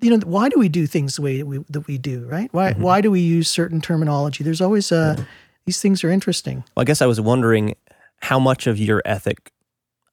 [0.00, 2.52] you know, why do we do things the way we, that we do, right?
[2.52, 2.82] Why mm-hmm.
[2.82, 4.42] why do we use certain terminology?
[4.42, 5.24] There's always uh, yeah.
[5.64, 6.64] these things are interesting.
[6.74, 7.76] Well, I guess I was wondering
[8.22, 9.52] how much of your ethic,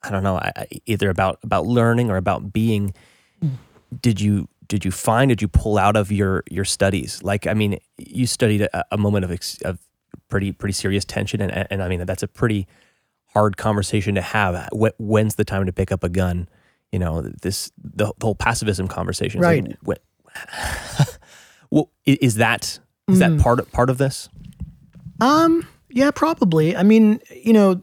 [0.03, 0.39] I don't know,
[0.85, 2.93] either about about learning or about being,
[3.43, 3.51] mm.
[3.99, 7.21] did you did you find did you pull out of your your studies?
[7.23, 9.31] Like, I mean, you studied a, a moment of
[9.65, 9.79] of
[10.29, 12.67] pretty pretty serious tension, and and I mean that's a pretty
[13.27, 14.69] hard conversation to have.
[14.97, 16.47] When's the time to pick up a gun?
[16.91, 19.41] you know this the, the whole pacifism conversation.
[19.41, 19.75] Right.
[19.85, 19.99] Like,
[21.69, 23.41] well, is that is that mm.
[23.41, 24.29] part of, part of this?
[25.19, 25.67] Um.
[25.89, 26.75] Yeah, probably.
[26.75, 27.81] I mean, you know,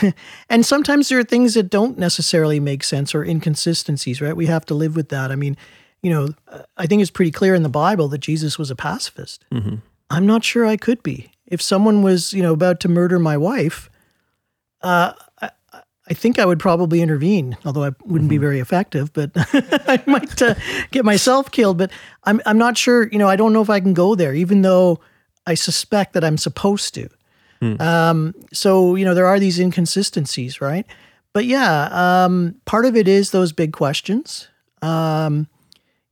[0.48, 4.20] and sometimes there are things that don't necessarily make sense or inconsistencies.
[4.20, 4.36] Right.
[4.36, 5.30] We have to live with that.
[5.30, 5.56] I mean,
[6.02, 6.28] you know,
[6.76, 9.44] I think it's pretty clear in the Bible that Jesus was a pacifist.
[9.52, 9.76] Mm-hmm.
[10.10, 11.30] I'm not sure I could be.
[11.46, 13.88] If someone was, you know, about to murder my wife,
[14.82, 15.12] uh,
[16.08, 18.28] I think I would probably intervene, although I wouldn't mm-hmm.
[18.28, 19.12] be very effective.
[19.12, 20.54] But I might uh,
[20.90, 21.78] get myself killed.
[21.78, 21.92] But
[22.24, 23.08] I'm I'm not sure.
[23.08, 25.00] You know, I don't know if I can go there, even though
[25.46, 27.08] I suspect that I'm supposed to.
[27.62, 27.80] Mm.
[27.80, 30.84] Um, so you know, there are these inconsistencies, right?
[31.32, 34.48] But yeah, um, part of it is those big questions.
[34.82, 35.48] Um,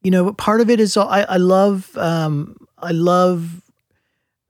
[0.03, 3.63] you know, part of it is I, I love um, I love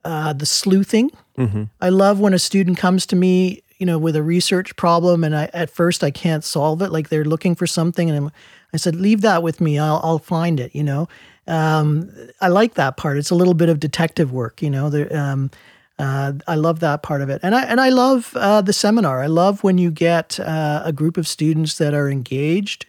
[0.03, 1.11] uh, the sleuthing.
[1.37, 1.63] Mm-hmm.
[1.79, 5.35] I love when a student comes to me you know, with a research problem, and
[5.35, 6.91] I at first I can't solve it.
[6.91, 8.31] Like they're looking for something, and I'm,
[8.73, 9.79] i said, leave that with me.
[9.79, 10.75] I'll I'll find it.
[10.75, 11.09] You know,
[11.47, 13.17] um, I like that part.
[13.17, 14.61] It's a little bit of detective work.
[14.61, 15.49] You know, there, um,
[15.97, 19.23] uh, I love that part of it, and I and I love uh, the seminar.
[19.23, 22.85] I love when you get uh, a group of students that are engaged,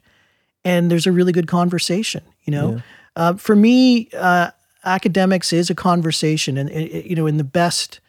[0.62, 2.22] and there's a really good conversation.
[2.44, 2.81] You know, yeah.
[3.14, 4.51] Uh, for me, uh,
[4.85, 8.01] academics is a conversation, and you know, in the best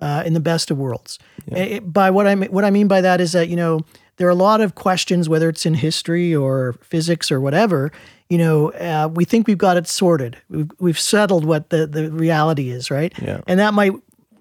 [0.00, 1.18] uh, in the best of worlds.
[1.46, 1.58] Yeah.
[1.58, 3.80] It, by what I mean, what I mean by that is that you know
[4.16, 7.92] there are a lot of questions, whether it's in history or physics or whatever.
[8.28, 10.36] You know, uh, we think we've got it sorted.
[10.48, 13.12] We've, we've settled what the, the reality is, right?
[13.22, 13.40] Yeah.
[13.46, 13.92] And that might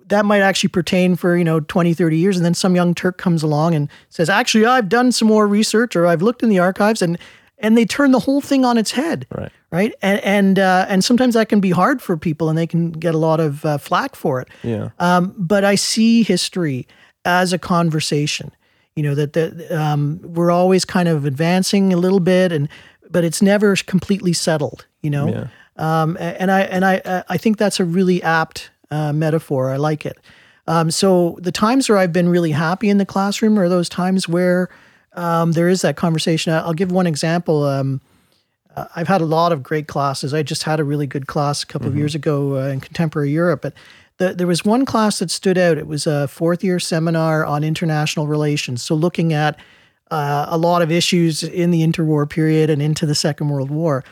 [0.07, 3.17] that might actually pertain for you know 20 30 years and then some young turk
[3.17, 6.59] comes along and says actually i've done some more research or i've looked in the
[6.59, 7.17] archives and
[7.57, 9.25] and they turn the whole thing on its head.
[9.35, 9.51] Right.
[9.71, 9.93] Right.
[10.01, 13.15] And and uh, and sometimes that can be hard for people, and they can get
[13.15, 14.47] a lot of uh, flack for it.
[14.63, 14.89] Yeah.
[14.99, 16.87] Um, but I see history
[17.25, 18.51] as a conversation.
[18.95, 22.69] You know that the, um, we're always kind of advancing a little bit, and
[23.09, 24.85] but it's never completely settled.
[25.01, 25.27] You know.
[25.27, 25.47] Yeah.
[25.77, 29.71] Um, and I and I uh, I think that's a really apt uh, metaphor.
[29.71, 30.17] I like it.
[30.67, 34.27] Um, so the times where I've been really happy in the classroom are those times
[34.27, 34.69] where
[35.15, 36.53] um, there is that conversation.
[36.53, 37.63] I'll give one example.
[37.63, 38.01] Um,
[38.75, 40.33] uh, I've had a lot of great classes.
[40.33, 41.95] I just had a really good class a couple mm-hmm.
[41.95, 43.73] of years ago uh, in contemporary Europe, but
[44.17, 45.77] the, there was one class that stood out.
[45.77, 48.81] It was a fourth year seminar on international relations.
[48.83, 49.59] So looking at
[50.11, 54.03] uh, a lot of issues in the interwar period and into the Second World War.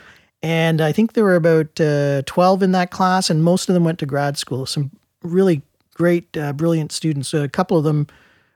[0.42, 3.84] And I think there were about uh, 12 in that class, and most of them
[3.84, 4.66] went to grad school.
[4.66, 4.90] Some
[5.22, 5.62] really
[5.94, 7.32] great, uh, brilliant students.
[7.32, 8.08] A couple of them,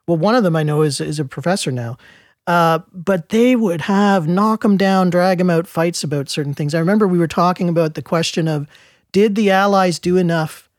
[0.06, 1.96] well, one of them I know is, is a professor now.
[2.48, 6.74] Uh, but they would have knock them down, drag them out fights about certain things.
[6.74, 8.66] I remember we were talking about the question of
[9.12, 10.70] did the Allies do enough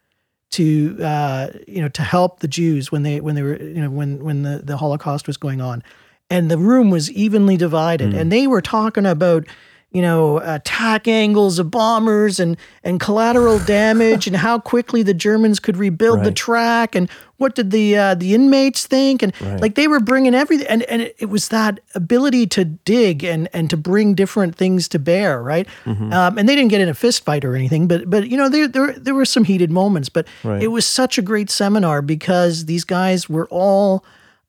[0.52, 3.92] to uh, you know to help the Jews when they when they were you know
[3.92, 5.84] when when the, the Holocaust was going on,
[6.32, 8.20] and the room was evenly divided, mm.
[8.20, 9.46] and they were talking about
[9.92, 15.60] you know, attack angles of bombers and and collateral damage and how quickly the Germans
[15.60, 19.88] could rebuild the track and what did the uh, the inmates think and like they
[19.88, 23.78] were bringing everything and and it, it was that ability to dig and and to
[23.78, 25.68] bring different things to bear, right?
[25.86, 26.14] Mm-hmm.
[26.14, 28.48] Um, and they didn't get in a fist fight or anything, but but you know
[28.50, 30.62] there there there were some heated moments, but Right.
[30.62, 34.06] it was such a great seminar because these guys were all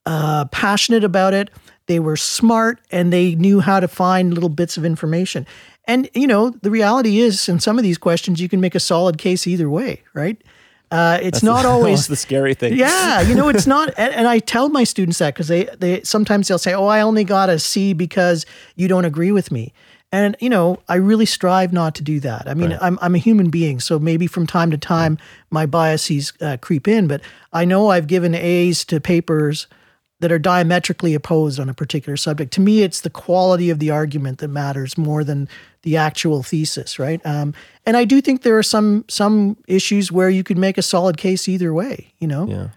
[0.06, 1.50] uh, passionate about it.
[1.90, 5.44] They were smart and they knew how to find little bits of information.
[5.86, 8.80] And, you know, the reality is, in some of these questions, you can make a
[8.80, 10.40] solid case either way, right?
[10.92, 12.74] Uh, it's not That's always the scary thing.
[12.74, 16.00] yeah, you know, it's not, and, and I tell my students that because they, they
[16.04, 18.46] sometimes they'll say, "Oh, I only got a C because
[18.76, 19.72] you don't agree with me,"
[20.12, 22.48] and you know, I really strive not to do that.
[22.48, 25.18] I mean, I'm I'm a human being, so maybe from time to time
[25.50, 27.20] my biases uh, creep in, but
[27.52, 29.66] I know I've given A's to papers
[30.20, 32.52] that are diametrically opposed on a particular subject.
[32.52, 35.48] To me, it's the quality of the argument that matters more than
[35.82, 37.24] the actual thesis, right?
[37.24, 37.54] Um,
[37.86, 41.16] and I do think there are some some issues where you could make a solid
[41.16, 42.12] case either way.
[42.18, 42.68] You know, Yeah.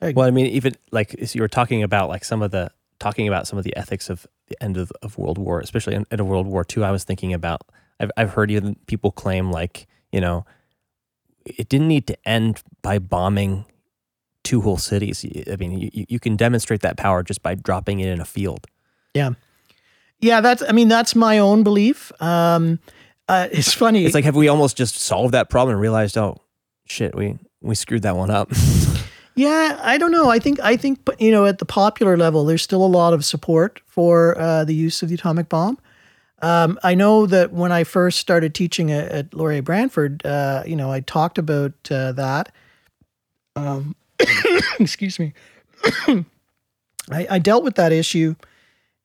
[0.00, 3.26] Like- well, I mean, even like you were talking about like some of the talking
[3.26, 6.26] about some of the ethics of the end of, of World War, especially in, in
[6.26, 6.84] World War II.
[6.84, 7.62] I was thinking about.
[8.00, 10.46] I've I've heard even people claim like you know,
[11.44, 13.64] it didn't need to end by bombing
[14.44, 15.24] two whole cities.
[15.50, 18.66] I mean, you, you- can demonstrate that power just by dropping it in a field.
[19.14, 19.30] Yeah.
[20.20, 22.12] Yeah, that's I mean that's my own belief.
[22.22, 22.78] Um
[23.28, 24.04] uh, it's funny.
[24.04, 26.40] It's like have we almost just solved that problem and realized, oh
[26.86, 28.52] shit, we we screwed that one up.
[29.34, 30.28] yeah, I don't know.
[30.30, 33.24] I think I think you know at the popular level there's still a lot of
[33.24, 35.78] support for uh, the use of the atomic bomb.
[36.42, 40.76] Um, I know that when I first started teaching at, at Laurier Brantford, uh, you
[40.76, 42.52] know, I talked about uh, that.
[43.56, 43.94] Um,
[44.78, 45.32] excuse me.
[47.10, 48.34] I, I dealt with that issue,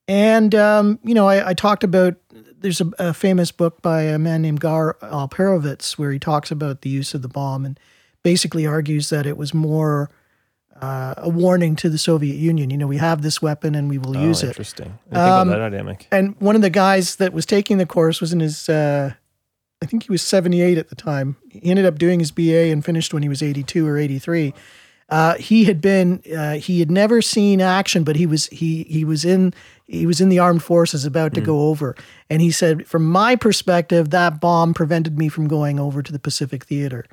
[0.08, 2.16] and um, you know, I, I talked about.
[2.62, 6.82] There's a, a famous book by a man named Gar Alperovitz where he talks about
[6.82, 7.80] the use of the bomb and
[8.22, 10.10] basically argues that it was more
[10.82, 12.70] uh, a warning to the Soviet Union.
[12.70, 14.50] You know, we have this weapon and we will use oh, it.
[14.50, 14.88] interesting.
[14.88, 16.08] I think about Um, that dynamic.
[16.12, 19.14] And one of the guys that was taking the course was in his, uh,
[19.82, 21.36] I think he was 78 at the time.
[21.50, 24.54] He ended up doing his BA and finished when he was 82 or 83.
[25.10, 29.04] Uh, he had been, uh, he had never seen action, but he was he he
[29.04, 29.54] was in
[29.88, 31.96] he was in the armed forces about to go over,
[32.30, 36.20] and he said, from my perspective, that bomb prevented me from going over to the
[36.20, 37.06] Pacific Theater.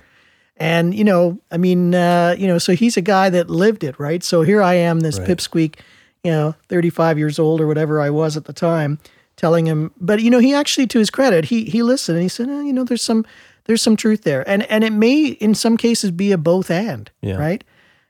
[0.58, 3.98] And you know, I mean, uh, you know, so he's a guy that lived it,
[3.98, 4.22] right?
[4.22, 5.28] So here I am, this Right.
[5.28, 5.76] pipsqueak,
[6.24, 8.98] you know, 35 years old or whatever I was at the time,
[9.36, 9.90] telling him.
[10.00, 12.62] But you know, he actually, to his credit, he he listened and he said, eh,
[12.62, 13.24] you know, there's some
[13.64, 17.10] there's some truth there, and and it may in some cases be a both and,
[17.22, 17.36] Yeah.
[17.36, 17.64] right?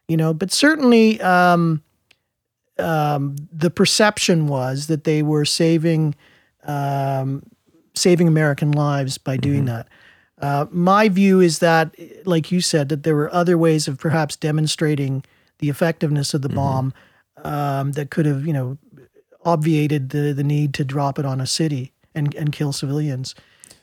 [0.08, 1.82] You know, but certainly um,
[2.78, 6.14] um, the perception was that they were saving
[6.64, 7.42] um,
[7.94, 9.88] saving American lives by doing that.
[10.40, 11.94] Uh, my view is that,
[12.26, 15.24] like you said, that there were other ways of perhaps demonstrating
[15.58, 16.92] the effectiveness of the bomb
[17.42, 18.76] um, that could have, you know,
[19.44, 23.34] obviated the the need to drop it on a city and and kill civilians.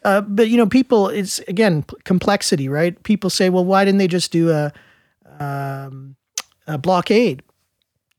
[0.04, 3.02] Uh, but you know, people, it's again p- complexity, right?
[3.04, 4.72] People say, well, why didn't they just do a,
[5.44, 6.16] um,
[6.68, 7.44] a blockade?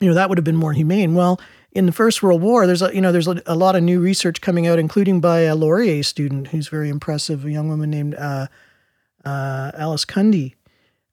[0.01, 1.15] You know, that would have been more humane.
[1.15, 1.41] Well,
[1.73, 4.01] in the First World War, there's a, you know there's a, a lot of new
[4.01, 8.15] research coming out, including by a Laurier student who's very impressive, a young woman named
[8.15, 8.47] uh,
[9.25, 10.55] uh, Alice Cundy,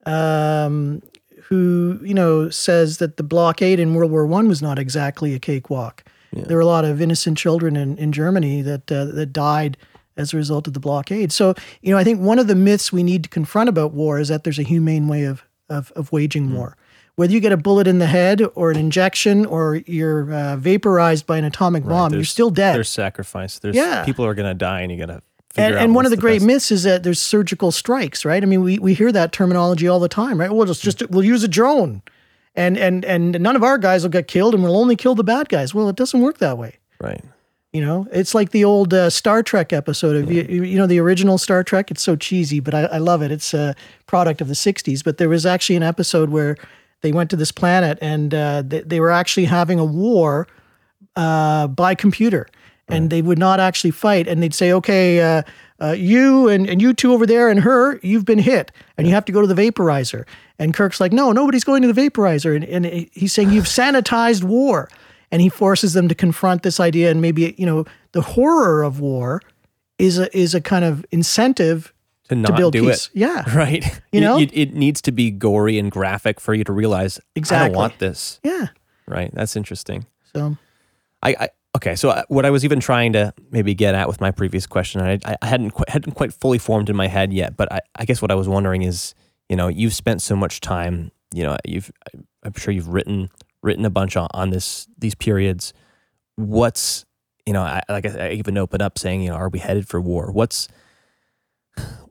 [0.05, 1.01] um,
[1.45, 5.39] who you know says that the blockade in World War One was not exactly a
[5.39, 6.03] cakewalk.
[6.33, 9.77] There were a lot of innocent children in, in Germany that uh, that died
[10.15, 11.31] as a result of the blockade.
[11.31, 14.19] So you know, I think one of the myths we need to confront about war
[14.19, 16.75] is that there's a humane way of of, of waging war.
[17.15, 21.25] Whether you get a bullet in the head or an injection or you're uh, vaporized
[21.25, 22.73] by an atomic bomb, you're still dead.
[22.75, 23.59] There's sacrifice.
[23.59, 24.05] There's Yeah.
[24.05, 25.21] people are gonna die, and you gotta.
[25.53, 26.45] Figure And, out and one of the great best.
[26.47, 28.41] myths is that there's surgical strikes, right?
[28.41, 30.49] I mean, we, we hear that terminology all the time, right?
[30.49, 32.01] Well, it's just we'll use a drone,
[32.55, 35.25] and and and none of our guys will get killed, and we'll only kill the
[35.25, 35.73] bad guys.
[35.75, 36.77] Well, it doesn't work that way.
[37.01, 37.21] right?
[37.73, 40.99] You know, it's like the old uh, Star Trek episode of you, you know the
[40.99, 41.89] original Star Trek.
[41.89, 43.31] It's so cheesy, but I, I love it.
[43.31, 43.75] It's a
[44.07, 45.01] product of the '60s.
[45.01, 46.57] But there was actually an episode where
[46.99, 50.47] they went to this planet and uh, they, they were actually having a war
[51.15, 52.47] uh, by computer,
[52.89, 54.27] and they would not actually fight.
[54.27, 55.43] And they'd say, "Okay, uh,
[55.79, 59.13] uh, you and, and you two over there and her, you've been hit, and you
[59.13, 60.25] have to go to the vaporizer."
[60.59, 64.43] And Kirk's like, "No, nobody's going to the vaporizer," and, and he's saying, "You've sanitized
[64.43, 64.89] war."
[65.31, 68.99] And he forces them to confront this idea, and maybe you know the horror of
[68.99, 69.41] war
[69.97, 71.93] is a is a kind of incentive
[72.29, 73.07] To not build do peace.
[73.07, 73.19] it.
[73.19, 73.43] Yeah.
[73.55, 74.01] Right.
[74.11, 74.37] You know?
[74.39, 77.65] it, it needs to be gory and graphic for you to realize exactly.
[77.65, 78.39] I don't want this.
[78.43, 78.67] Yeah.
[79.07, 79.31] Right.
[79.33, 80.05] That's interesting.
[80.33, 80.57] So
[81.23, 84.29] I Okay, so uh, what I was even trying to maybe get at with my
[84.29, 87.71] previous question, I, I hadn't quite, hadn't quite fully formed in my head yet, but
[87.71, 89.15] I, I guess what I was wondering is,
[89.47, 91.89] you know, you've spent so much time, you know, you've
[92.43, 93.29] I'm sure you've written
[93.63, 95.73] written a bunch on, on this these periods.
[96.35, 97.05] What's
[97.45, 99.87] you know, I, like I, I even open up saying, you know, are we headed
[99.87, 100.31] for war?
[100.31, 100.67] What's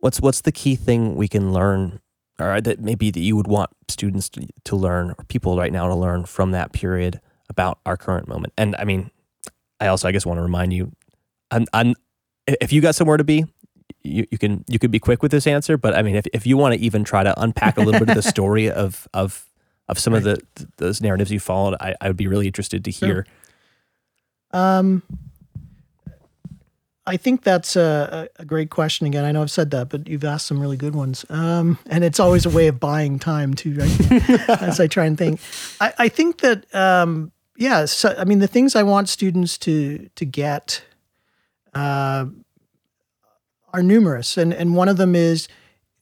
[0.01, 2.01] what's what's the key thing we can learn,
[2.39, 5.89] or that maybe that you would want students to, to learn, or people right now
[5.89, 8.53] to learn from that period about our current moment?
[8.57, 9.11] And I mean,
[9.79, 10.93] I also I guess want to remind you,
[11.51, 11.95] I'm, I'm
[12.47, 13.45] if you got somewhere to be,
[14.03, 16.47] you, you can you could be quick with this answer, but I mean, if, if
[16.47, 19.47] you want to even try to unpack a little bit of the story of of
[19.91, 20.27] of some right.
[20.27, 23.27] of the those narratives you followed, I, I would be really interested to hear.
[24.53, 24.61] Sure.
[24.63, 25.03] Um,
[27.07, 29.07] I think that's a, a, great question.
[29.07, 31.25] Again, I know I've said that, but you've asked some really good ones.
[31.29, 34.49] Um, and it's always a way of buying time too, right?
[34.63, 35.41] As I try and think,
[35.81, 37.87] I, I think that um, yeah.
[37.87, 40.85] So, I mean, the things I want students to to get
[41.75, 42.27] uh,
[43.73, 45.49] are numerous, and and one of them is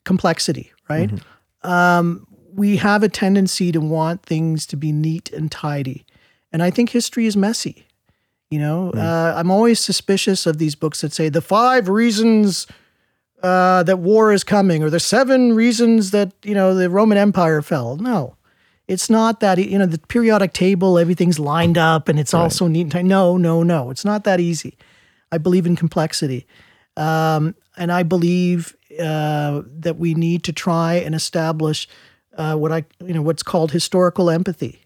[0.05, 1.09] complexity, right?
[1.09, 1.70] Mm-hmm.
[1.70, 2.28] Um,
[2.59, 6.05] we have a tendency to want things to be neat and tidy.
[6.53, 7.87] And I think history is messy.
[8.51, 8.99] You know, mm.
[8.99, 12.67] uh, I'm always suspicious of these books that say the five reasons
[13.43, 17.63] uh, that war is coming or the seven reasons that, you know, the Roman Empire
[17.63, 17.97] fell.
[17.97, 18.37] No,
[18.89, 22.41] it's not that, you know, the periodic table, everything's lined up and it's right.
[22.41, 23.09] also neat and tidy.
[23.09, 23.91] No, no, no.
[23.91, 24.77] It's not that easy.
[25.31, 26.47] I believe in complexity.
[26.97, 31.87] Um, and I believe uh, that we need to try and establish
[32.39, 34.81] uh, what I you know what's called historical empathy.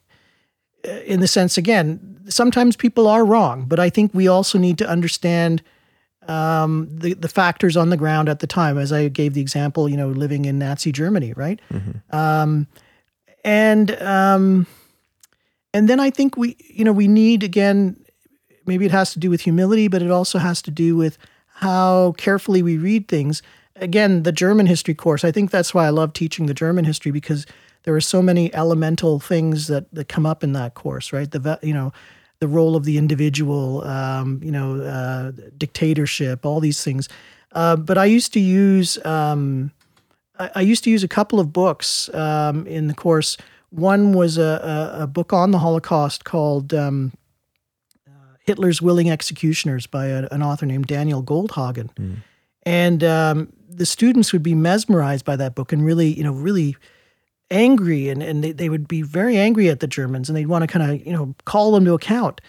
[0.87, 4.79] Uh, in the sense, again, sometimes people are wrong, but I think we also need
[4.79, 5.63] to understand
[6.27, 8.79] um, the the factors on the ground at the time.
[8.79, 11.61] As I gave the example, you know, living in Nazi Germany, right?
[11.73, 12.17] Mm-hmm.
[12.17, 12.67] Um,
[13.45, 14.67] and um,
[15.75, 17.97] and then I think we you know we need again
[18.67, 21.19] maybe it has to do with humility, but it also has to do with
[21.55, 23.43] how carefully we read things
[23.83, 27.13] again, the German history course, I think that's why I love teaching the German history
[27.13, 27.47] because
[27.83, 31.31] there are so many elemental things that, that come up in that course, right?
[31.31, 31.93] The, you know,
[32.39, 37.09] the role of the individual, um, you know, uh, dictatorship, all these things.
[37.53, 39.73] Uh, but I used to use, um,
[40.39, 43.37] I, I, used to use a couple of books um, in the course.
[43.71, 47.13] One was a, a, a, book on the Holocaust called um,
[48.09, 51.95] uh, Hitler's Willing Executioners by a, an author named Daniel Goldhagen.
[51.95, 52.17] Mm.
[52.65, 56.77] And um, the students would be mesmerized by that book and really, you know, really
[57.51, 60.63] angry and, and they, they would be very angry at the Germans and they'd want
[60.63, 62.41] to kind of, you know, call them to account.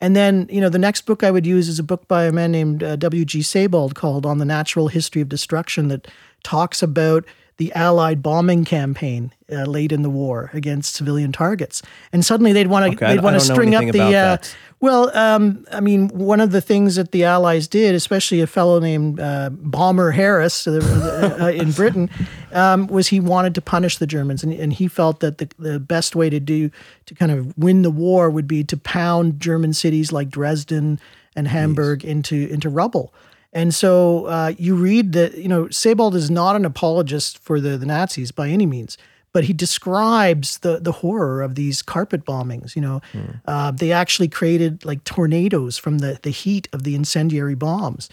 [0.00, 2.32] And then, you know, the next book I would use is a book by a
[2.32, 3.42] man named uh, W.G.
[3.42, 6.08] Sebald called On the Natural History of Destruction that
[6.42, 7.24] talks about
[7.58, 12.66] the Allied bombing campaign uh, late in the war against civilian targets, and suddenly they'd
[12.66, 14.14] want to okay, they'd want to string up the.
[14.14, 14.36] Uh,
[14.80, 18.80] well, um, I mean, one of the things that the Allies did, especially a fellow
[18.80, 22.10] named uh, Bomber Harris uh, uh, in Britain,
[22.52, 25.78] um, was he wanted to punish the Germans, and, and he felt that the, the
[25.78, 26.68] best way to do
[27.06, 30.98] to kind of win the war would be to pound German cities like Dresden
[31.36, 33.14] and Hamburg into into rubble.
[33.52, 37.76] And so uh, you read that, you know, Sebald is not an apologist for the,
[37.76, 38.96] the Nazis by any means,
[39.32, 42.74] but he describes the, the horror of these carpet bombings.
[42.74, 43.40] You know, mm.
[43.46, 48.08] uh, they actually created like tornadoes from the, the heat of the incendiary bombs.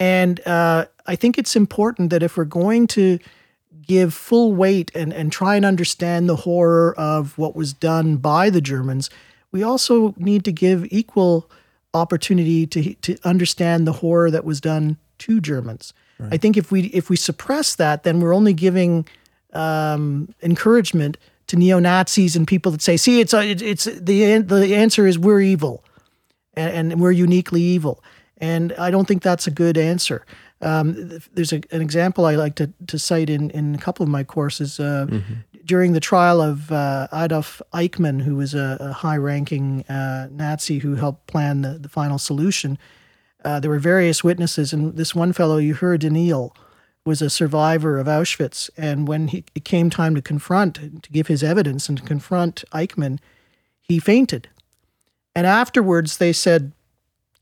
[0.00, 3.18] And uh, I think it's important that if we're going to
[3.86, 8.50] give full weight and, and try and understand the horror of what was done by
[8.50, 9.10] the Germans,
[9.52, 11.50] we also need to give equal
[11.94, 15.92] opportunity to to understand the horror that was done to Germans.
[16.18, 16.34] Right.
[16.34, 19.06] I think if we if we suppress that, then we're only giving
[19.52, 21.16] um, encouragement
[21.48, 25.18] to neo Nazis and people that say, "See, it's a, it's the the answer is
[25.18, 25.84] we're evil,
[26.54, 28.02] and, and, we're uniquely evil."
[28.38, 30.24] And I don't think that's a good answer.
[30.62, 34.08] Um, there's a, an example I like to, to cite in, in a couple of
[34.08, 34.80] my courses.
[34.80, 35.34] Uh, mm-hmm
[35.70, 40.80] during the trial of uh, Adolf Eichmann, who was a, a high ranking uh, Nazi
[40.80, 42.76] who helped plan the, the final solution,
[43.44, 44.72] uh, there were various witnesses.
[44.72, 46.50] And this one fellow Yehiel Dinur,
[47.04, 48.68] was a survivor of Auschwitz.
[48.76, 50.74] And when he, it came time to confront,
[51.04, 53.20] to give his evidence and to confront Eichmann,
[53.80, 54.48] he fainted.
[55.36, 56.72] And afterwards, they said,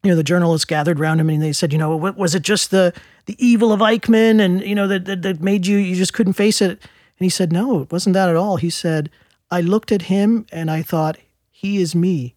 [0.02, 2.70] you know, the journalists gathered around him and they said, you know, was it just
[2.70, 2.92] the,
[3.24, 6.34] the evil of Eichmann and, you know, that, that, that made you, you just couldn't
[6.34, 6.78] face it?
[7.18, 8.56] And he said, No, it wasn't that at all.
[8.56, 9.10] He said,
[9.50, 11.16] I looked at him and I thought,
[11.50, 12.34] He is me.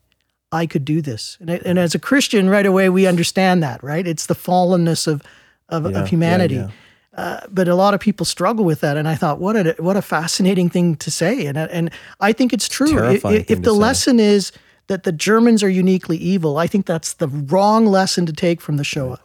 [0.52, 1.38] I could do this.
[1.40, 4.06] And, and as a Christian, right away, we understand that, right?
[4.06, 5.24] It's the fallenness of,
[5.70, 6.56] of, yeah, of humanity.
[6.56, 6.72] Yeah, yeah.
[7.14, 9.98] Uh, but a lot of people struggle with that, and I thought, what a what
[9.98, 11.92] a fascinating thing to say, and and
[12.22, 12.98] I think it's true.
[13.10, 14.54] If, if the lesson is
[14.88, 16.58] that the Germans are uniquely evil.
[16.58, 19.20] I think that's the wrong lesson to take from the Shoah,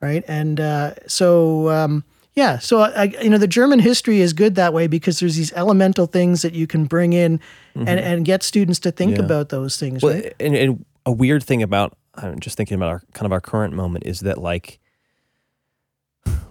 [0.00, 0.24] right?
[0.28, 1.70] And uh, so.
[1.70, 2.04] Um,
[2.36, 5.52] yeah, so I, you know the German history is good that way because there's these
[5.52, 7.40] elemental things that you can bring in
[7.74, 9.24] and, and get students to think Yeah.
[9.24, 10.02] about those things.
[10.02, 10.34] Well, right?
[10.40, 13.74] and, and a weird thing about I'm just thinking about our kind of our current
[13.74, 14.78] moment is that like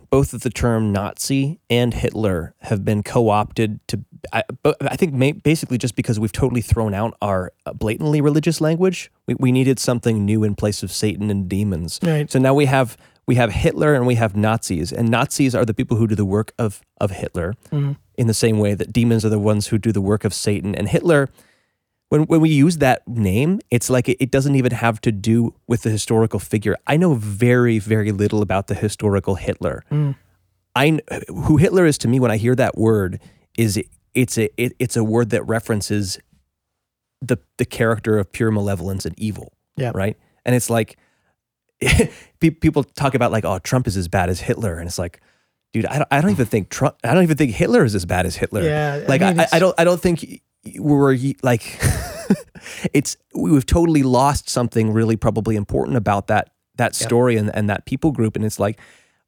[0.09, 3.99] both of the term Nazi and Hitler have been co-opted to.
[4.31, 4.43] I,
[4.81, 9.11] I think ma- basically just because we've totally thrown out our uh, blatantly religious language,
[9.27, 11.99] we, we needed something new in place of Satan and demons.
[12.03, 12.29] Right.
[12.31, 15.73] So now we have we have Hitler and we have Nazis, and Nazis are the
[15.73, 17.93] people who do the work of of Hitler, mm-hmm.
[18.15, 20.75] in the same way that demons are the ones who do the work of Satan.
[20.75, 21.29] And Hitler,
[22.09, 25.53] when when we use that name, it's like it, it doesn't even have to do
[25.67, 26.75] with the historical figure.
[26.85, 29.83] I know very very little about the historical Hitler.
[29.89, 30.15] Mm.
[30.75, 33.19] I who Hitler is to me when I hear that word
[33.57, 33.81] is
[34.13, 36.19] it's a it, it's a word that references
[37.21, 39.53] the the character of pure malevolence and evil.
[39.77, 39.91] Yeah.
[39.93, 40.17] Right.
[40.45, 40.97] And it's like
[42.39, 45.21] people talk about like oh Trump is as bad as Hitler, and it's like.
[45.73, 46.97] Dude, I don't, I don't even think Trump.
[47.03, 48.61] I don't even think Hitler is as bad as Hitler.
[48.61, 49.73] Yeah, like I, mean, I, I don't.
[49.79, 50.43] I don't think
[50.77, 51.63] we're like.
[52.93, 57.85] it's we've totally lost something really probably important about that that story and and that
[57.85, 58.79] people group, and it's like,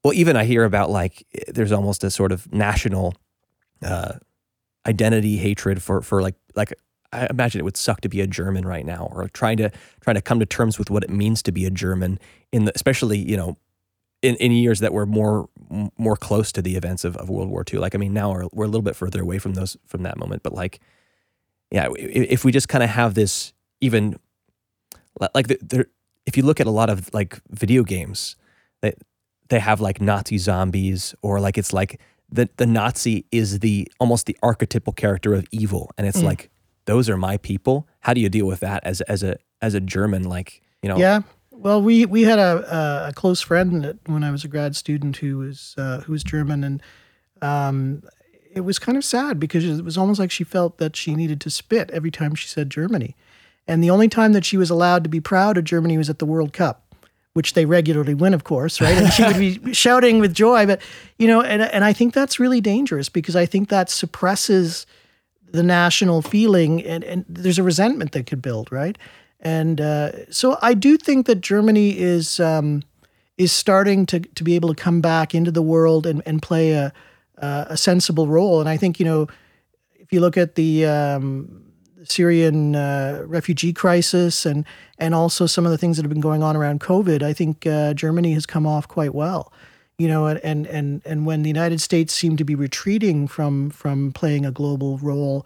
[0.03, 3.15] well, even I hear about like there's almost a sort of national
[3.84, 4.14] uh,
[4.86, 6.73] identity hatred for for like like
[7.23, 9.71] I imagine it would suck to be a German right now, or trying to
[10.01, 12.19] trying to come to terms with what it means to be a German
[12.51, 13.57] in the especially you know
[14.21, 15.49] in, in years that were more
[15.97, 17.79] more close to the events of, of World War II.
[17.79, 20.17] Like I mean, now we're we're a little bit further away from those from that
[20.17, 20.79] moment, but like
[21.71, 24.17] yeah, if we just kind of have this even
[25.33, 25.87] like the, there,
[26.25, 28.35] if you look at a lot of like video games,
[28.81, 28.93] they
[29.49, 34.25] they have like Nazi zombies or like it's like the the Nazi is the almost
[34.25, 36.23] the archetypal character of evil, and it's mm.
[36.23, 36.49] like
[36.86, 37.88] those are my people.
[38.02, 40.24] How do you deal with that as as a as a German?
[40.24, 41.22] Like you know, Yeah.
[41.52, 45.38] Well, we we had a a, close friend when I was a grad student who
[45.38, 46.82] was uh, who was German, and
[47.41, 48.03] um,
[48.53, 51.40] it was kind of sad because it was almost like she felt that she needed
[51.41, 53.16] to spit every time she said Germany,
[53.68, 56.20] and the only time that she was allowed to be proud of Germany was at
[56.20, 56.82] the World Cup.
[57.34, 58.95] Which they regularly win, of course, right?
[58.98, 60.82] And she would be shouting with joy, but
[61.18, 64.86] you know, and and I think that's really dangerous because I think that suppresses
[65.51, 68.97] the national feeling and, and there's a resentment that could build right
[69.39, 72.84] and uh, so i do think that germany is um,
[73.38, 76.72] is starting to, to be able to come back into the world and, and play
[76.72, 76.93] a,
[77.38, 79.27] a a sensible role and i think you know
[79.95, 81.65] if you look at the um,
[82.03, 84.65] Syrian uh, refugee crisis and
[84.97, 87.65] and also some of the things that have been going on around COVID, I think
[87.65, 89.51] uh, Germany has come off quite well.
[89.97, 94.11] You know, and, and and when the United States seemed to be retreating from from
[94.11, 95.45] playing a global role,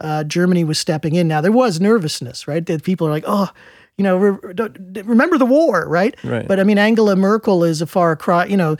[0.00, 1.26] uh, Germany was stepping in.
[1.26, 2.64] Now there was nervousness, right?
[2.66, 3.50] That people are like, oh,
[3.96, 6.14] you know, re- remember the war, right?
[6.22, 6.46] Right.
[6.46, 8.44] But I mean, Angela Merkel is a far cry.
[8.46, 8.76] You know,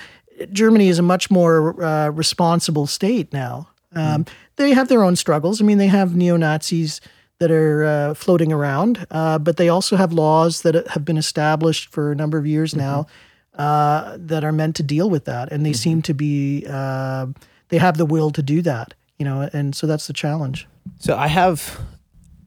[0.52, 3.68] Germany is a much more uh, responsible state now.
[3.94, 4.24] Um,
[4.54, 5.60] They have their own struggles.
[5.60, 7.00] I mean, they have neo Nazis
[7.40, 11.90] that are uh, floating around, uh, but they also have laws that have been established
[11.90, 13.06] for a number of years now
[13.58, 17.26] uh, that are meant to deal with that, and they seem to be uh,
[17.68, 18.94] they have the will to do that.
[19.18, 20.66] You know, and so that's the challenge.
[21.00, 21.80] So I have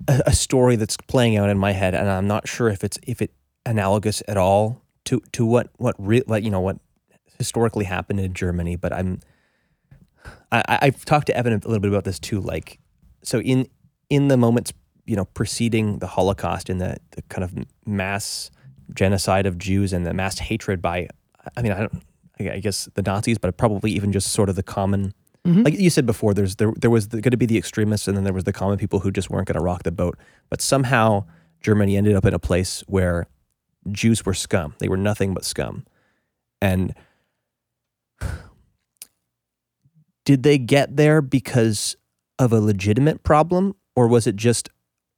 [0.07, 2.97] a, a story that's playing out in my head, and I'm not sure if it's
[3.05, 3.31] if it
[3.65, 6.77] analogous at all to to what what re, like you know what
[7.37, 8.75] historically happened in Germany.
[8.77, 9.19] But I'm
[10.51, 12.39] I, I- I've talked to Evan a little bit about this too.
[12.39, 12.79] Like
[13.23, 13.67] so in
[14.09, 14.71] in the moments
[15.05, 17.53] you know preceding the Holocaust in the the kind of
[17.85, 18.49] mass
[18.93, 21.07] genocide of Jews and the mass hatred by
[21.55, 22.03] I mean I don't
[22.49, 25.13] I guess the Nazis, but probably even just sort of the common
[25.45, 25.63] mm-hmm.
[25.63, 28.23] like you said before, there's there there was going to be the extremists, and then
[28.23, 30.17] there was the common people who just weren't going to rock the boat.
[30.49, 31.25] But somehow
[31.61, 33.27] Germany ended up in a place where
[33.91, 35.85] Jews were scum; they were nothing but scum.
[36.61, 36.93] And
[40.25, 41.95] did they get there because
[42.39, 44.69] of a legitimate problem, or was it just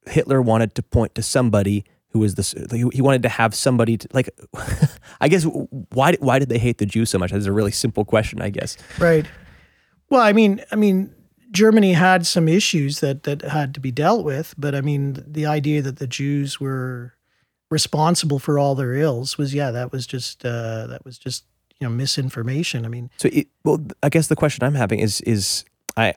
[0.06, 2.54] Hitler wanted to point to somebody who was this?
[2.72, 4.30] He he wanted to have somebody to, like.
[5.22, 7.32] I guess why why did they hate the Jews so much?
[7.32, 8.78] That's a really simple question, I guess.
[9.00, 9.26] Right.
[10.10, 11.14] Well, I mean, I mean,
[11.52, 15.46] Germany had some issues that that had to be dealt with, but I mean, the
[15.46, 17.14] idea that the Jews were
[17.72, 21.46] responsible for all their ills was, yeah, that was just uh, that was just
[21.80, 22.86] you know misinformation.
[22.86, 25.66] I mean, So, it, well, I guess the question I'm having is is
[25.98, 26.16] I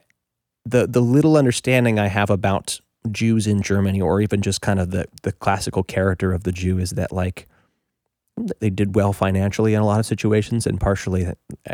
[0.65, 4.91] the the little understanding I have about Jews in Germany, or even just kind of
[4.91, 7.47] the the classical character of the Jew, is that like
[8.59, 11.27] they did well financially in a lot of situations, and partially,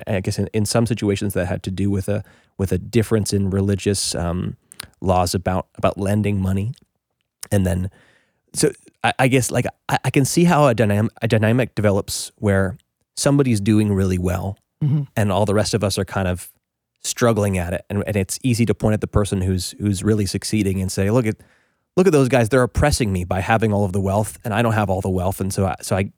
[0.07, 2.23] I guess, in, in some situations that had to do with a
[2.57, 4.55] with a difference in religious um,
[5.01, 6.73] laws about about lending money,
[7.51, 7.89] and then
[8.53, 8.71] so
[9.03, 12.77] I, I guess like I, I can see how a dynamic a dynamic develops where
[13.15, 15.07] somebody's doing really well Mhm.
[15.15, 16.49] and all the rest of us are kind of
[17.03, 17.85] struggling at it.
[17.89, 21.09] And, and it's easy to point at the person who's who's really succeeding and say
[21.11, 21.35] look at
[21.97, 22.49] look at those guys.
[22.49, 25.09] They're oppressing me by having all of the wealth and I don't have all the
[25.09, 25.39] wealth.
[25.41, 26.11] And so I, so I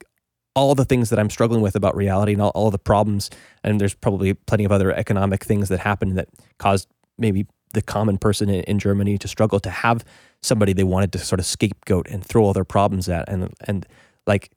[0.54, 3.30] all the things that I'm struggling with about reality and all, all the problems
[3.62, 6.88] and there's probably plenty of other economic things that happen that caused
[7.18, 10.04] maybe the common person in, in Germany to struggle to have
[10.42, 13.28] somebody they wanted to sort of scapegoat and throw all their problems at.
[13.28, 13.86] And and
[14.26, 14.50] like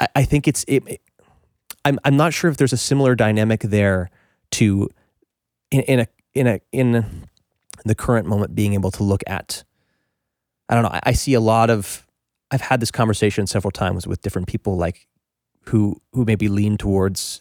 [0.00, 1.00] I, I think it's it, it-
[1.84, 4.10] I'm I'm not sure if there's a similar dynamic there
[4.52, 4.88] to
[5.70, 7.28] in, in a in a in
[7.84, 9.64] the current moment being able to look at
[10.68, 12.06] I don't know I, I see a lot of
[12.50, 15.06] I've had this conversation several times with different people like
[15.66, 17.40] who who maybe lean towards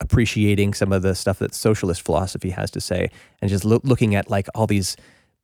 [0.00, 3.08] appreciating some of the stuff that socialist philosophy has to say
[3.40, 4.96] and just loo- looking at like all these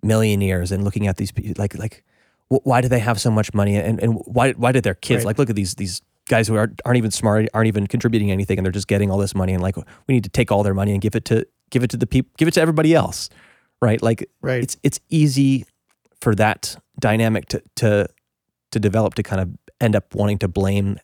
[0.03, 2.03] millionaires and looking at these people like like
[2.49, 5.27] why do they have so much money and, and why why did their kids Right.
[5.27, 8.57] like look at these these guys who aren't, aren't even smart aren't even contributing anything
[8.59, 10.75] and they're just getting all this money and like we need to take all their
[10.75, 13.29] money and give it to give it to the people give it to everybody else
[13.83, 14.63] right like Right.
[14.63, 15.67] it's it's easy
[16.21, 18.07] for that dynamic to to
[18.71, 19.51] to develop to kind of
[19.81, 20.99] end up wanting to blame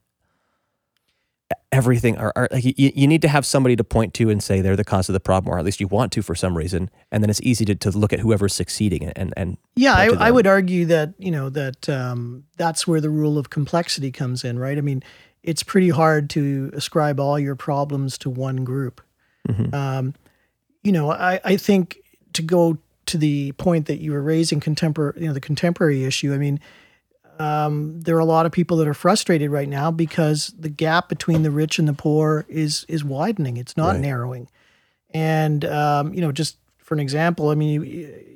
[1.72, 4.60] everything or, or like you, you need to have somebody to point to and say
[4.60, 6.90] they're the cause of the problem or at least you want to for some reason
[7.12, 10.30] and then it's easy to, to look at whoever's succeeding and and Yeah, I, I
[10.30, 14.58] would argue that you know that um, that's where the rule of complexity comes in,
[14.58, 14.78] right?
[14.78, 15.02] I mean,
[15.42, 19.00] it's pretty hard to ascribe all your problems to one group.
[19.48, 19.72] Mhm.
[19.74, 20.14] Um,
[20.82, 21.98] you know, I, I think
[22.32, 26.32] to go to the point that you were raising contemporary, you know, the contemporary issue.
[26.34, 26.58] I mean,
[27.38, 31.08] um, there are a lot of people that are frustrated right now because the gap
[31.08, 33.56] between the rich and the poor is is widening.
[33.56, 34.00] It's not Right.
[34.00, 34.48] narrowing.
[35.10, 37.82] And um, you know, just for an example, I mean, you,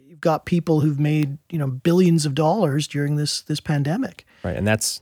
[0.08, 4.24] you've got people who've made you know billions of dollars during this this pandemic.
[4.42, 5.00] right and that's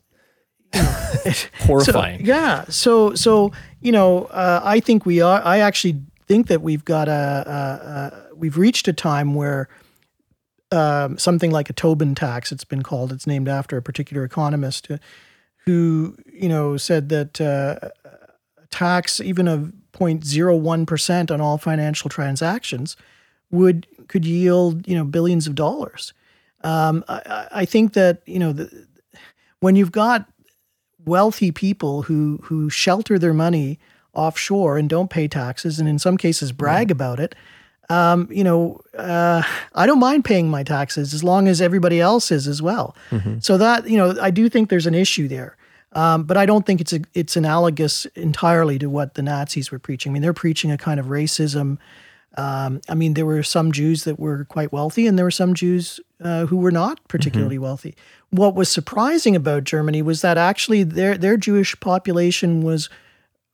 [0.74, 2.64] So, horrifying yeah.
[2.68, 5.40] So so you know, uh, I think we are.
[5.44, 9.68] I actually think that we've got a, a, a we've reached a time where
[10.70, 13.12] um, something like a Tobin tax, it's been called.
[13.12, 14.98] It's named after a particular economist uh,
[15.64, 17.88] who you know said that uh,
[18.62, 22.96] a tax even of 0.01 percent on all financial transactions
[23.50, 26.12] would could yield you know billions of dollars.
[26.62, 28.86] Um, I, I- I think that you know the,
[29.60, 30.26] when you've got
[31.04, 33.78] wealthy people who who shelter their money
[34.12, 37.34] offshore and don't pay taxes, and in some cases brag about it.
[37.90, 39.42] Um, you know, uh,
[39.74, 42.94] I don't mind paying my taxes as long as everybody else is as well.
[43.40, 45.56] So that you know, I do think there's an issue there,
[45.92, 49.78] um, but I don't think it's a, it's analogous entirely to what the Nazis were
[49.78, 50.12] preaching.
[50.12, 51.78] I mean, they're preaching a kind of racism.
[52.36, 55.54] Um, I mean, there were some Jews that were quite wealthy, and there were some
[55.54, 57.96] Jews uh, who were not particularly wealthy.
[58.30, 62.90] What was surprising about Germany was that actually their their Jewish population was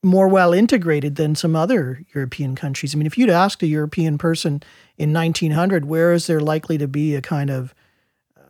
[0.05, 2.94] more well integrated than some other European countries.
[2.94, 4.62] I mean, if you'd asked a European person
[4.97, 7.74] in 1900, where is there likely to be a kind of
[8.36, 8.43] uh,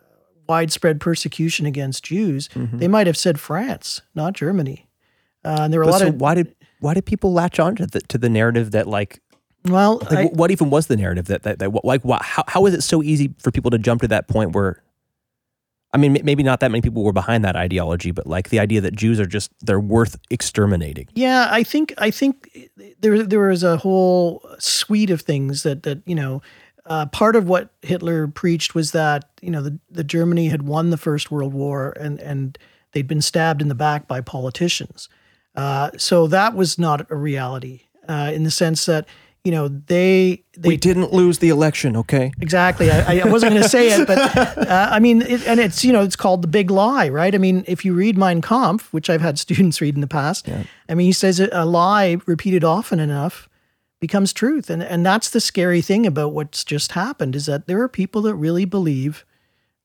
[0.48, 4.88] widespread persecution against Jews, they might have said France, not Germany.
[5.44, 7.76] Uh, and there were a lot so of why did why did people latch on
[7.76, 9.20] to the, to the narrative that like
[9.66, 12.66] well, like I- what even was the narrative that that, that like what, how how
[12.66, 14.82] is it so easy for people to jump to that point where
[15.94, 18.80] I mean maybe not that many people were behind that ideology but like the idea
[18.82, 23.62] that Jews are just they're worth exterminating Yeah, I think I think there there was
[23.62, 26.42] a whole suite of things that that you know.
[26.86, 30.90] Uh, part of what Hitler preached was that you know the, the Germany had won
[30.90, 32.58] the First World War and and
[32.92, 35.08] they'd been stabbed in the back by politicians.
[35.56, 39.06] Uh, so that was not a reality uh, in the sense that
[39.44, 42.90] you know they they we didn't lose the election okay Exactly.
[42.90, 44.18] I, I wasn't going to say it, but
[44.58, 47.34] uh, I mean, it, and it's you know, it's called the big lie, right?
[47.34, 50.48] I mean, if you read Mein Kampf, which I've had students read in the past,
[50.88, 53.48] I mean, he says a a lie repeated often enough
[54.00, 57.80] becomes truth, and and that's the scary thing about what's just happened is that there
[57.80, 59.24] are people that really believe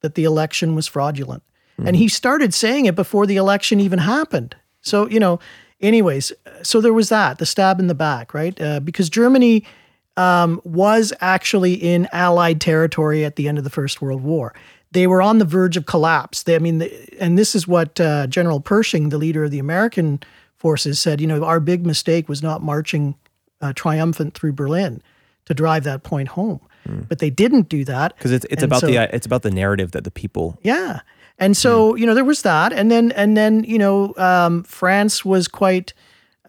[0.02, 1.44] that the election was fraudulent,
[1.86, 4.56] and he started saying it before the election even happened.
[4.82, 5.40] So you know,
[5.82, 6.32] anyways,
[6.64, 8.60] so there was that the stab in the back, right?
[8.62, 9.66] Uh, because Germany
[10.18, 14.54] um, was actually in Allied territory at the end of the First World War.
[14.92, 16.44] They were on the verge of collapse.
[16.44, 19.60] They, I mean, the, and this is what uh, General Pershing, the leader of the
[19.60, 20.20] American
[20.58, 21.22] forces, said.
[21.22, 23.16] You know, our big mistake was not marching
[23.62, 25.02] uh, triumphant through Berlin
[25.46, 26.60] to drive that point home.
[27.08, 29.52] But they didn't do that because it's it's And about so- the it's about the
[29.52, 31.02] narrative that the people yeah.
[31.40, 32.74] And so, you know, there was that.
[32.74, 35.94] And then, and then, you know, um, France was quite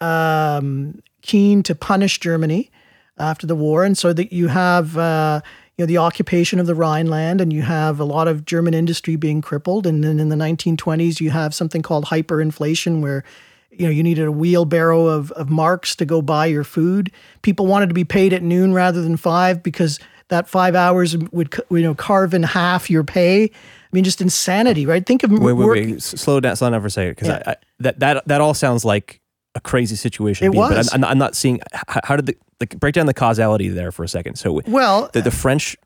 [0.01, 2.71] um, keen to punish Germany
[3.19, 3.85] after the war.
[3.85, 5.41] And so that you have, uh,
[5.81, 9.17] you know the occupation of the Rhineland, and you have a lot of German industry
[9.17, 9.87] being crippled.
[9.87, 13.25] And then in the 1920s, you have something called hyperinflation, where
[13.71, 17.11] you know you needed a wheelbarrow of, of marks to go buy your food.
[17.41, 19.99] People wanted to be paid at noon rather than five because
[20.29, 23.51] that five hours would you know carve in half your pay.
[23.93, 25.05] I mean, just insanity, right?
[25.05, 26.03] Think of Wait, wait, work- wait.
[26.03, 27.55] Slow down, slow down for a second, because Yeah.
[27.81, 29.21] That that that all sounds like
[29.55, 30.47] a crazy situation.
[30.47, 30.91] It to be in, was.
[30.91, 33.91] but I'm, I'm, not seeing how, how did the like break down the causality there
[33.91, 34.37] for a second.
[34.37, 35.77] So Well, the, the French,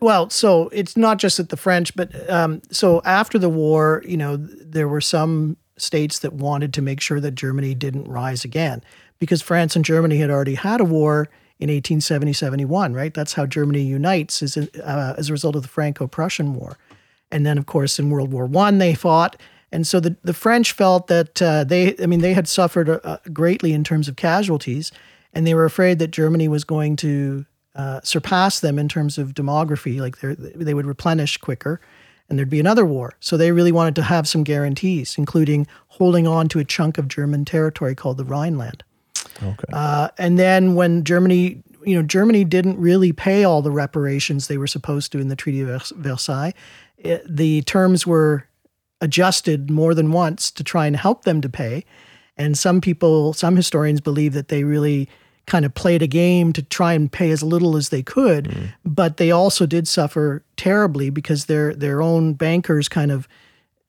[0.00, 4.16] Well, so it's not just that the French, but um, so after the war, you
[4.16, 8.82] know, there were some states that wanted to make sure that Germany didn't rise again
[9.18, 11.28] because France and Germany had already had a war
[11.58, 13.14] in 1870 71, right?
[13.14, 16.76] That's how Germany unites is, uh, as a result of the Franco Prussian War.
[17.32, 19.36] And then, of course, in World War One, they fought.
[19.72, 23.16] And so the, the French felt that uh, they, I mean, they had suffered uh,
[23.32, 24.92] greatly in terms of casualties,
[25.32, 29.32] and they were afraid that Germany was going to uh, surpass them in terms of
[29.32, 31.80] demography, like they would replenish quicker,
[32.28, 33.14] and there'd be another war.
[33.20, 37.08] So they really wanted to have some guarantees, including holding on to a chunk of
[37.08, 38.84] German territory called the Rhineland.
[39.42, 44.48] okay, Uh, and then when Germany, you know, Germany didn't really pay all the reparations
[44.48, 46.52] they were supposed to in the Treaty of Versailles.
[47.02, 48.46] It- the terms were
[49.00, 51.84] adjusted more than once to try and help them to pay.
[52.36, 55.08] And some people, some historians believe that they really
[55.46, 59.16] kind of played a game to try and pay as little as they could, but
[59.16, 63.26] they also did suffer terribly because their their own bankers kind of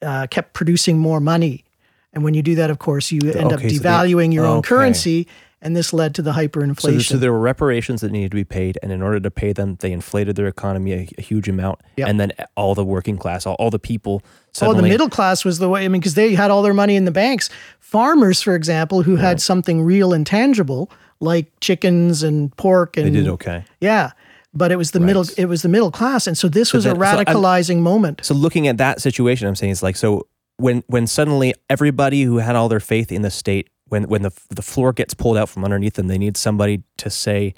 [0.02, 1.64] uh, kept producing more money.
[2.12, 4.46] And when you do that, of course, you end up Okay, so they- devaluing your
[4.46, 5.28] own currency,
[5.64, 7.02] and this led to the hyperinflation.
[7.04, 9.78] so there were reparations that needed to be paid, and in order to pay them,
[9.80, 12.08] they inflated their economy a, a huge amount, Yep.
[12.10, 14.22] and then all the working class, all, all the people,
[14.62, 15.84] Oh, the middle class was the way.
[15.84, 17.50] I mean, because they had all their money in the banks.
[17.80, 23.12] Farmers, for example, who had something real and tangible, like chickens and pork, and they
[23.12, 23.64] did okay.
[23.82, 24.12] yeah.
[24.54, 25.26] But it was the middle.
[25.38, 28.22] It was the middle class, and so this was a then- so radicalizing moment.
[28.24, 30.28] So looking at that situation, I'm saying it's like so
[30.58, 34.32] when when suddenly everybody who had all their faith in the state, when when the
[34.50, 37.54] the floor gets pulled out from underneath them, they need somebody to say.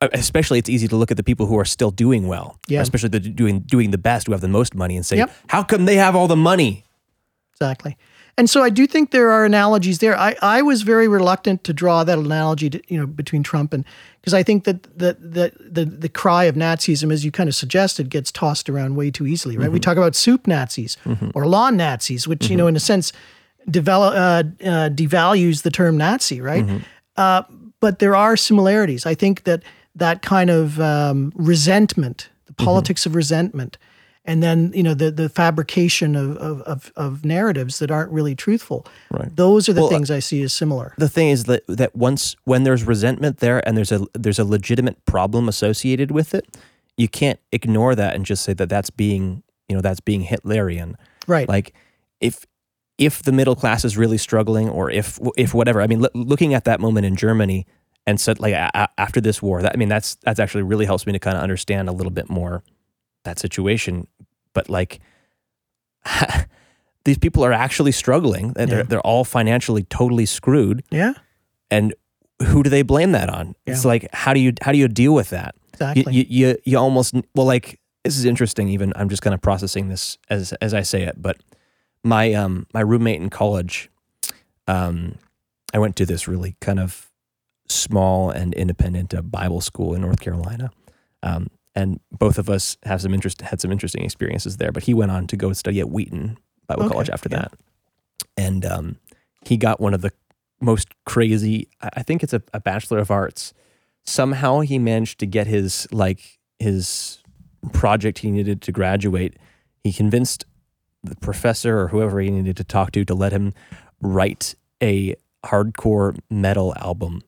[0.00, 2.80] uh, Especially, it's easy to look at the people who are still doing well, Yeah.
[2.80, 5.30] especially the doing doing the best, who have the most money, and say, Yep.
[5.48, 6.84] "How come they have all the money?"
[7.52, 7.96] Exactly.
[8.38, 10.14] And so I do think there are analogies there.
[10.28, 13.84] I, I was very reluctant to draw that analogy to, you know between Trump and
[14.20, 17.54] because I think that the, the the the cry of Nazism, as you kind of
[17.54, 19.70] suggested, gets tossed around way too easily, right?
[19.70, 19.88] We mm-hmm.
[19.88, 21.30] talk about soup Nazis mm-hmm.
[21.34, 22.58] or lawn Nazis, which you mm-hmm.
[22.58, 23.12] know in a sense
[23.70, 26.82] develop uh, uh, devalues the term Nazi, right?
[27.16, 27.42] Uh,
[27.80, 29.06] but there are similarities.
[29.06, 29.62] I think that
[29.94, 33.78] that kind of um, resentment, the politics of resentment,
[34.24, 38.34] and then you know the the fabrication of of, of, of narratives that aren't really
[38.34, 38.86] truthful.
[39.10, 39.34] Right.
[39.34, 40.94] Those are the Well, things I see as similar.
[40.98, 44.44] the thing is that that once when there's resentment there and there's a there's a
[44.44, 46.56] legitimate problem associated with it,
[46.96, 50.94] you can't ignore that and just say that that's being you know that's being Hitlerian.
[51.26, 51.48] Right.
[51.48, 51.72] Like
[52.20, 52.46] if
[52.98, 55.82] if the middle class is really struggling, or if if whatever.
[55.82, 57.66] I mean, loo- looking at that moment in Germany
[58.06, 61.06] and said like a, after this war, that I mean that's that's actually really helps
[61.06, 62.62] me to kind of understand a little bit more
[63.24, 64.06] that situation.
[64.54, 65.00] But like.
[67.04, 68.52] These people are actually struggling.
[68.54, 68.82] They're, Yeah.
[68.82, 71.12] they're all financially totally screwed yeah.
[71.70, 71.94] and
[72.42, 73.54] who do they blame that on?
[73.64, 75.54] It's like how do you how do you deal with that?
[75.54, 76.14] You, Exactly.
[76.14, 78.68] you you you almost well like this is interesting.
[78.68, 81.20] Even I'm just kind of processing this as as I say it.
[81.22, 81.36] But
[82.06, 83.90] my um my roommate in college,
[84.68, 85.16] um,
[85.74, 87.10] I went to this really kind of
[87.68, 90.70] small and independent uh, Bible school in North Carolina,
[91.22, 94.70] um, and both of us have some interest had some interesting experiences there.
[94.70, 96.38] But he went on to go study at Wheaton
[96.68, 97.38] Bible Okay, College after yeah.
[97.38, 97.52] that,
[98.36, 98.96] and um,
[99.44, 100.12] he got one of the
[100.60, 101.68] most crazy.
[101.80, 103.52] I think it's a, a bachelor of arts.
[104.04, 107.18] Somehow he managed to get his like his
[107.72, 109.36] project he needed to graduate.
[109.82, 110.44] He convinced
[111.06, 113.52] the professor or whoever he needed to talk to to let him
[114.00, 115.14] write a
[115.44, 117.22] hardcore metal album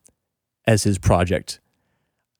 [0.67, 1.61] as his project.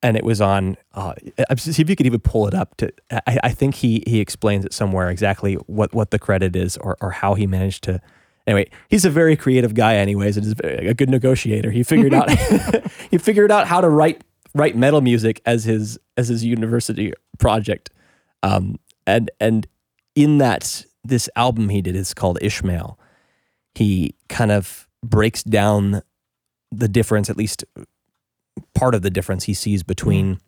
[0.01, 0.77] And it was on.
[0.95, 1.15] Uh,
[1.57, 2.77] see if you could even pull it up.
[2.77, 6.77] To I, I think he he explains it somewhere exactly what what the credit is
[6.77, 8.01] or or how he managed to
[8.49, 11.71] anyway, he's a very creative guy, anyways, and is a good negotiator.
[11.71, 12.31] He figured out
[13.11, 14.25] he figured out how to write
[14.55, 17.91] write metal music as his as his university project,
[18.43, 19.69] um, and and
[20.15, 22.99] in that this album he did is called Ishmael.
[23.75, 26.03] He kind of breaks down
[26.71, 27.65] the difference, at least
[28.75, 30.41] part of the difference he sees between,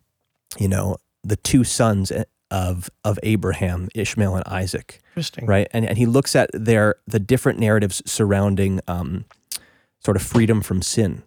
[0.59, 2.13] you know, the two sons
[2.51, 5.47] of of Abraham, Ishmael and Isaac Interesting.
[5.47, 5.69] right?
[5.73, 9.25] And and he looks at their the different narratives surrounding um,
[10.01, 11.23] sort of freedom from sin.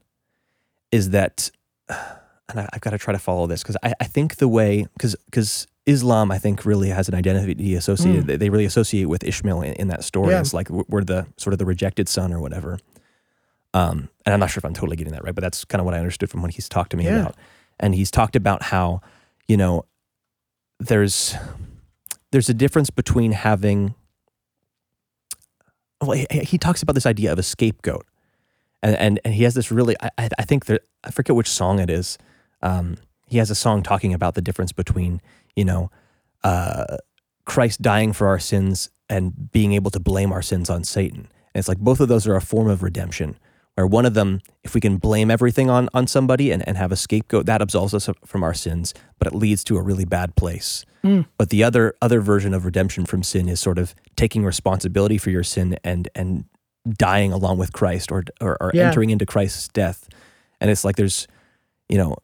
[0.91, 1.49] Is that
[1.89, 4.88] and I, I've got to try to follow this because I, I think the way
[4.93, 8.26] because because Islam I think really has an identity associated.
[8.27, 10.39] They, they really associate with Ishmael in, in that story Yeah.
[10.39, 12.80] as like we're the sort of the rejected son or whatever.
[13.73, 15.85] Um, and I'm not sure if I'm totally getting that right, but that's kind of
[15.85, 17.22] what I understood from what he's talked to me Yeah.
[17.22, 17.35] about.
[17.80, 19.01] And he's talked about how,
[19.47, 19.85] you know,
[20.80, 21.35] there's
[22.31, 23.95] there's a difference between having.
[26.01, 28.05] Well, he, he talks about this idea of a scapegoat,
[28.81, 29.95] and and, and he has this really.
[30.01, 32.18] I I I think that I forget which song it is.
[32.61, 32.97] Um,
[33.27, 35.22] he has a song talking about the difference between
[35.55, 35.89] you know,
[36.43, 36.97] uh,
[37.45, 41.27] Christ dying for our sins and being able to blame our sins on Satan.
[41.53, 43.38] And it's like both of those are a form of redemption.
[43.75, 46.91] Where one of them, if we can blame everything on on somebody and, and have
[46.91, 50.35] a scapegoat, that absolves us from our sins, but it leads to a really bad
[50.35, 50.85] place.
[51.38, 55.31] But the other other version of redemption from sin is sort of taking responsibility for
[55.31, 56.45] your sin and and
[56.88, 58.88] dying along with Christ or or, or Yeah.
[58.88, 60.07] entering into Christ's death.
[60.61, 61.27] And it's like there's,
[61.89, 62.15] you know,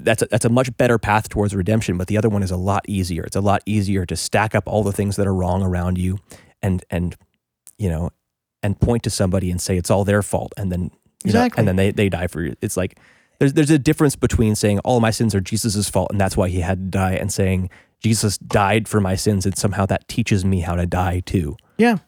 [0.00, 2.56] that's a, that's a much better path towards redemption, but the other one is a
[2.56, 3.22] lot easier.
[3.24, 6.18] It's a lot easier to stack up all the things that are wrong around you,
[6.62, 7.14] and and
[7.78, 8.10] you know,
[8.62, 10.90] and point to somebody and say it's all their fault, and then
[11.24, 11.60] you know, Exactly.
[11.60, 12.54] and then they they die for you.
[12.60, 12.98] It's like
[13.38, 16.48] there's there's a difference between saying all my sins are Jesus' fault and that's why
[16.48, 17.70] he had to die, and saying
[18.02, 21.56] Jesus died for my sins, and somehow that teaches me how to die too.
[21.78, 21.98] Yeah.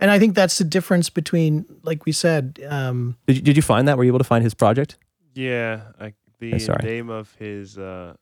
[0.00, 3.62] And I think that's the difference between, like we said, um, Did you, did you
[3.62, 3.96] find that?
[3.96, 4.96] Were you able to find his project?
[5.34, 6.14] Yeah, I,
[6.50, 6.84] the sorry.
[6.84, 8.14] name of his uh,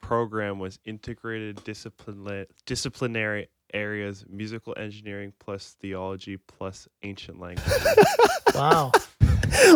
[0.00, 7.66] program was Integrated Discipline Disciplinary Areas Musical Engineering plus Theology plus Ancient Language.
[8.54, 8.90] wow.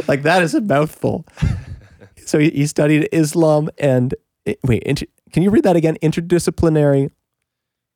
[0.08, 1.26] like that is a mouthful.
[2.16, 4.14] so he, he studied Islam and
[4.46, 5.98] eh, wait, inter, can you read that again?
[6.02, 7.10] Interdisciplinary.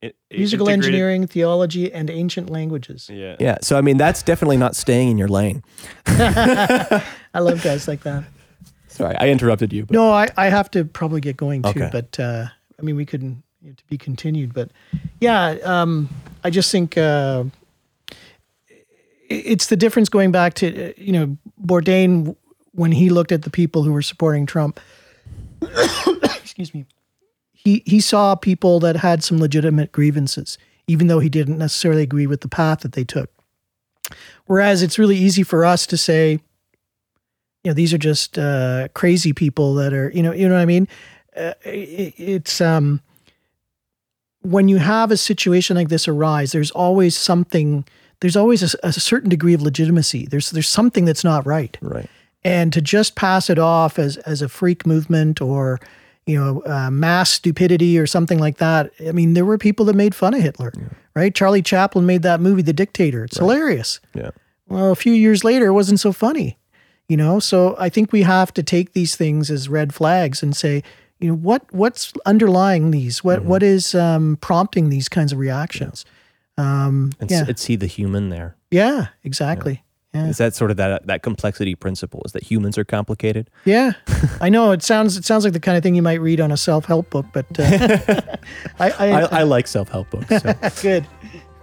[0.05, 3.09] I- Musical engineering, theology, and ancient languages.
[3.11, 3.37] Yeah.
[3.41, 3.57] Yeah.
[3.63, 5.63] So I mean, that's definitely not staying in your lane.
[6.07, 7.03] I
[7.37, 8.25] love guys like that.
[8.97, 9.85] Sorry, I interrupted you.
[9.87, 11.89] But No, I, I have to probably get going too, Okay.
[11.93, 12.47] but uh,
[12.79, 14.55] I mean, we couldn't to be continued.
[14.55, 14.71] But
[15.21, 16.09] yeah, um,
[16.45, 17.45] I just think uh,
[19.29, 22.37] it's the difference going back to, you know, Bourdain
[22.73, 24.79] when he looked at the people who were supporting Trump.
[26.25, 26.87] excuse me.
[27.53, 30.57] He, he saw people that had some legitimate grievances,
[30.87, 33.31] even though he didn't necessarily agree with the path that they took.
[34.47, 36.39] Whereas it's really easy for us to say,
[37.67, 40.61] you know, these are just uh, crazy people that are, you know, you know what
[40.61, 40.87] I mean.
[41.37, 43.01] Uh, it, it's um,
[44.43, 47.85] when you have a situation like this arise, there's always something.
[48.21, 50.27] There's always a, a certain degree of legitimacy.
[50.27, 52.09] There's there's something that's not right, right.
[52.45, 55.81] and to just pass it off as as a freak movement or
[56.25, 58.93] you know uh, mass stupidity or something like that.
[59.09, 60.73] I mean, there were people that made fun of Hitler,
[61.17, 61.35] right?
[61.35, 63.25] Charlie Chaplin made that movie, The Dictator.
[63.25, 63.99] It's hilarious.
[64.15, 64.31] Yeah.
[64.69, 66.59] Well, a few years later, it wasn't so funny,
[67.09, 67.39] you know.
[67.39, 70.83] So I think we have to take these things as red flags and say,
[71.21, 73.25] you know, what what's underlying these?
[73.25, 76.05] What what is um, prompting these kinds of reactions?
[76.59, 78.57] Um, And yeah, it's see the human there.
[78.71, 79.83] yeah, exactly.
[80.15, 80.29] Yeah.
[80.29, 82.23] Is that sort of that that complexity principle?
[82.25, 83.51] Is that humans are complicated?
[83.67, 83.93] Yeah,
[84.41, 86.51] I know it sounds it sounds like the kind of thing you might read on
[86.51, 87.63] a self help book, but uh,
[88.79, 90.29] I, I, I, I like self help books.
[90.29, 90.55] So.
[90.83, 91.07] good.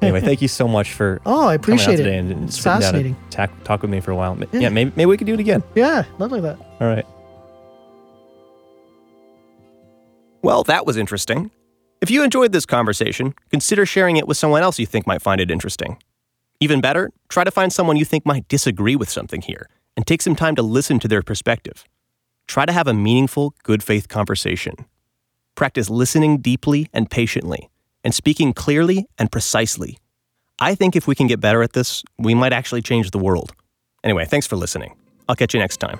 [0.04, 2.20] Anyway, thank you so much for Oh, I coming out appreciate today it.
[2.20, 3.16] and, and It's sitting down and fascinating.
[3.30, 4.38] tack- talk with me for a while.
[4.52, 4.70] Yeah, Yeah.
[4.70, 5.64] maybe maybe we can do it again.
[5.76, 6.58] Yeah, lovely that.
[6.80, 7.06] All right.
[10.42, 11.52] Well, that was interesting.
[12.02, 15.40] If you enjoyed this conversation, consider sharing it with someone else you think might find
[15.40, 15.98] it interesting.
[16.60, 20.22] Even better, try to find someone you think might disagree with something here and take
[20.22, 21.86] some time to listen to their perspective.
[22.48, 24.74] Try to have a meaningful, good faith conversation.
[25.56, 27.70] Practice listening deeply and patiently,
[28.04, 29.98] and speaking clearly and precisely.
[30.60, 33.54] I think if we can get better at this, we might actually change the world.
[34.04, 34.96] Anyway, thanks for listening.
[35.28, 36.00] I'll catch you next time.